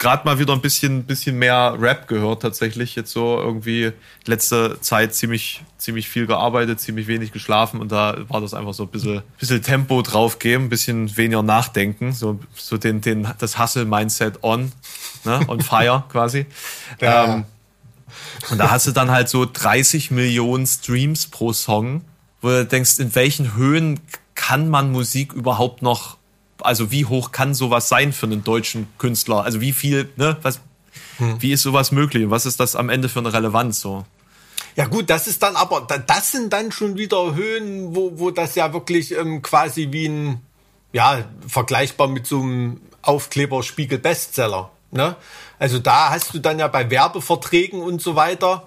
gerade 0.00 0.24
mal 0.24 0.38
wieder 0.38 0.54
ein 0.54 0.62
bisschen, 0.62 1.04
bisschen 1.04 1.38
mehr 1.38 1.76
Rap 1.78 2.08
gehört, 2.08 2.42
tatsächlich. 2.42 2.96
Jetzt 2.96 3.12
so 3.12 3.38
irgendwie 3.38 3.92
letzte 4.24 4.80
Zeit 4.80 5.14
ziemlich, 5.14 5.62
ziemlich 5.78 6.08
viel 6.08 6.26
gearbeitet, 6.26 6.80
ziemlich 6.80 7.06
wenig 7.06 7.32
geschlafen 7.32 7.80
und 7.80 7.92
da 7.92 8.16
war 8.28 8.40
das 8.40 8.54
einfach 8.54 8.74
so 8.74 8.84
ein 8.84 8.88
bisschen, 8.88 9.22
bisschen 9.38 9.62
Tempo 9.62 10.02
draufgeben, 10.02 10.66
ein 10.66 10.68
bisschen 10.70 11.16
weniger 11.16 11.42
nachdenken, 11.42 12.12
so, 12.12 12.40
so 12.54 12.78
den, 12.78 13.02
den, 13.02 13.28
das 13.38 13.58
Hustle-Mindset 13.58 14.42
on, 14.42 14.72
ne, 15.24 15.40
on 15.46 15.60
fire 15.60 16.02
quasi. 16.08 16.46
Ja. 17.00 17.34
Ähm, 17.34 17.44
und 18.50 18.58
da 18.58 18.70
hast 18.70 18.86
du 18.86 18.92
dann 18.92 19.10
halt 19.10 19.28
so 19.28 19.46
30 19.46 20.10
Millionen 20.10 20.66
Streams 20.66 21.26
pro 21.26 21.52
Song, 21.52 22.02
wo 22.40 22.48
du 22.48 22.64
denkst, 22.64 22.98
in 22.98 23.14
welchen 23.14 23.54
Höhen 23.54 24.00
kann 24.34 24.70
man 24.70 24.90
Musik 24.90 25.34
überhaupt 25.34 25.82
noch 25.82 26.16
also 26.62 26.90
wie 26.90 27.04
hoch 27.04 27.32
kann 27.32 27.54
sowas 27.54 27.88
sein 27.88 28.12
für 28.12 28.26
einen 28.26 28.44
deutschen 28.44 28.88
Künstler? 28.98 29.44
Also 29.44 29.60
wie 29.60 29.72
viel, 29.72 30.10
ne, 30.16 30.36
was, 30.42 30.60
hm. 31.18 31.40
wie 31.40 31.52
ist 31.52 31.62
sowas 31.62 31.92
möglich? 31.92 32.28
Was 32.30 32.46
ist 32.46 32.60
das 32.60 32.76
am 32.76 32.88
Ende 32.88 33.08
für 33.08 33.20
eine 33.20 33.32
Relevanz 33.32 33.80
so? 33.80 34.04
Ja 34.76 34.86
gut, 34.86 35.10
das 35.10 35.26
ist 35.26 35.42
dann 35.42 35.56
aber, 35.56 35.86
das 36.06 36.32
sind 36.32 36.52
dann 36.52 36.72
schon 36.72 36.96
wieder 36.96 37.34
Höhen, 37.34 37.94
wo, 37.94 38.18
wo 38.18 38.30
das 38.30 38.54
ja 38.54 38.72
wirklich 38.72 39.16
ähm, 39.16 39.42
quasi 39.42 39.88
wie 39.90 40.06
ein, 40.06 40.40
ja, 40.92 41.24
vergleichbar 41.46 42.08
mit 42.08 42.26
so 42.26 42.40
einem 42.40 42.80
Aufkleber-Spiegel-Bestseller. 43.02 44.70
Ne? 44.92 45.16
Also 45.58 45.78
da 45.78 46.10
hast 46.10 46.34
du 46.34 46.38
dann 46.38 46.58
ja 46.58 46.68
bei 46.68 46.90
Werbeverträgen 46.90 47.80
und 47.80 48.00
so 48.00 48.16
weiter, 48.16 48.66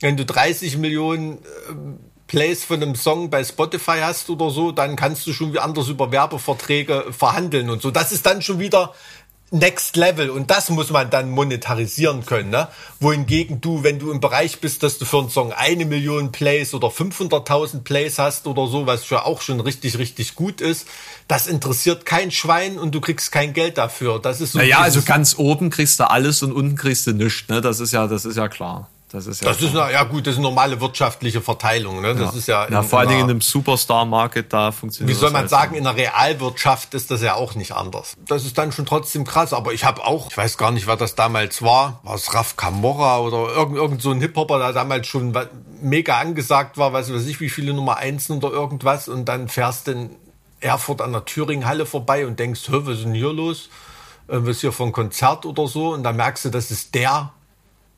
wenn 0.00 0.16
du 0.16 0.24
30 0.24 0.76
Millionen 0.78 1.38
ähm, 1.70 1.98
Plays 2.26 2.64
von 2.64 2.82
einem 2.82 2.94
Song 2.94 3.30
bei 3.30 3.44
Spotify 3.44 3.98
hast 4.02 4.30
oder 4.30 4.50
so, 4.50 4.72
dann 4.72 4.96
kannst 4.96 5.26
du 5.26 5.32
schon 5.32 5.52
wie 5.52 5.58
anders 5.58 5.88
über 5.88 6.10
Werbeverträge 6.10 7.06
verhandeln 7.10 7.70
und 7.70 7.82
so. 7.82 7.90
Das 7.90 8.12
ist 8.12 8.24
dann 8.26 8.42
schon 8.42 8.58
wieder 8.58 8.94
Next 9.54 9.94
Level 9.94 10.30
und 10.30 10.50
das 10.50 10.68
muss 10.70 10.90
man 10.90 11.10
dann 11.10 11.30
monetarisieren 11.30 12.26
können. 12.26 12.50
Ne? 12.50 12.66
Wohingegen 12.98 13.60
du, 13.60 13.84
wenn 13.84 14.00
du 14.00 14.10
im 14.10 14.18
Bereich 14.18 14.60
bist, 14.60 14.82
dass 14.82 14.98
du 14.98 15.04
für 15.04 15.18
einen 15.18 15.30
Song 15.30 15.52
eine 15.52 15.84
Million 15.84 16.32
Plays 16.32 16.74
oder 16.74 16.88
500.000 16.88 17.82
Plays 17.82 18.18
hast 18.18 18.48
oder 18.48 18.66
so, 18.66 18.86
was 18.86 19.08
ja 19.10 19.24
auch 19.24 19.42
schon 19.42 19.60
richtig, 19.60 19.98
richtig 19.98 20.34
gut 20.34 20.60
ist, 20.60 20.88
das 21.28 21.46
interessiert 21.46 22.04
kein 22.04 22.32
Schwein 22.32 22.78
und 22.78 22.94
du 22.94 23.00
kriegst 23.00 23.30
kein 23.30 23.52
Geld 23.52 23.78
dafür. 23.78 24.18
Das 24.18 24.40
ist 24.40 24.52
so. 24.52 24.58
Naja, 24.58 24.80
also 24.80 25.02
ganz 25.02 25.36
oben 25.38 25.70
kriegst 25.70 26.00
du 26.00 26.10
alles 26.10 26.42
und 26.42 26.52
unten 26.52 26.74
kriegst 26.74 27.06
du 27.06 27.12
nichts. 27.12 27.48
Ne? 27.48 27.60
Das 27.60 27.78
ist 27.78 27.92
ja, 27.92 28.08
das 28.08 28.24
ist 28.24 28.36
ja 28.36 28.48
klar. 28.48 28.88
Das 29.14 29.28
ist 29.28 29.42
ja, 29.42 29.48
das 29.48 29.62
ist 29.62 29.76
eine, 29.76 29.92
ja 29.92 30.02
gut, 30.02 30.26
das 30.26 30.32
ist 30.32 30.38
eine 30.38 30.48
normale 30.48 30.80
wirtschaftliche 30.80 31.40
Verteilung. 31.40 32.00
Ne? 32.00 32.16
Das 32.16 32.32
ja. 32.32 32.38
ist 32.38 32.48
ja, 32.48 32.68
ja 32.68 32.82
vor 32.82 32.98
allen 32.98 33.10
Dingen 33.10 33.20
in 33.20 33.30
einem 33.30 33.40
Superstar-Market 33.40 34.52
da 34.52 34.72
funktioniert. 34.72 35.16
Wie 35.16 35.20
soll 35.20 35.30
man 35.30 35.42
halt 35.42 35.50
sagen, 35.50 35.76
in 35.76 35.84
der 35.84 35.94
Realwirtschaft 35.94 36.94
ist 36.94 37.12
das 37.12 37.22
ja 37.22 37.34
auch 37.34 37.54
nicht 37.54 37.70
anders. 37.70 38.14
Das 38.26 38.44
ist 38.44 38.58
dann 38.58 38.72
schon 38.72 38.86
trotzdem 38.86 39.24
krass. 39.24 39.52
Aber 39.52 39.72
ich 39.72 39.84
habe 39.84 40.04
auch, 40.04 40.32
ich 40.32 40.36
weiß 40.36 40.58
gar 40.58 40.72
nicht, 40.72 40.88
wer 40.88 40.96
das 40.96 41.14
damals 41.14 41.62
war, 41.62 42.00
war 42.02 42.16
es 42.16 42.34
Raf 42.34 42.56
Camorra 42.56 43.20
oder 43.20 43.54
irgend, 43.54 43.76
irgend 43.76 44.02
so 44.02 44.10
ein 44.10 44.20
Hip-Hopper, 44.20 44.58
der 44.58 44.72
damals 44.72 45.06
schon 45.06 45.32
mega 45.80 46.18
angesagt 46.18 46.76
war, 46.76 46.92
weiß 46.92 47.10
ich 47.10 47.40
wie 47.40 47.50
viele 47.50 47.72
Nummer 47.72 47.98
eins 47.98 48.28
oder 48.30 48.50
irgendwas 48.50 49.06
und 49.06 49.26
dann 49.26 49.48
fährst 49.48 49.86
du 49.86 49.92
in 49.92 50.10
Erfurt 50.58 51.00
an 51.00 51.12
der 51.12 51.24
Thüringen-Halle 51.24 51.86
vorbei 51.86 52.26
und 52.26 52.40
denkst, 52.40 52.62
was 52.68 52.96
ist 52.96 53.04
denn 53.04 53.14
hier 53.14 53.32
los? 53.32 53.68
Äh, 54.26 54.38
was 54.40 54.56
ist 54.56 54.60
hier 54.62 54.72
von 54.72 54.90
Konzert 54.90 55.46
oder 55.46 55.68
so? 55.68 55.92
Und 55.92 56.02
dann 56.02 56.16
merkst 56.16 56.46
du, 56.46 56.48
das 56.48 56.72
ist 56.72 56.96
der 56.96 57.32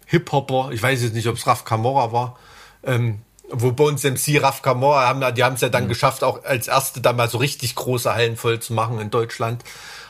Hip-Hopper, 0.07 0.71
ich 0.73 0.83
weiß 0.83 1.03
jetzt 1.03 1.15
nicht, 1.15 1.29
ob 1.29 1.37
es 1.37 1.47
Raf 1.47 1.65
Kamora 1.65 2.13
war, 2.13 2.39
ähm, 2.83 3.21
wo 3.51 3.73
Bones 3.73 4.03
MC 4.03 4.43
Raf 4.43 4.63
Kamora 4.63 5.07
haben, 5.07 5.35
die 5.35 5.45
haben 5.45 5.55
es 5.55 5.61
ja 5.61 5.69
dann 5.69 5.85
mhm. 5.85 5.89
geschafft, 5.89 6.25
auch 6.25 6.45
als 6.45 6.69
erste 6.69 7.01
da 7.01 7.13
mal 7.13 7.29
so 7.29 7.39
richtig 7.39 7.75
große 7.75 8.13
Hallen 8.13 8.37
voll 8.37 8.61
zu 8.61 8.73
machen 8.73 8.99
in 8.99 9.11
Deutschland. 9.11 9.63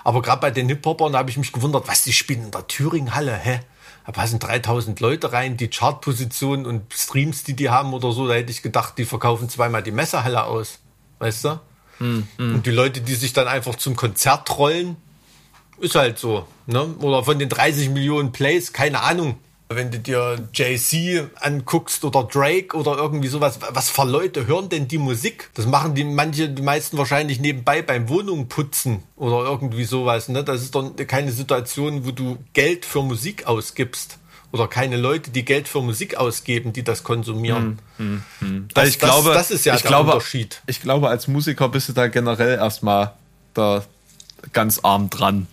Aber 0.05 0.23
gerade 0.23 0.41
bei 0.41 0.51
den 0.51 0.69
Hip-Hopern 0.69 1.17
habe 1.17 1.31
ich 1.31 1.37
mich 1.37 1.53
gewundert, 1.53 1.89
was 1.89 2.05
die 2.05 2.13
spielen 2.13 2.45
in 2.45 2.51
der 2.51 2.67
Thüringen-Halle, 2.67 3.37
hä? 3.37 3.61
da 4.07 4.13
passen 4.13 4.39
3000 4.39 5.01
Leute 5.01 5.33
rein, 5.33 5.57
die 5.57 5.69
Chartpositionen 5.69 6.65
und 6.65 6.93
Streams, 6.95 7.43
die 7.43 7.57
die 7.57 7.71
haben 7.71 7.93
oder 7.93 8.13
so, 8.13 8.29
da 8.29 8.35
hätte 8.35 8.53
ich 8.53 8.63
gedacht, 8.63 8.95
die 8.99 9.05
verkaufen 9.05 9.49
zweimal 9.49 9.83
die 9.83 9.91
Messerhalle 9.91 10.45
aus. 10.45 10.79
Weißt 11.19 11.45
du? 11.45 11.61
Hm, 11.99 12.29
hm. 12.37 12.55
Und 12.55 12.67
die 12.67 12.71
Leute, 12.71 13.01
die 13.01 13.15
sich 13.15 13.33
dann 13.33 13.49
einfach 13.49 13.75
zum 13.75 13.97
Konzert 13.97 14.47
trollen, 14.47 14.97
ist 15.79 15.97
halt 15.97 16.19
so. 16.19 16.47
Ne? 16.67 16.95
Oder 17.01 17.25
von 17.25 17.39
den 17.39 17.49
30 17.49 17.91
Millionen 17.91 18.31
Plays, 18.31 18.73
keine 18.73 19.03
Ahnung. 19.03 19.39
Wenn 19.69 19.91
du 19.91 19.99
dir 19.99 20.49
Jay-Z 20.55 21.31
anguckst 21.41 22.05
oder 22.05 22.23
Drake 22.23 22.77
oder 22.77 22.97
irgendwie 22.97 23.27
sowas, 23.27 23.59
was 23.71 23.91
für 23.91 24.05
Leute 24.05 24.47
hören 24.47 24.69
denn 24.69 24.87
die 24.87 24.99
Musik? 24.99 25.51
Das 25.55 25.67
machen 25.67 25.95
die 25.97 26.05
manche, 26.05 26.49
die 26.49 26.63
meisten 26.63 26.97
wahrscheinlich 26.97 27.41
nebenbei 27.41 27.83
beim 27.83 28.09
Wohnung 28.09 28.49
putzen 28.49 29.03
oder 29.17 29.39
irgendwie 29.39 29.85
sowas. 29.85 30.29
Ne? 30.29 30.45
Das 30.45 30.63
ist 30.63 30.75
doch 30.77 30.95
keine 31.09 31.33
Situation, 31.33 32.07
wo 32.07 32.13
du 32.13 32.39
Geld 32.53 32.85
für 32.85 33.03
Musik 33.03 33.47
ausgibst. 33.47 34.19
Oder 34.53 34.69
keine 34.69 34.97
Leute, 34.97 35.33
die 35.33 35.45
Geld 35.45 35.67
für 35.67 35.83
Musik 35.83 36.17
ausgeben, 36.17 36.73
die 36.73 36.85
das 36.85 37.03
konsumieren. 37.03 37.81
Hm, 37.97 38.23
hm, 38.39 38.49
hm. 38.49 38.69
Das, 38.73 38.89
ich 38.89 38.99
glaube, 38.99 39.31
das, 39.31 39.49
das 39.49 39.51
ist 39.51 39.67
ja 39.67 39.75
ich 39.75 39.83
der 39.83 39.91
glaube, 39.91 40.13
Unterschied. 40.13 40.63
Ich 40.67 40.81
glaube, 40.81 41.09
als 41.09 41.27
Musiker 41.27 41.69
bist 41.69 41.89
du 41.89 41.93
da 41.93 42.07
generell 42.07 42.57
erstmal 42.57 43.15
da 43.53 43.85
ganz 44.53 44.79
arm 44.79 45.11
dran 45.11 45.49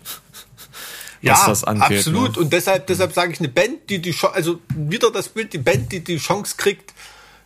ja, 1.23 1.47
das 1.47 1.63
angeht. 1.63 1.99
Absolut. 1.99 2.35
Ne? 2.35 2.43
Und 2.43 2.53
deshalb, 2.53 2.87
deshalb 2.87 3.13
sage 3.13 3.33
ich 3.33 3.39
eine 3.39 3.49
Band, 3.49 3.89
die 3.89 4.01
die 4.01 4.15
also 4.33 4.59
wieder 4.75 5.11
das 5.11 5.29
Bild, 5.29 5.53
die 5.53 5.57
Band, 5.57 5.91
die 5.91 6.03
die 6.03 6.17
Chance 6.17 6.55
kriegt, 6.57 6.93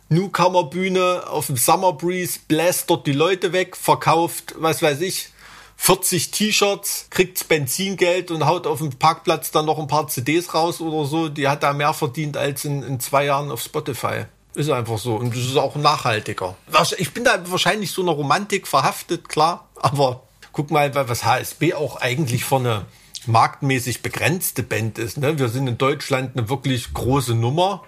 Newcomer-Bühne 0.08 1.24
auf 1.28 1.46
dem 1.46 1.56
Summer 1.56 1.92
Breeze, 1.92 2.38
bläst 2.48 2.88
dort 2.90 3.06
die 3.06 3.12
Leute 3.12 3.52
weg, 3.52 3.76
verkauft, 3.76 4.54
was 4.58 4.82
weiß 4.82 5.00
ich, 5.02 5.28
40 5.76 6.32
T-Shirts, 6.32 7.06
kriegt 7.10 7.46
Benzingeld 7.46 8.30
und 8.30 8.46
haut 8.46 8.66
auf 8.66 8.78
dem 8.78 8.90
Parkplatz 8.90 9.52
dann 9.52 9.66
noch 9.66 9.78
ein 9.78 9.86
paar 9.86 10.08
CDs 10.08 10.52
raus 10.52 10.80
oder 10.80 11.08
so. 11.08 11.28
Die 11.28 11.46
hat 11.46 11.62
da 11.62 11.72
mehr 11.72 11.94
verdient 11.94 12.36
als 12.36 12.64
in, 12.64 12.82
in 12.82 12.98
zwei 12.98 13.26
Jahren 13.26 13.50
auf 13.50 13.62
Spotify. 13.62 14.24
Ist 14.54 14.70
einfach 14.70 14.98
so. 14.98 15.14
Und 15.14 15.36
das 15.36 15.44
ist 15.44 15.56
auch 15.56 15.76
nachhaltiger. 15.76 16.56
Ich 16.96 17.14
bin 17.14 17.22
da 17.22 17.40
wahrscheinlich 17.48 17.92
so 17.92 18.02
einer 18.02 18.10
Romantik 18.10 18.66
verhaftet, 18.66 19.28
klar. 19.28 19.68
Aber 19.76 20.22
guck 20.52 20.72
mal, 20.72 20.92
was 20.94 21.24
HSB 21.24 21.74
auch 21.74 21.96
eigentlich 21.96 22.44
für 22.44 22.56
eine 22.56 22.84
marktmäßig 23.26 24.02
begrenzte 24.02 24.62
Band 24.62 24.98
ist. 24.98 25.18
Ne? 25.18 25.38
Wir 25.38 25.48
sind 25.48 25.66
in 25.66 25.78
Deutschland 25.78 26.36
eine 26.36 26.48
wirklich 26.48 26.92
große 26.92 27.34
Nummer. 27.34 27.82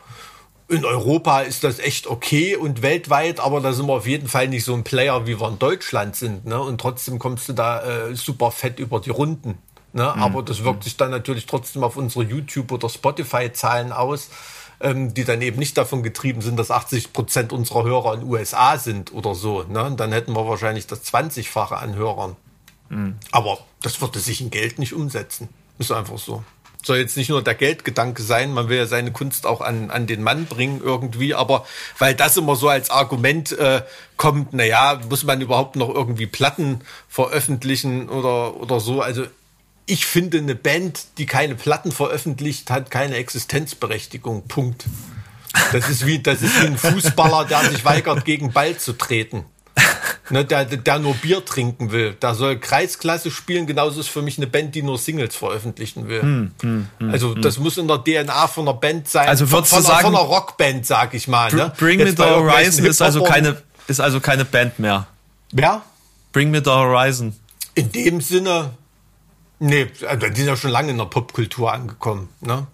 In 0.69 0.85
Europa 0.85 1.41
ist 1.41 1.65
das 1.65 1.79
echt 1.79 2.07
okay 2.07 2.57
und 2.57 2.83
weltweit, 2.83 3.41
aber 3.41 3.61
da 3.61 3.73
sind 3.73 3.87
wir 3.87 3.95
auf 3.95 4.07
jeden 4.07 4.29
Fall 4.29 4.49
nicht 4.49 4.65
so 4.65 4.75
ein 4.75 4.85
Player, 4.85 5.27
wie 5.27 5.41
wir 5.41 5.49
in 5.49 5.59
Deutschland 5.59 6.17
sind. 6.17 6.47
Ne? 6.47 6.61
Und 6.61 6.81
trotzdem 6.81 7.19
kommst 7.19 7.49
du 7.49 7.53
da 7.53 7.83
äh, 7.83 8.15
super 8.15 8.51
fett 8.51 8.79
über 8.79 9.01
die 9.01 9.11
Runden. 9.11 9.59
Ne? 9.93 10.13
Mhm. 10.15 10.23
Aber 10.23 10.43
das 10.43 10.65
wirkt 10.65 10.85
sich 10.85 10.97
dann 10.97 11.11
natürlich 11.11 11.47
trotzdem 11.47 11.83
auf 11.83 11.97
unsere 11.97 12.25
YouTube- 12.25 12.73
oder 12.73 12.89
Spotify-Zahlen 12.89 13.93
aus, 13.93 14.31
ähm, 14.81 15.13
die 15.13 15.25
dann 15.25 15.43
eben 15.43 15.59
nicht 15.59 15.77
davon 15.77 16.03
getrieben 16.03 16.41
sind, 16.41 16.57
dass 16.57 16.71
80 16.71 17.13
Prozent 17.13 17.53
unserer 17.53 17.85
Hörer 17.85 18.15
in 18.15 18.21
den 18.21 18.29
USA 18.29 18.79
sind 18.79 19.13
oder 19.13 19.35
so. 19.35 19.65
Ne? 19.65 19.85
Und 19.85 19.99
dann 19.99 20.13
hätten 20.13 20.35
wir 20.35 20.47
wahrscheinlich 20.47 20.87
das 20.87 21.05
20-fache 21.05 21.75
an 21.75 21.95
Hörern. 21.97 22.37
Mhm. 22.91 23.17
Aber 23.33 23.59
das 23.83 24.01
würde 24.01 24.19
sich 24.19 24.41
in 24.41 24.51
Geld 24.51 24.79
nicht 24.79 24.93
umsetzen. 24.93 25.49
Ist 25.79 25.93
einfach 25.93 26.19
so. 26.19 26.45
Soll 26.83 26.99
jetzt 26.99 27.17
nicht 27.17 27.29
nur 27.29 27.43
der 27.43 27.55
Geldgedanke 27.55 28.23
sein, 28.23 28.53
man 28.53 28.69
will 28.69 28.79
ja 28.79 28.87
seine 28.87 29.13
Kunst 29.13 29.47
auch 29.47 29.61
an, 29.61 29.91
an 29.91 30.07
den 30.07 30.23
Mann 30.23 30.47
bringen 30.47 30.81
irgendwie, 30.83 31.35
aber 31.35 31.67
weil 31.99 32.15
das 32.15 32.39
immer 32.39 32.57
so 32.57 32.71
als 32.71 32.89
Argument 32.89 33.53
äh, 33.53 33.83
kommt, 34.17 34.55
naja, 34.55 34.99
muss 35.09 35.25
man 35.25 35.43
überhaupt 35.43 35.77
noch 35.77 35.91
irgendwie 35.91 36.27
Platten 36.27 36.81
veröffentlichen 37.07 38.09
oder, 38.09 38.57
oder 38.57 38.81
so. 38.81 39.03
Also 39.03 39.27
ich 39.85 40.07
finde, 40.07 40.39
eine 40.39 40.55
Band, 40.55 41.19
die 41.19 41.27
keine 41.27 41.55
Platten 41.55 41.93
veröffentlicht, 41.93 42.71
hat 42.71 42.91
keine 42.91 43.17
Existenzberechtigung. 43.17 44.49
Punkt. 44.49 44.87
Das 45.73 45.89
ist 45.89 46.07
wie, 46.07 46.21
das 46.21 46.41
ist 46.41 46.63
wie 46.63 46.67
ein 46.67 46.79
Fußballer, 46.79 47.45
der 47.45 47.71
sich 47.71 47.85
weigert, 47.85 48.25
gegen 48.25 48.53
Ball 48.53 48.77
zu 48.79 48.95
treten 48.95 49.45
ne, 50.31 50.45
der, 50.45 50.65
der 50.65 50.99
nur 50.99 51.15
Bier 51.15 51.45
trinken 51.45 51.93
will. 51.93 52.17
Da 52.19 52.35
soll 52.35 52.59
Kreisklasse 52.59 53.31
spielen. 53.31 53.67
Genauso 53.67 54.01
ist 54.01 54.09
für 54.09 54.23
mich 54.23 54.39
eine 54.39 54.47
Band, 54.47 54.75
die 54.75 54.83
nur 54.83 54.99
Singles 54.99 55.37
veröffentlichen 55.37 56.09
will. 56.09 56.23
Hm, 56.23 56.51
hm, 56.61 56.89
hm, 56.99 57.11
also 57.11 57.35
hm. 57.35 57.43
das 57.43 57.59
muss 57.59 57.79
in 57.79 57.89
der 57.89 58.03
DNA 58.03 58.49
von 58.49 58.69
einer 58.69 58.77
Band 58.77 59.09
sein. 59.09 59.29
Also 59.29 59.51
würdest 59.51 59.73
von, 59.73 59.83
du 59.83 59.89
sagen, 59.89 60.03
von 60.03 60.15
einer 60.15 60.25
Rockband, 60.25 60.87
sag 60.87 61.15
ich 61.15 61.29
mal. 61.29 61.53
Ne? 61.53 61.73
Bring 61.79 61.99
Jetzt 61.99 62.19
Me 62.19 62.25
the 62.25 62.31
Horizon 62.31 62.87
ist 62.87 63.03
also 63.03 63.23
keine 63.23 63.63
ist 63.87 64.01
also 64.01 64.21
keine 64.21 64.45
Band 64.45 64.79
mehr. 64.79 65.07
Wer? 65.53 65.83
Bring 66.33 66.51
Me 66.51 66.63
the 66.65 66.71
Horizon. 66.71 67.35
In 67.75 67.91
dem 67.93 68.21
Sinne, 68.21 68.71
nee, 69.59 69.89
also 70.07 70.29
die 70.29 70.37
sind 70.37 70.47
ja 70.47 70.57
schon 70.57 70.71
lange 70.71 70.91
in 70.91 70.99
der 70.99 71.07
Popkultur 71.07 71.73
angekommen. 71.73 72.29
Ne? 72.41 72.67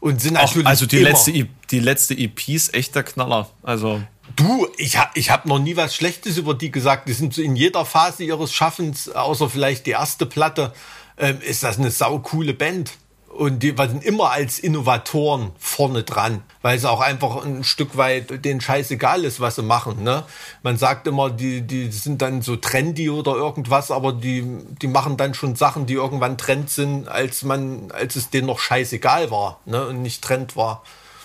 Und 0.00 0.20
sind 0.20 0.34
natürlich 0.34 0.66
Auch, 0.66 0.70
also 0.70 0.86
die 0.86 0.98
letzte 0.98 1.48
die 1.70 1.78
letzte 1.78 2.14
EP 2.14 2.48
ist 2.48 2.74
echt 2.74 2.94
der 2.94 3.04
Knaller. 3.04 3.48
Also 3.62 4.02
Du, 4.36 4.68
ich 4.76 4.96
habe 4.96 5.10
ich 5.14 5.30
hab 5.30 5.46
noch 5.46 5.58
nie 5.58 5.76
was 5.76 5.94
Schlechtes 5.94 6.36
über 6.36 6.54
die 6.54 6.70
gesagt. 6.70 7.08
Die 7.08 7.12
sind 7.12 7.34
so 7.34 7.42
in 7.42 7.56
jeder 7.56 7.84
Phase 7.84 8.24
ihres 8.24 8.52
Schaffens, 8.52 9.08
außer 9.08 9.48
vielleicht 9.48 9.86
die 9.86 9.92
erste 9.92 10.26
Platte, 10.26 10.72
äh, 11.16 11.34
ist 11.40 11.62
das 11.62 11.78
eine 11.78 11.90
saukoole 11.90 12.54
Band. 12.54 12.92
Und 13.28 13.62
die 13.62 13.78
waren 13.78 14.02
immer 14.02 14.32
als 14.32 14.58
Innovatoren 14.58 15.52
vorne 15.58 16.02
dran, 16.02 16.42
weil 16.62 16.76
es 16.76 16.84
auch 16.84 17.00
einfach 17.00 17.44
ein 17.44 17.62
Stück 17.62 17.96
weit 17.96 18.44
denen 18.44 18.60
scheißegal 18.60 19.24
ist, 19.24 19.40
was 19.40 19.54
sie 19.54 19.62
machen. 19.62 20.02
Ne? 20.02 20.24
Man 20.62 20.76
sagt 20.76 21.06
immer, 21.06 21.30
die, 21.30 21.62
die 21.62 21.90
sind 21.92 22.22
dann 22.22 22.42
so 22.42 22.56
trendy 22.56 23.08
oder 23.08 23.36
irgendwas, 23.36 23.92
aber 23.92 24.12
die, 24.12 24.44
die 24.82 24.88
machen 24.88 25.16
dann 25.16 25.32
schon 25.34 25.54
Sachen, 25.54 25.86
die 25.86 25.94
irgendwann 25.94 26.38
Trend 26.38 26.70
sind, 26.70 27.08
als 27.08 27.44
man, 27.44 27.92
als 27.92 28.16
es 28.16 28.30
denen 28.30 28.48
noch 28.48 28.58
scheißegal 28.58 29.30
war 29.30 29.60
ne? 29.64 29.86
und 29.86 30.02
nicht 30.02 30.22
Trend 30.22 30.56
war. 30.56 30.82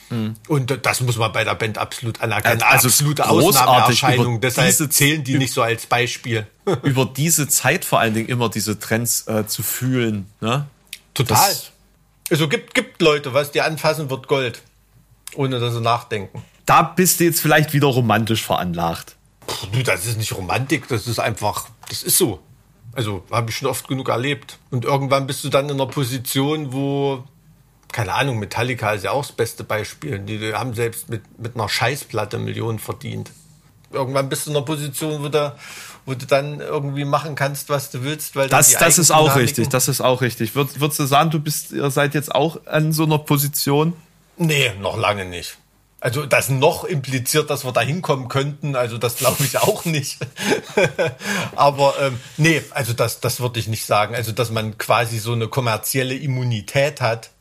Mhm. 0.10 0.36
Und 0.48 0.80
das 0.86 1.02
muss 1.02 1.18
man 1.18 1.32
bei 1.32 1.44
der 1.44 1.56
Band 1.56 1.78
absolut 1.78 2.22
anerkennen. 2.22 2.62
Also 2.62 2.88
absolute 2.88 3.28
Ausnahmeerscheinung. 3.28 4.42
Deshalb 4.42 4.92
zählen 4.94 5.24
die 5.24 5.38
nicht 5.38 5.54
so 5.54 5.62
als 5.62 5.86
Beispiel. 5.86 6.48
über 6.84 7.06
diese 7.06 7.48
Zeit 7.48 7.86
vor 7.86 8.00
allen 8.00 8.14
Dingen 8.14 8.28
immer 8.28 8.50
diese 8.50 8.80
Trends 8.80 9.28
äh, 9.28 9.46
zu 9.46 9.64
fühlen. 9.64 10.28
Ne? 10.42 10.66
Total. 11.14 11.50
Das 11.50 11.72
also 12.30 12.48
gibt, 12.50 12.74
gibt 12.74 13.02
Leute, 13.02 13.34
was 13.34 13.52
die 13.52 13.62
anfassen, 13.62 14.10
wird 14.10 14.28
Gold. 14.28 14.62
Ohne 15.36 15.60
dass 15.60 15.74
sie 15.74 15.82
nachdenken. 15.82 16.44
Da 16.66 16.82
bist 16.82 17.20
du 17.20 17.26
jetzt 17.26 17.42
vielleicht 17.42 17.74
wieder 17.74 17.88
romantisch 17.88 18.44
veranlagt. 18.44 19.16
Puh, 19.46 19.68
du, 19.72 19.84
das 19.84 20.06
ist 20.06 20.18
nicht 20.18 20.36
Romantik, 20.36 20.88
das 20.88 21.08
ist 21.08 21.20
einfach, 21.20 21.68
das 21.90 22.02
ist 22.02 22.18
so. 22.18 22.40
Also 22.94 23.24
habe 23.30 23.52
ich 23.52 23.58
schon 23.58 23.68
oft 23.68 23.88
genug 23.88 24.10
erlebt. 24.10 24.58
Und 24.72 24.86
irgendwann 24.86 25.28
bist 25.28 25.44
du 25.44 25.50
dann 25.50 25.66
in 25.66 25.72
einer 25.72 25.88
Position, 25.88 26.74
wo 26.74 27.24
keine 27.96 28.14
Ahnung, 28.14 28.40
Metallica 28.40 28.92
ist 28.92 29.06
ja 29.06 29.12
auch 29.12 29.26
das 29.26 29.32
beste 29.32 29.64
Beispiel. 29.64 30.20
Die 30.20 30.54
haben 30.54 30.74
selbst 30.74 31.08
mit, 31.08 31.40
mit 31.40 31.56
einer 31.56 31.70
Scheißplatte 31.70 32.38
Millionen 32.38 32.78
verdient. 32.78 33.32
Irgendwann 33.90 34.28
bist 34.28 34.46
du 34.46 34.52
in 34.52 34.58
einer 34.58 34.66
Position, 34.66 35.24
wo 35.24 35.30
du, 35.30 35.56
wo 36.06 36.14
du 36.14 36.26
dann 36.26 36.60
irgendwie 36.60 37.06
machen 37.06 37.36
kannst, 37.36 37.70
was 37.70 37.92
du 37.92 38.04
willst, 38.04 38.36
weil 38.36 38.50
das, 38.50 38.74
das 38.74 38.98
ist 38.98 39.12
auch 39.12 39.38
richtig. 39.38 39.70
Das 39.70 39.88
ist 39.88 40.02
auch 40.02 40.20
richtig. 40.20 40.56
Würd, 40.56 40.78
würdest 40.82 41.00
du 41.00 41.06
sagen, 41.06 41.30
du 41.30 41.40
bist, 41.40 41.72
ihr 41.72 41.90
seid 41.90 42.16
jetzt 42.16 42.36
auch 42.36 42.60
an 42.66 42.92
so 42.92 43.04
einer 43.04 43.18
Position? 43.18 43.94
Nee, 44.36 44.74
noch 44.82 44.98
lange 44.98 45.24
nicht. 45.24 45.56
Also 46.02 46.26
das 46.26 46.50
noch 46.50 46.84
impliziert, 46.84 47.50
dass 47.50 47.64
wir 47.64 47.72
da 47.72 47.80
hinkommen 47.80 48.28
könnten, 48.28 48.76
also 48.76 48.98
das 48.98 49.16
glaube 49.16 49.46
ich 49.46 49.58
auch 49.58 49.86
nicht. 49.86 50.18
Aber 51.56 51.94
ähm, 52.02 52.20
nee, 52.36 52.62
also 52.72 52.92
das, 52.92 53.22
das 53.22 53.40
würde 53.40 53.58
ich 53.62 53.70
nicht 53.70 53.86
sagen. 53.86 54.16
Also 54.16 54.34
dass 54.34 54.52
man 54.52 54.78
quasi 54.78 55.18
so 55.18 55.32
eine 55.32 55.48
kommerzielle 55.48 56.14
Immunität 56.14 57.00
hat, 57.00 57.32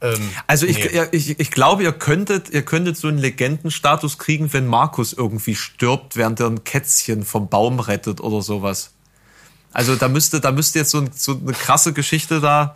ähm, 0.00 0.30
also 0.46 0.66
ich, 0.66 0.78
nee. 0.78 1.02
ich, 1.12 1.38
ich 1.38 1.50
glaube, 1.50 1.82
ihr 1.82 1.92
könntet, 1.92 2.50
ihr 2.50 2.62
könntet 2.62 2.96
so 2.96 3.08
einen 3.08 3.18
Legendenstatus 3.18 4.18
kriegen, 4.18 4.52
wenn 4.52 4.66
Markus 4.66 5.12
irgendwie 5.12 5.54
stirbt, 5.54 6.16
während 6.16 6.40
er 6.40 6.46
ein 6.46 6.64
Kätzchen 6.64 7.24
vom 7.24 7.48
Baum 7.48 7.80
rettet 7.80 8.20
oder 8.20 8.42
sowas. 8.42 8.92
Also 9.72 9.96
da 9.96 10.08
müsste, 10.08 10.40
da 10.40 10.52
müsste 10.52 10.80
jetzt 10.80 10.90
so, 10.90 10.98
ein, 10.98 11.10
so 11.14 11.32
eine 11.32 11.52
krasse 11.52 11.92
Geschichte 11.92 12.40
da. 12.40 12.74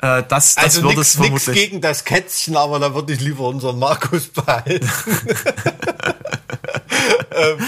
Äh, 0.00 0.24
das, 0.28 0.54
das 0.54 0.58
also 0.58 0.88
nix, 0.88 1.00
es 1.00 1.12
vermutlich. 1.14 1.46
Nichts 1.46 1.60
gegen 1.60 1.80
das 1.80 2.04
Kätzchen, 2.04 2.56
aber 2.56 2.78
da 2.78 2.94
würde 2.94 3.12
ich 3.12 3.20
lieber 3.20 3.46
unseren 3.48 3.78
Markus 3.78 4.26
behalten. 4.28 4.90
ähm, 7.34 7.58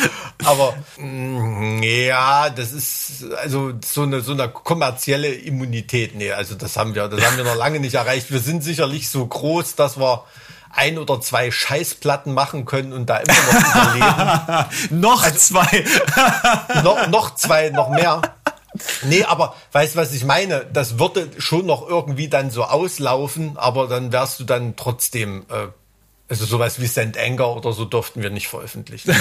aber 0.45 0.75
mh, 0.97 1.07
mm, 1.07 1.83
ja, 1.83 2.51
das 2.51 2.73
ist 2.73 3.25
also 3.37 3.73
so 3.85 4.03
eine 4.03 4.21
so 4.21 4.33
eine 4.33 4.49
kommerzielle 4.49 5.33
Immunität. 5.33 6.15
Nee, 6.15 6.33
also 6.33 6.55
das 6.55 6.77
haben 6.77 6.95
wir, 6.95 7.09
das 7.09 7.25
haben 7.25 7.37
wir 7.37 7.45
noch 7.45 7.57
lange 7.57 7.81
nicht 7.81 7.95
erreicht. 7.95 8.31
Wir 8.31 8.41
sind 8.41 8.63
sicherlich 8.63 9.11
so 9.11 9.27
groß, 9.27 9.75
dass 9.77 9.99
wir 9.99 10.25
ein 10.75 10.99
oder 10.99 11.21
zwei 11.21 11.51
Scheißplatten 11.51 12.33
machen 12.33 12.65
können 12.65 12.93
und 12.93 13.07
da 13.07 13.19
immer 13.19 13.35
noch 13.35 13.75
überleben. 13.75 15.01
noch 15.01 15.23
also, 15.23 15.39
zwei. 15.39 15.85
noch, 16.83 17.09
noch 17.09 17.35
zwei, 17.35 17.71
noch 17.71 17.91
mehr. 17.91 18.23
Nee, 19.03 19.25
aber 19.25 19.55
weißt 19.73 19.95
du, 19.95 19.99
was 19.99 20.13
ich 20.13 20.25
meine? 20.25 20.65
Das 20.73 20.99
würde 20.99 21.29
schon 21.39 21.67
noch 21.67 21.87
irgendwie 21.87 22.29
dann 22.29 22.51
so 22.51 22.65
auslaufen, 22.65 23.59
aber 23.59 23.87
dann 23.87 24.13
wärst 24.13 24.41
du 24.41 24.45
dann 24.45 24.77
trotzdem 24.77 25.45
äh, 25.51 25.69
also 26.33 26.47
sowas 26.47 26.81
wie 26.81 26.87
St. 26.87 27.19
Anger 27.19 27.55
oder 27.55 27.75
so 27.75 27.85
durften 27.85 28.23
wir 28.23 28.31
nicht 28.31 28.49
veröffentlichen. 28.49 29.15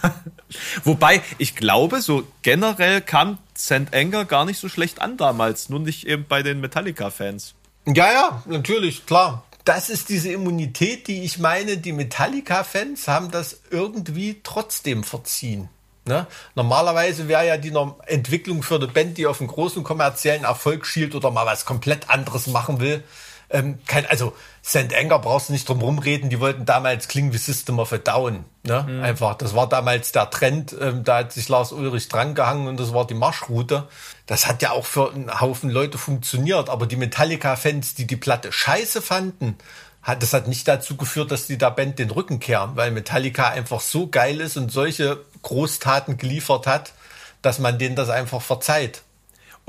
Wobei, 0.84 1.20
ich 1.36 1.54
glaube, 1.54 2.00
so 2.00 2.26
generell 2.40 3.02
kam 3.02 3.36
St. 3.54 3.92
Anger 3.92 4.24
gar 4.24 4.46
nicht 4.46 4.58
so 4.58 4.70
schlecht 4.70 5.02
an 5.02 5.18
damals, 5.18 5.68
nur 5.68 5.80
nicht 5.80 6.06
eben 6.06 6.24
bei 6.26 6.42
den 6.42 6.62
Metallica-Fans. 6.62 7.54
Ja, 7.84 8.10
ja, 8.10 8.42
natürlich, 8.46 9.04
klar. 9.04 9.44
Das 9.66 9.90
ist 9.90 10.08
diese 10.08 10.32
Immunität, 10.32 11.06
die 11.06 11.22
ich 11.22 11.38
meine, 11.38 11.76
die 11.76 11.92
Metallica-Fans 11.92 13.08
haben 13.08 13.30
das 13.30 13.60
irgendwie 13.70 14.40
trotzdem 14.42 15.04
verziehen. 15.04 15.68
Ne? 16.06 16.26
Normalerweise 16.54 17.28
wäre 17.28 17.46
ja 17.46 17.58
die 17.58 17.74
Entwicklung 18.06 18.62
für 18.62 18.76
eine 18.76 18.86
Band, 18.86 19.18
die 19.18 19.26
auf 19.26 19.42
einen 19.42 19.50
großen 19.50 19.84
kommerziellen 19.84 20.44
Erfolg 20.44 20.86
schielt 20.86 21.14
oder 21.14 21.30
mal 21.30 21.44
was 21.44 21.66
komplett 21.66 22.08
anderes 22.08 22.46
machen 22.46 22.80
will. 22.80 23.04
Ähm, 23.50 23.78
kein, 23.86 24.04
also 24.06 24.34
St. 24.62 24.94
Anger 24.94 25.18
brauchst 25.18 25.48
du 25.48 25.54
nicht 25.54 25.66
drum 25.68 25.80
rumreden, 25.80 26.28
die 26.28 26.38
wollten 26.38 26.66
damals 26.66 27.08
klingen 27.08 27.32
wie 27.32 27.38
System 27.38 27.78
of 27.78 27.92
a 27.92 27.98
Down. 27.98 28.44
Ne? 28.64 28.84
Mhm. 28.86 29.02
Einfach, 29.02 29.34
das 29.36 29.54
war 29.54 29.68
damals 29.68 30.12
der 30.12 30.28
Trend, 30.28 30.76
ähm, 30.78 31.02
da 31.02 31.18
hat 31.18 31.32
sich 31.32 31.48
Lars 31.48 31.72
Ulrich 31.72 32.08
drangehangen 32.08 32.68
und 32.68 32.78
das 32.78 32.92
war 32.92 33.06
die 33.06 33.14
Marschroute. 33.14 33.88
Das 34.26 34.46
hat 34.46 34.60
ja 34.60 34.72
auch 34.72 34.84
für 34.84 35.12
einen 35.12 35.40
Haufen 35.40 35.70
Leute 35.70 35.96
funktioniert, 35.96 36.68
aber 36.68 36.86
die 36.86 36.96
Metallica-Fans, 36.96 37.94
die 37.94 38.06
die 38.06 38.16
Platte 38.16 38.52
scheiße 38.52 39.00
fanden, 39.00 39.56
hat, 40.02 40.22
das 40.22 40.34
hat 40.34 40.46
nicht 40.46 40.68
dazu 40.68 40.96
geführt, 40.96 41.30
dass 41.30 41.46
die 41.46 41.58
der 41.58 41.70
Band 41.70 41.98
den 41.98 42.10
Rücken 42.10 42.40
kehren, 42.40 42.76
weil 42.76 42.90
Metallica 42.90 43.48
einfach 43.48 43.80
so 43.80 44.08
geil 44.08 44.40
ist 44.40 44.58
und 44.58 44.70
solche 44.70 45.24
Großtaten 45.42 46.18
geliefert 46.18 46.66
hat, 46.66 46.92
dass 47.40 47.58
man 47.58 47.78
denen 47.78 47.96
das 47.96 48.10
einfach 48.10 48.42
verzeiht. 48.42 49.02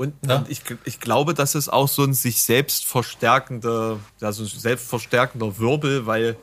Und, 0.00 0.14
ja. 0.26 0.38
und 0.38 0.48
ich, 0.50 0.62
ich 0.86 0.98
glaube, 0.98 1.34
das 1.34 1.54
ist 1.54 1.70
auch 1.70 1.86
so 1.86 2.02
ein 2.04 2.14
sich 2.14 2.42
selbst 2.42 2.86
verstärkender, 2.86 4.00
also 4.22 4.46
selbstverstärkender 4.46 5.58
Wirbel, 5.58 6.06
weil 6.06 6.38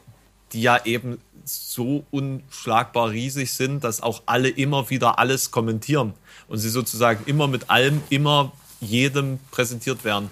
die 0.54 0.62
ja 0.62 0.86
eben 0.86 1.20
so 1.44 2.06
unschlagbar 2.12 3.10
riesig 3.10 3.52
sind, 3.52 3.84
dass 3.84 4.02
auch 4.02 4.22
alle 4.28 4.50
immer 4.50 4.92
wieder 4.92 5.18
alles 5.18 5.50
kommentieren 5.50 6.14
und 6.48 6.60
sie 6.60 6.70
sozusagen 6.70 7.24
immer 7.26 7.48
mit 7.48 7.72
allem, 7.72 8.04
immer 8.12 8.52
jedem 8.80 9.40
präsentiert 9.50 10.04
werden. 10.04 10.30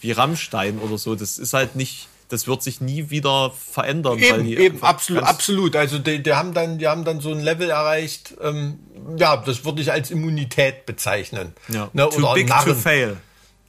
Wie 0.00 0.10
Rammstein 0.10 0.80
oder 0.80 0.98
so. 0.98 1.14
Das 1.14 1.38
ist 1.38 1.54
halt 1.54 1.76
nicht, 1.76 2.08
das 2.28 2.46
wird 2.46 2.62
sich 2.62 2.80
nie 2.80 3.10
wieder 3.10 3.52
verändern. 3.52 4.18
Eben, 4.18 4.46
eben 4.46 4.82
absolut, 4.82 5.22
absolut. 5.22 5.76
Also 5.76 5.98
die, 5.98 6.22
die, 6.22 6.32
haben 6.32 6.54
dann, 6.54 6.78
die 6.78 6.88
haben 6.88 7.04
dann 7.04 7.20
so 7.20 7.30
ein 7.30 7.40
Level 7.40 7.70
erreicht, 7.70 8.34
ähm, 8.42 8.78
ja, 9.16 9.36
das 9.36 9.64
würde 9.64 9.82
ich 9.82 9.92
als 9.92 10.10
Immunität 10.10 10.86
bezeichnen. 10.86 11.52
Ja. 11.68 11.90
Ne, 11.92 12.08
Too 12.08 12.18
oder 12.18 12.34
big 12.34 12.48
Narren. 12.48 12.68
to 12.68 12.74
fail. 12.74 13.16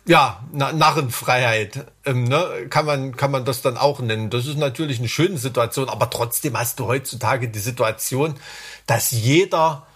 Ja, 0.08 0.44
Na 0.52 0.72
Narrenfreiheit, 0.72 1.88
ähm, 2.06 2.26
ne, 2.26 2.68
kann 2.70 2.86
man 2.86 3.16
kann 3.18 3.32
man 3.32 3.44
das 3.44 3.64
dann 3.64 3.76
auch 3.76 4.00
nennen. 4.00 4.30
Das 4.30 4.46
ist 4.46 4.58
natürlich 4.58 5.00
eine 5.00 5.10
schöne 5.10 5.40
Situation, 5.40 5.90
aber 5.90 6.12
trotzdem 6.12 6.56
hast 6.58 6.80
du 6.80 6.86
heutzutage 6.86 7.50
die 7.50 7.60
Situation, 7.60 8.36
dass 8.86 9.10
jeder, 9.10 9.88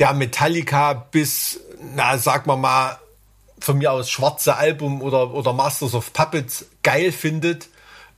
der 0.00 0.14
Metallica 0.14 0.94
bis, 0.94 1.60
na, 1.94 2.18
sag 2.18 2.46
mal 2.46 2.56
mal, 2.56 2.98
von 3.60 3.78
mir 3.78 3.92
aus 3.92 4.10
schwarze 4.10 4.56
Album 4.56 5.00
oder 5.00 5.32
oder 5.32 5.52
Masters 5.52 5.94
of 5.94 6.12
Puppets 6.12 6.66
geil 6.82 7.12
findet, 7.12 7.68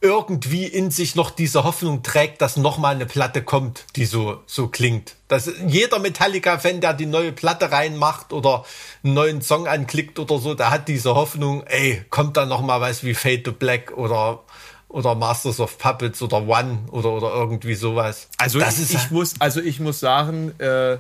irgendwie 0.01 0.65
in 0.65 0.91
sich 0.91 1.17
noch 1.17 1.31
diese 1.31 1.65
Hoffnung 1.65 2.03
trägt, 2.03 2.41
dass 2.41 2.57
nochmal 2.57 2.95
eine 2.95 3.07
Platte 3.07 3.43
kommt, 3.43 3.85
die 3.97 4.05
so, 4.05 4.41
so 4.47 4.69
klingt. 4.69 5.17
Dass 5.27 5.51
jeder 5.67 5.99
Metallica-Fan, 5.99 6.81
der 6.81 6.95
die 6.95 7.07
neue 7.07 7.33
Platte 7.33 7.73
reinmacht 7.73 8.33
oder 8.33 8.65
einen 9.03 9.15
neuen 9.15 9.43
Song 9.43 9.67
anklickt 9.67 10.19
oder 10.19 10.39
so, 10.39 10.55
der 10.55 10.71
hat 10.71 10.87
diese 10.87 11.15
Hoffnung, 11.15 11.65
ey, 11.65 12.05
kommt 12.11 12.37
da 12.37 12.47
nochmal 12.47 12.81
was 12.81 13.03
wie 13.03 13.15
Fade 13.15 13.43
to 13.43 13.53
Black 13.53 13.97
oder 13.97 14.45
oder 14.89 15.15
Masters 15.15 15.61
of 15.61 15.77
Puppets 15.79 16.23
oder 16.23 16.49
One 16.49 16.79
oder 16.91 17.13
oder 17.13 17.35
irgendwie 17.35 17.75
sowas. 17.75 18.29
Also 18.39 18.59
das 18.59 18.79
ich, 18.79 18.95
ich 18.95 19.11
muss 19.11 19.35
also 19.39 19.61
ich 19.61 19.81
muss 19.81 20.01
sagen, 20.01 20.59
äh, 20.59 20.97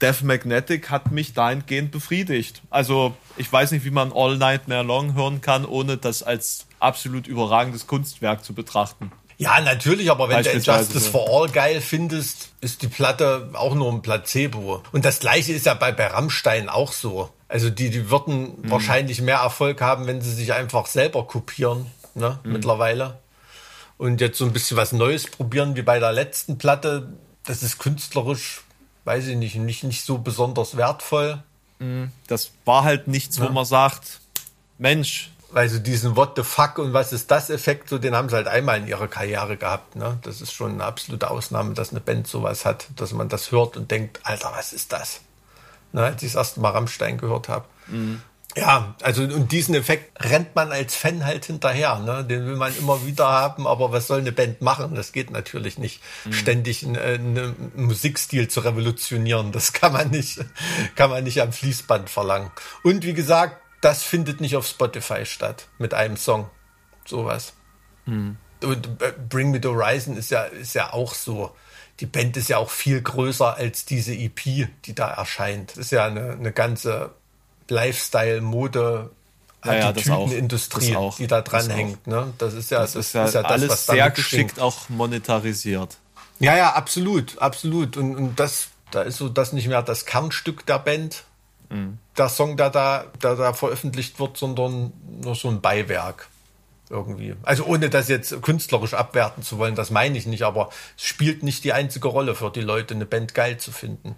Death 0.00 0.22
Magnetic 0.22 0.90
hat 0.90 1.10
mich 1.10 1.34
dahingehend 1.34 1.90
befriedigt. 1.90 2.62
Also 2.70 3.14
ich 3.36 3.52
weiß 3.52 3.72
nicht, 3.72 3.84
wie 3.84 3.90
man 3.90 4.12
All 4.12 4.36
Night 4.36 4.68
More 4.68 4.82
Long 4.82 5.14
hören 5.14 5.40
kann, 5.40 5.64
ohne 5.64 5.96
das 5.96 6.22
als 6.22 6.66
absolut 6.78 7.26
überragendes 7.26 7.86
Kunstwerk 7.86 8.44
zu 8.44 8.54
betrachten. 8.54 9.12
Ja, 9.40 9.58
natürlich, 9.60 10.10
aber 10.10 10.28
wenn 10.28 10.42
du 10.42 10.50
Justice 10.50 11.08
for 11.08 11.26
All 11.30 11.48
geil 11.48 11.80
findest, 11.80 12.50
ist 12.60 12.82
die 12.82 12.88
Platte 12.88 13.48
auch 13.54 13.74
nur 13.74 13.90
ein 13.90 14.02
Placebo. 14.02 14.82
Und 14.92 15.06
das 15.06 15.20
gleiche 15.20 15.54
ist 15.54 15.64
ja 15.64 15.72
bei, 15.72 15.92
bei 15.92 16.08
Rammstein 16.08 16.68
auch 16.68 16.92
so. 16.92 17.30
Also 17.48 17.70
die, 17.70 17.88
die 17.88 18.10
würden 18.10 18.60
mhm. 18.60 18.70
wahrscheinlich 18.70 19.22
mehr 19.22 19.38
Erfolg 19.38 19.80
haben, 19.80 20.06
wenn 20.06 20.20
sie 20.20 20.32
sich 20.34 20.52
einfach 20.52 20.84
selber 20.84 21.26
kopieren, 21.26 21.86
ne, 22.14 22.38
mhm. 22.44 22.52
mittlerweile. 22.52 23.18
Und 23.96 24.20
jetzt 24.20 24.36
so 24.36 24.44
ein 24.44 24.52
bisschen 24.52 24.76
was 24.76 24.92
Neues 24.92 25.26
probieren 25.26 25.74
wie 25.74 25.82
bei 25.82 25.98
der 25.98 26.12
letzten 26.12 26.58
Platte. 26.58 27.14
Das 27.46 27.62
ist 27.62 27.78
künstlerisch, 27.78 28.62
weiß 29.10 29.26
ich 29.26 29.36
nicht, 29.36 29.56
nicht, 29.56 29.82
nicht 29.82 30.04
so 30.04 30.18
besonders 30.18 30.76
wertvoll. 30.76 31.42
Mhm. 31.80 32.12
Das 32.28 32.52
war 32.64 32.84
halt 32.84 33.08
nichts, 33.08 33.38
ja. 33.38 33.44
wo 33.44 33.48
man 33.48 33.64
sagt, 33.64 34.20
Mensch, 34.78 35.32
also 35.52 35.80
diesen 35.80 36.14
What 36.14 36.34
the 36.36 36.44
fuck 36.44 36.78
und 36.78 36.92
was 36.92 37.12
ist 37.12 37.28
das 37.28 37.50
Effekt, 37.50 37.88
so 37.88 37.98
den 37.98 38.14
haben 38.14 38.28
sie 38.28 38.36
halt 38.36 38.46
einmal 38.46 38.78
in 38.78 38.86
ihrer 38.86 39.08
Karriere 39.08 39.56
gehabt. 39.56 39.96
Ne? 39.96 40.18
Das 40.22 40.40
ist 40.40 40.52
schon 40.52 40.74
eine 40.74 40.84
absolute 40.84 41.28
Ausnahme, 41.28 41.74
dass 41.74 41.90
eine 41.90 41.98
Band 41.98 42.28
sowas 42.28 42.64
hat, 42.64 42.86
dass 42.94 43.12
man 43.12 43.28
das 43.28 43.50
hört 43.50 43.76
und 43.76 43.90
denkt, 43.90 44.20
Alter, 44.22 44.52
was 44.54 44.72
ist 44.72 44.92
das? 44.92 45.22
Ne? 45.92 46.04
Als 46.04 46.22
ich 46.22 46.32
das 46.32 46.36
erste 46.36 46.60
Mal 46.60 46.70
Rammstein 46.70 47.18
gehört 47.18 47.48
habe. 47.48 47.64
Mhm. 47.88 48.22
Ja, 48.56 48.96
also 49.02 49.22
und 49.22 49.52
diesen 49.52 49.74
Effekt 49.74 50.24
rennt 50.24 50.56
man 50.56 50.72
als 50.72 50.96
Fan 50.96 51.24
halt 51.24 51.44
hinterher. 51.44 52.00
Ne? 52.00 52.24
Den 52.24 52.46
will 52.46 52.56
man 52.56 52.76
immer 52.76 53.06
wieder 53.06 53.28
haben, 53.28 53.66
aber 53.66 53.92
was 53.92 54.08
soll 54.08 54.20
eine 54.20 54.32
Band 54.32 54.60
machen? 54.60 54.94
Das 54.94 55.12
geht 55.12 55.30
natürlich 55.30 55.78
nicht. 55.78 56.02
Mhm. 56.24 56.32
Ständig 56.32 56.84
einen, 56.84 56.98
einen 56.98 57.72
Musikstil 57.76 58.48
zu 58.48 58.60
revolutionieren, 58.60 59.52
das 59.52 59.72
kann 59.72 59.92
man 59.92 60.10
nicht, 60.10 60.40
kann 60.96 61.10
man 61.10 61.24
nicht 61.24 61.40
am 61.40 61.52
Fließband 61.52 62.10
verlangen. 62.10 62.50
Und 62.82 63.04
wie 63.04 63.14
gesagt, 63.14 63.56
das 63.80 64.02
findet 64.02 64.40
nicht 64.40 64.56
auf 64.56 64.66
Spotify 64.66 65.24
statt 65.24 65.68
mit 65.78 65.94
einem 65.94 66.16
Song. 66.16 66.50
Sowas. 67.06 67.54
Hm. 68.06 68.36
Und 68.62 69.00
äh, 69.00 69.12
Bring 69.28 69.52
Me 69.52 69.60
the 69.62 69.68
Horizon 69.68 70.16
ist 70.16 70.30
ja, 70.30 70.42
ist 70.42 70.74
ja 70.74 70.92
auch 70.92 71.14
so. 71.14 71.54
Die 72.00 72.06
Band 72.06 72.36
ist 72.36 72.48
ja 72.48 72.58
auch 72.58 72.70
viel 72.70 73.00
größer 73.00 73.56
als 73.56 73.84
diese 73.84 74.14
EP, 74.14 74.68
die 74.84 74.94
da 74.94 75.10
erscheint. 75.10 75.72
Das 75.72 75.78
ist 75.78 75.92
ja 75.92 76.06
eine, 76.06 76.32
eine 76.32 76.52
ganze 76.52 77.14
Lifestyle, 77.70 78.40
Mode, 78.40 79.10
Attitüdenindustrie, 79.62 80.92
ja, 80.92 81.10
die 81.18 81.26
da 81.26 81.42
dran 81.42 81.68
hängt. 81.70 82.06
Ne? 82.06 82.32
Das 82.38 82.54
ist 82.54 82.70
ja, 82.70 82.80
das, 82.80 82.92
das 82.92 83.06
ist 83.06 83.12
ja, 83.14 83.24
ist 83.24 83.34
ja 83.34 83.42
alles 83.42 83.68
das, 83.68 83.86
sehr 83.86 84.10
geschickt 84.10 84.58
auch 84.58 84.88
monetarisiert. 84.88 85.98
Ja, 86.38 86.56
ja, 86.56 86.72
absolut, 86.72 87.38
absolut. 87.38 87.96
Und, 87.96 88.16
und 88.16 88.40
das, 88.40 88.68
da 88.90 89.02
ist 89.02 89.18
so 89.18 89.28
das 89.28 89.52
nicht 89.52 89.68
mehr 89.68 89.82
das 89.82 90.06
Kernstück 90.06 90.64
der 90.64 90.78
Band, 90.78 91.24
mhm. 91.68 91.98
der 92.16 92.28
Song, 92.28 92.56
der 92.56 92.70
da, 92.70 93.04
der 93.22 93.36
da 93.36 93.52
veröffentlicht 93.52 94.18
wird, 94.18 94.36
sondern 94.36 94.92
nur 95.22 95.34
so 95.34 95.48
ein 95.48 95.60
Beiwerk 95.60 96.28
irgendwie. 96.88 97.34
Also 97.42 97.64
ohne 97.64 97.88
das 97.88 98.08
jetzt 98.08 98.42
künstlerisch 98.42 98.94
abwerten 98.94 99.42
zu 99.42 99.58
wollen, 99.58 99.76
das 99.76 99.90
meine 99.90 100.18
ich 100.18 100.26
nicht, 100.26 100.42
aber 100.42 100.70
es 100.96 101.04
spielt 101.04 101.42
nicht 101.42 101.62
die 101.64 101.72
einzige 101.72 102.08
Rolle 102.08 102.34
für 102.34 102.50
die 102.50 102.60
Leute, 102.60 102.94
eine 102.94 103.06
Band 103.06 103.34
geil 103.34 103.58
zu 103.58 103.70
finden. 103.70 104.16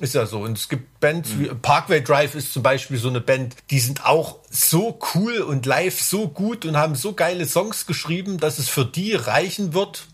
Ist 0.00 0.14
ja 0.14 0.26
so. 0.26 0.40
Und 0.40 0.58
es 0.58 0.68
gibt 0.68 1.00
Bands 1.00 1.30
mhm. 1.30 1.40
wie 1.40 1.48
Parkway 1.48 2.02
Drive 2.02 2.34
ist 2.34 2.52
zum 2.52 2.62
Beispiel 2.62 2.98
so 2.98 3.08
eine 3.08 3.20
Band, 3.20 3.56
die 3.70 3.80
sind 3.80 4.06
auch 4.06 4.38
so 4.50 4.98
cool 5.14 5.38
und 5.38 5.66
live 5.66 6.00
so 6.00 6.28
gut 6.28 6.64
und 6.64 6.76
haben 6.76 6.94
so 6.94 7.12
geile 7.12 7.46
Songs 7.46 7.86
geschrieben, 7.86 8.38
dass 8.38 8.58
es 8.58 8.68
für 8.68 8.84
die 8.84 9.14
reichen 9.14 9.74
wird, 9.74 10.06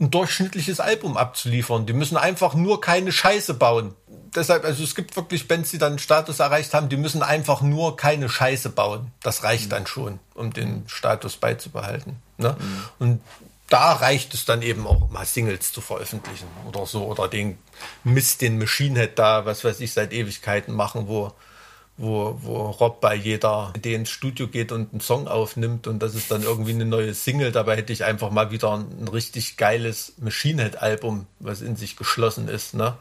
ein 0.00 0.10
durchschnittliches 0.10 0.78
Album 0.78 1.16
abzuliefern. 1.16 1.86
Die 1.86 1.92
müssen 1.92 2.16
einfach 2.16 2.54
nur 2.54 2.80
keine 2.80 3.10
Scheiße 3.10 3.54
bauen 3.54 3.94
deshalb, 4.34 4.64
also 4.64 4.82
es 4.82 4.94
gibt 4.94 5.16
wirklich 5.16 5.48
Bands, 5.48 5.70
die 5.70 5.78
dann 5.78 5.92
einen 5.92 5.98
Status 5.98 6.40
erreicht 6.40 6.74
haben, 6.74 6.88
die 6.88 6.96
müssen 6.96 7.22
einfach 7.22 7.60
nur 7.60 7.96
keine 7.96 8.28
Scheiße 8.28 8.70
bauen. 8.70 9.10
Das 9.22 9.42
reicht 9.42 9.66
mhm. 9.66 9.70
dann 9.70 9.86
schon, 9.86 10.20
um 10.34 10.52
den 10.52 10.84
Status 10.86 11.36
beizubehalten. 11.36 12.16
Ne? 12.36 12.56
Mhm. 12.58 12.84
Und 12.98 13.20
da 13.68 13.92
reicht 13.92 14.34
es 14.34 14.44
dann 14.44 14.62
eben 14.62 14.86
auch 14.86 15.10
mal 15.10 15.26
Singles 15.26 15.72
zu 15.72 15.80
veröffentlichen 15.80 16.48
oder 16.66 16.86
so 16.86 17.04
oder 17.06 17.28
den 17.28 17.58
Mist, 18.04 18.40
den 18.40 18.58
Machine 18.58 18.98
Head 18.98 19.18
da, 19.18 19.44
was 19.44 19.64
weiß 19.64 19.80
ich, 19.80 19.92
seit 19.92 20.12
Ewigkeiten 20.12 20.74
machen, 20.74 21.08
wo 21.08 21.32
wo, 22.00 22.38
wo 22.42 22.70
Rob 22.70 23.00
bei 23.00 23.16
jeder 23.16 23.72
Idee 23.76 23.94
ins 23.94 24.10
Studio 24.10 24.46
geht 24.46 24.70
und 24.70 24.92
einen 24.92 25.00
Song 25.00 25.26
aufnimmt 25.26 25.88
und 25.88 25.98
das 25.98 26.14
ist 26.14 26.30
dann 26.30 26.44
irgendwie 26.44 26.70
eine 26.70 26.84
neue 26.84 27.12
Single. 27.12 27.50
Dabei 27.50 27.76
hätte 27.76 27.92
ich 27.92 28.04
einfach 28.04 28.30
mal 28.30 28.52
wieder 28.52 28.72
ein, 28.72 28.86
ein 29.00 29.08
richtig 29.08 29.56
geiles 29.56 30.14
Machine 30.18 30.62
Head 30.62 30.80
Album, 30.80 31.26
was 31.40 31.60
in 31.60 31.74
sich 31.74 31.96
geschlossen 31.96 32.46
ist, 32.46 32.74
ne? 32.74 32.96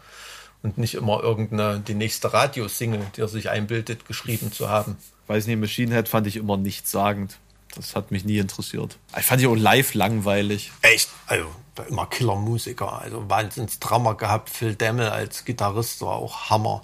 und 0.64 0.78
nicht 0.78 0.96
immer 0.96 1.22
irgendeine, 1.22 1.80
die 1.80 1.94
nächste 1.94 2.34
Radiosingle, 2.34 3.06
die 3.16 3.22
er 3.22 3.28
sich 3.28 3.50
einbildet, 3.50 4.08
geschrieben 4.08 4.52
zu 4.52 4.70
haben. 4.70 4.98
Weiß 5.28 5.46
nicht, 5.48 5.60
Machine 5.60 5.94
Head 5.94 6.10
fand 6.10 6.26
ich 6.28 6.36
immer 6.36 6.58
nichtssagend. 6.58 7.38
Das 7.76 7.96
hat 7.96 8.12
mich 8.12 8.26
nie 8.26 8.38
interessiert. 8.40 8.98
Ich 9.18 9.26
fand 9.26 9.42
ich 9.42 9.48
auch 9.48 9.56
live 9.56 9.94
langweilig. 9.94 10.72
Echt? 10.82 11.10
Also, 11.28 11.48
immer 11.88 12.08
Killer-Musiker. 12.08 13.02
Also, 13.02 13.30
Wahnsinns-Drama 13.30 14.14
gehabt. 14.14 14.50
Phil 14.50 14.76
Demmel 14.76 15.10
als 15.10 15.46
Gitarrist 15.46 16.02
war 16.02 16.16
auch 16.16 16.50
Hammer. 16.50 16.82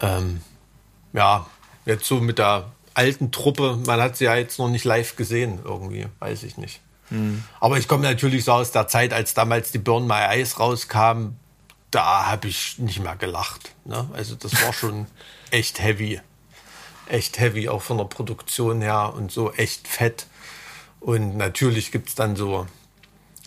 Ähm, 0.00 0.40
ja, 1.12 1.46
jetzt 1.84 2.06
so 2.06 2.20
mit 2.20 2.38
der 2.38 2.70
alten 2.94 3.30
Truppe, 3.30 3.78
man 3.86 4.00
hat 4.00 4.16
sie 4.16 4.24
ja 4.24 4.36
jetzt 4.36 4.58
noch 4.58 4.68
nicht 4.68 4.84
live 4.84 5.16
gesehen, 5.16 5.60
irgendwie, 5.64 6.06
weiß 6.18 6.42
ich 6.42 6.56
nicht. 6.56 6.80
Hm. 7.10 7.44
Aber 7.60 7.78
ich 7.78 7.88
komme 7.88 8.02
natürlich 8.02 8.44
so 8.44 8.52
aus 8.52 8.72
der 8.72 8.88
Zeit, 8.88 9.12
als 9.12 9.34
damals 9.34 9.70
die 9.70 9.78
Burn 9.78 10.06
My 10.06 10.26
Eyes 10.28 10.58
rauskam, 10.58 11.36
da 11.90 12.26
habe 12.26 12.48
ich 12.48 12.78
nicht 12.78 13.00
mehr 13.00 13.16
gelacht. 13.16 13.72
Ne? 13.84 14.08
Also 14.12 14.34
das 14.34 14.52
war 14.64 14.72
schon 14.74 15.06
echt 15.50 15.80
heavy. 15.80 16.20
Echt 17.10 17.38
heavy, 17.38 17.68
auch 17.68 17.82
von 17.82 17.98
der 17.98 18.04
Produktion 18.04 18.80
her 18.80 19.12
und 19.16 19.30
so 19.32 19.52
echt 19.52 19.88
fett. 19.88 20.26
Und 21.00 21.36
natürlich 21.36 21.92
gibt 21.92 22.08
es 22.08 22.14
dann 22.14 22.36
so, 22.36 22.66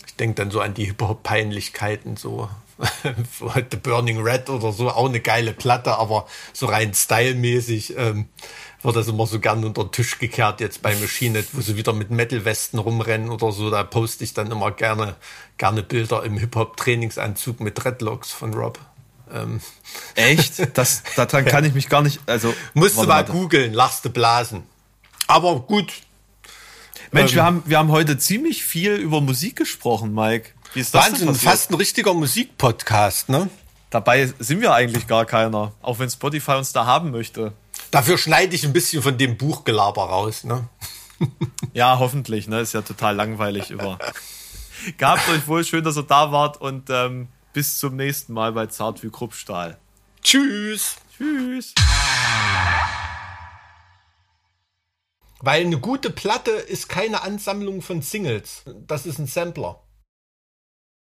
ich 0.06 0.16
denke 0.16 0.36
dann 0.36 0.50
so 0.50 0.60
an 0.60 0.74
die 0.74 0.86
Hip-Hop-Peinlichkeiten, 0.86 2.16
so 2.16 2.48
The 3.70 3.76
Burning 3.76 4.20
Red 4.20 4.48
oder 4.50 4.72
so, 4.72 4.90
auch 4.90 5.08
eine 5.08 5.20
geile 5.20 5.52
Platte, 5.52 5.96
aber 5.98 6.26
so 6.52 6.66
rein 6.66 6.94
stylmäßig 6.94 7.96
ähm, 7.96 8.28
wird 8.82 8.96
das 8.96 9.08
immer 9.08 9.26
so 9.26 9.38
gern 9.38 9.64
unter 9.64 9.84
den 9.84 9.92
Tisch 9.92 10.18
gekehrt 10.18 10.60
jetzt 10.60 10.82
bei 10.82 10.94
Machine, 10.96 11.44
wo 11.52 11.60
sie 11.60 11.76
wieder 11.76 11.92
mit 11.92 12.10
Metal-Westen 12.10 12.78
rumrennen 12.78 13.30
oder 13.30 13.52
so. 13.52 13.70
Da 13.70 13.84
poste 13.84 14.24
ich 14.24 14.34
dann 14.34 14.50
immer 14.50 14.72
gerne, 14.72 15.16
gerne 15.56 15.82
Bilder 15.82 16.24
im 16.24 16.38
Hip-Hop-Trainingsanzug 16.38 17.60
mit 17.60 17.82
Dreadlocks 17.82 18.32
von 18.32 18.54
Rob. 18.54 18.78
Ähm. 19.32 19.60
Echt? 20.14 20.76
Das, 20.76 21.02
daran 21.16 21.44
kann 21.44 21.64
ich 21.64 21.74
mich 21.74 21.88
gar 21.88 22.02
nicht. 22.02 22.20
Also 22.26 22.54
musst 22.74 22.96
du 22.96 23.04
mal 23.04 23.24
googeln, 23.24 23.72
lachst 23.72 24.04
du 24.04 24.10
blasen. 24.10 24.64
Aber 25.26 25.60
gut. 25.60 25.92
Mensch, 27.10 27.32
ähm, 27.32 27.36
wir 27.36 27.44
haben 27.44 27.62
wir 27.66 27.78
haben 27.78 27.90
heute 27.90 28.18
ziemlich 28.18 28.64
viel 28.64 28.92
über 28.94 29.20
Musik 29.20 29.56
gesprochen, 29.56 30.14
Mike. 30.14 30.50
Wie 30.74 30.80
ist 30.80 30.94
das 30.94 31.12
Wahnsinn, 31.12 31.34
fast 31.34 31.70
ein 31.70 31.74
richtiger 31.74 32.14
Musikpodcast, 32.14 33.28
ne? 33.28 33.48
Dabei 33.90 34.32
sind 34.38 34.62
wir 34.62 34.72
eigentlich 34.72 35.06
gar 35.06 35.26
keiner, 35.26 35.72
auch 35.82 35.98
wenn 35.98 36.08
Spotify 36.08 36.52
uns 36.52 36.72
da 36.72 36.86
haben 36.86 37.10
möchte. 37.10 37.52
Dafür 37.90 38.16
schneide 38.16 38.54
ich 38.54 38.64
ein 38.64 38.72
bisschen 38.72 39.02
von 39.02 39.18
dem 39.18 39.36
Buchgelaber 39.36 40.04
raus, 40.04 40.44
ne? 40.44 40.66
ja, 41.74 41.98
hoffentlich, 41.98 42.48
ne? 42.48 42.60
Ist 42.60 42.72
ja 42.72 42.80
total 42.80 43.14
langweilig 43.14 43.70
über. 43.70 43.98
Gehabt 44.96 45.28
euch 45.28 45.46
wohl, 45.46 45.62
schön, 45.62 45.84
dass 45.84 45.96
ihr 45.96 46.02
da 46.02 46.32
wart 46.32 46.58
und 46.60 46.88
ähm, 46.88 47.28
bis 47.52 47.78
zum 47.78 47.96
nächsten 47.96 48.32
Mal 48.32 48.52
bei 48.52 48.66
Zart 48.66 49.02
wie 49.02 49.10
Kruppstahl. 49.10 49.78
Tschüss. 50.22 50.96
Tschüss. 51.16 51.74
Weil 55.40 55.62
eine 55.62 55.78
gute 55.78 56.10
Platte 56.10 56.52
ist 56.52 56.88
keine 56.88 57.22
Ansammlung 57.22 57.82
von 57.82 58.00
Singles. 58.00 58.62
Das 58.86 59.06
ist 59.06 59.18
ein 59.18 59.26
Sampler. 59.26 59.81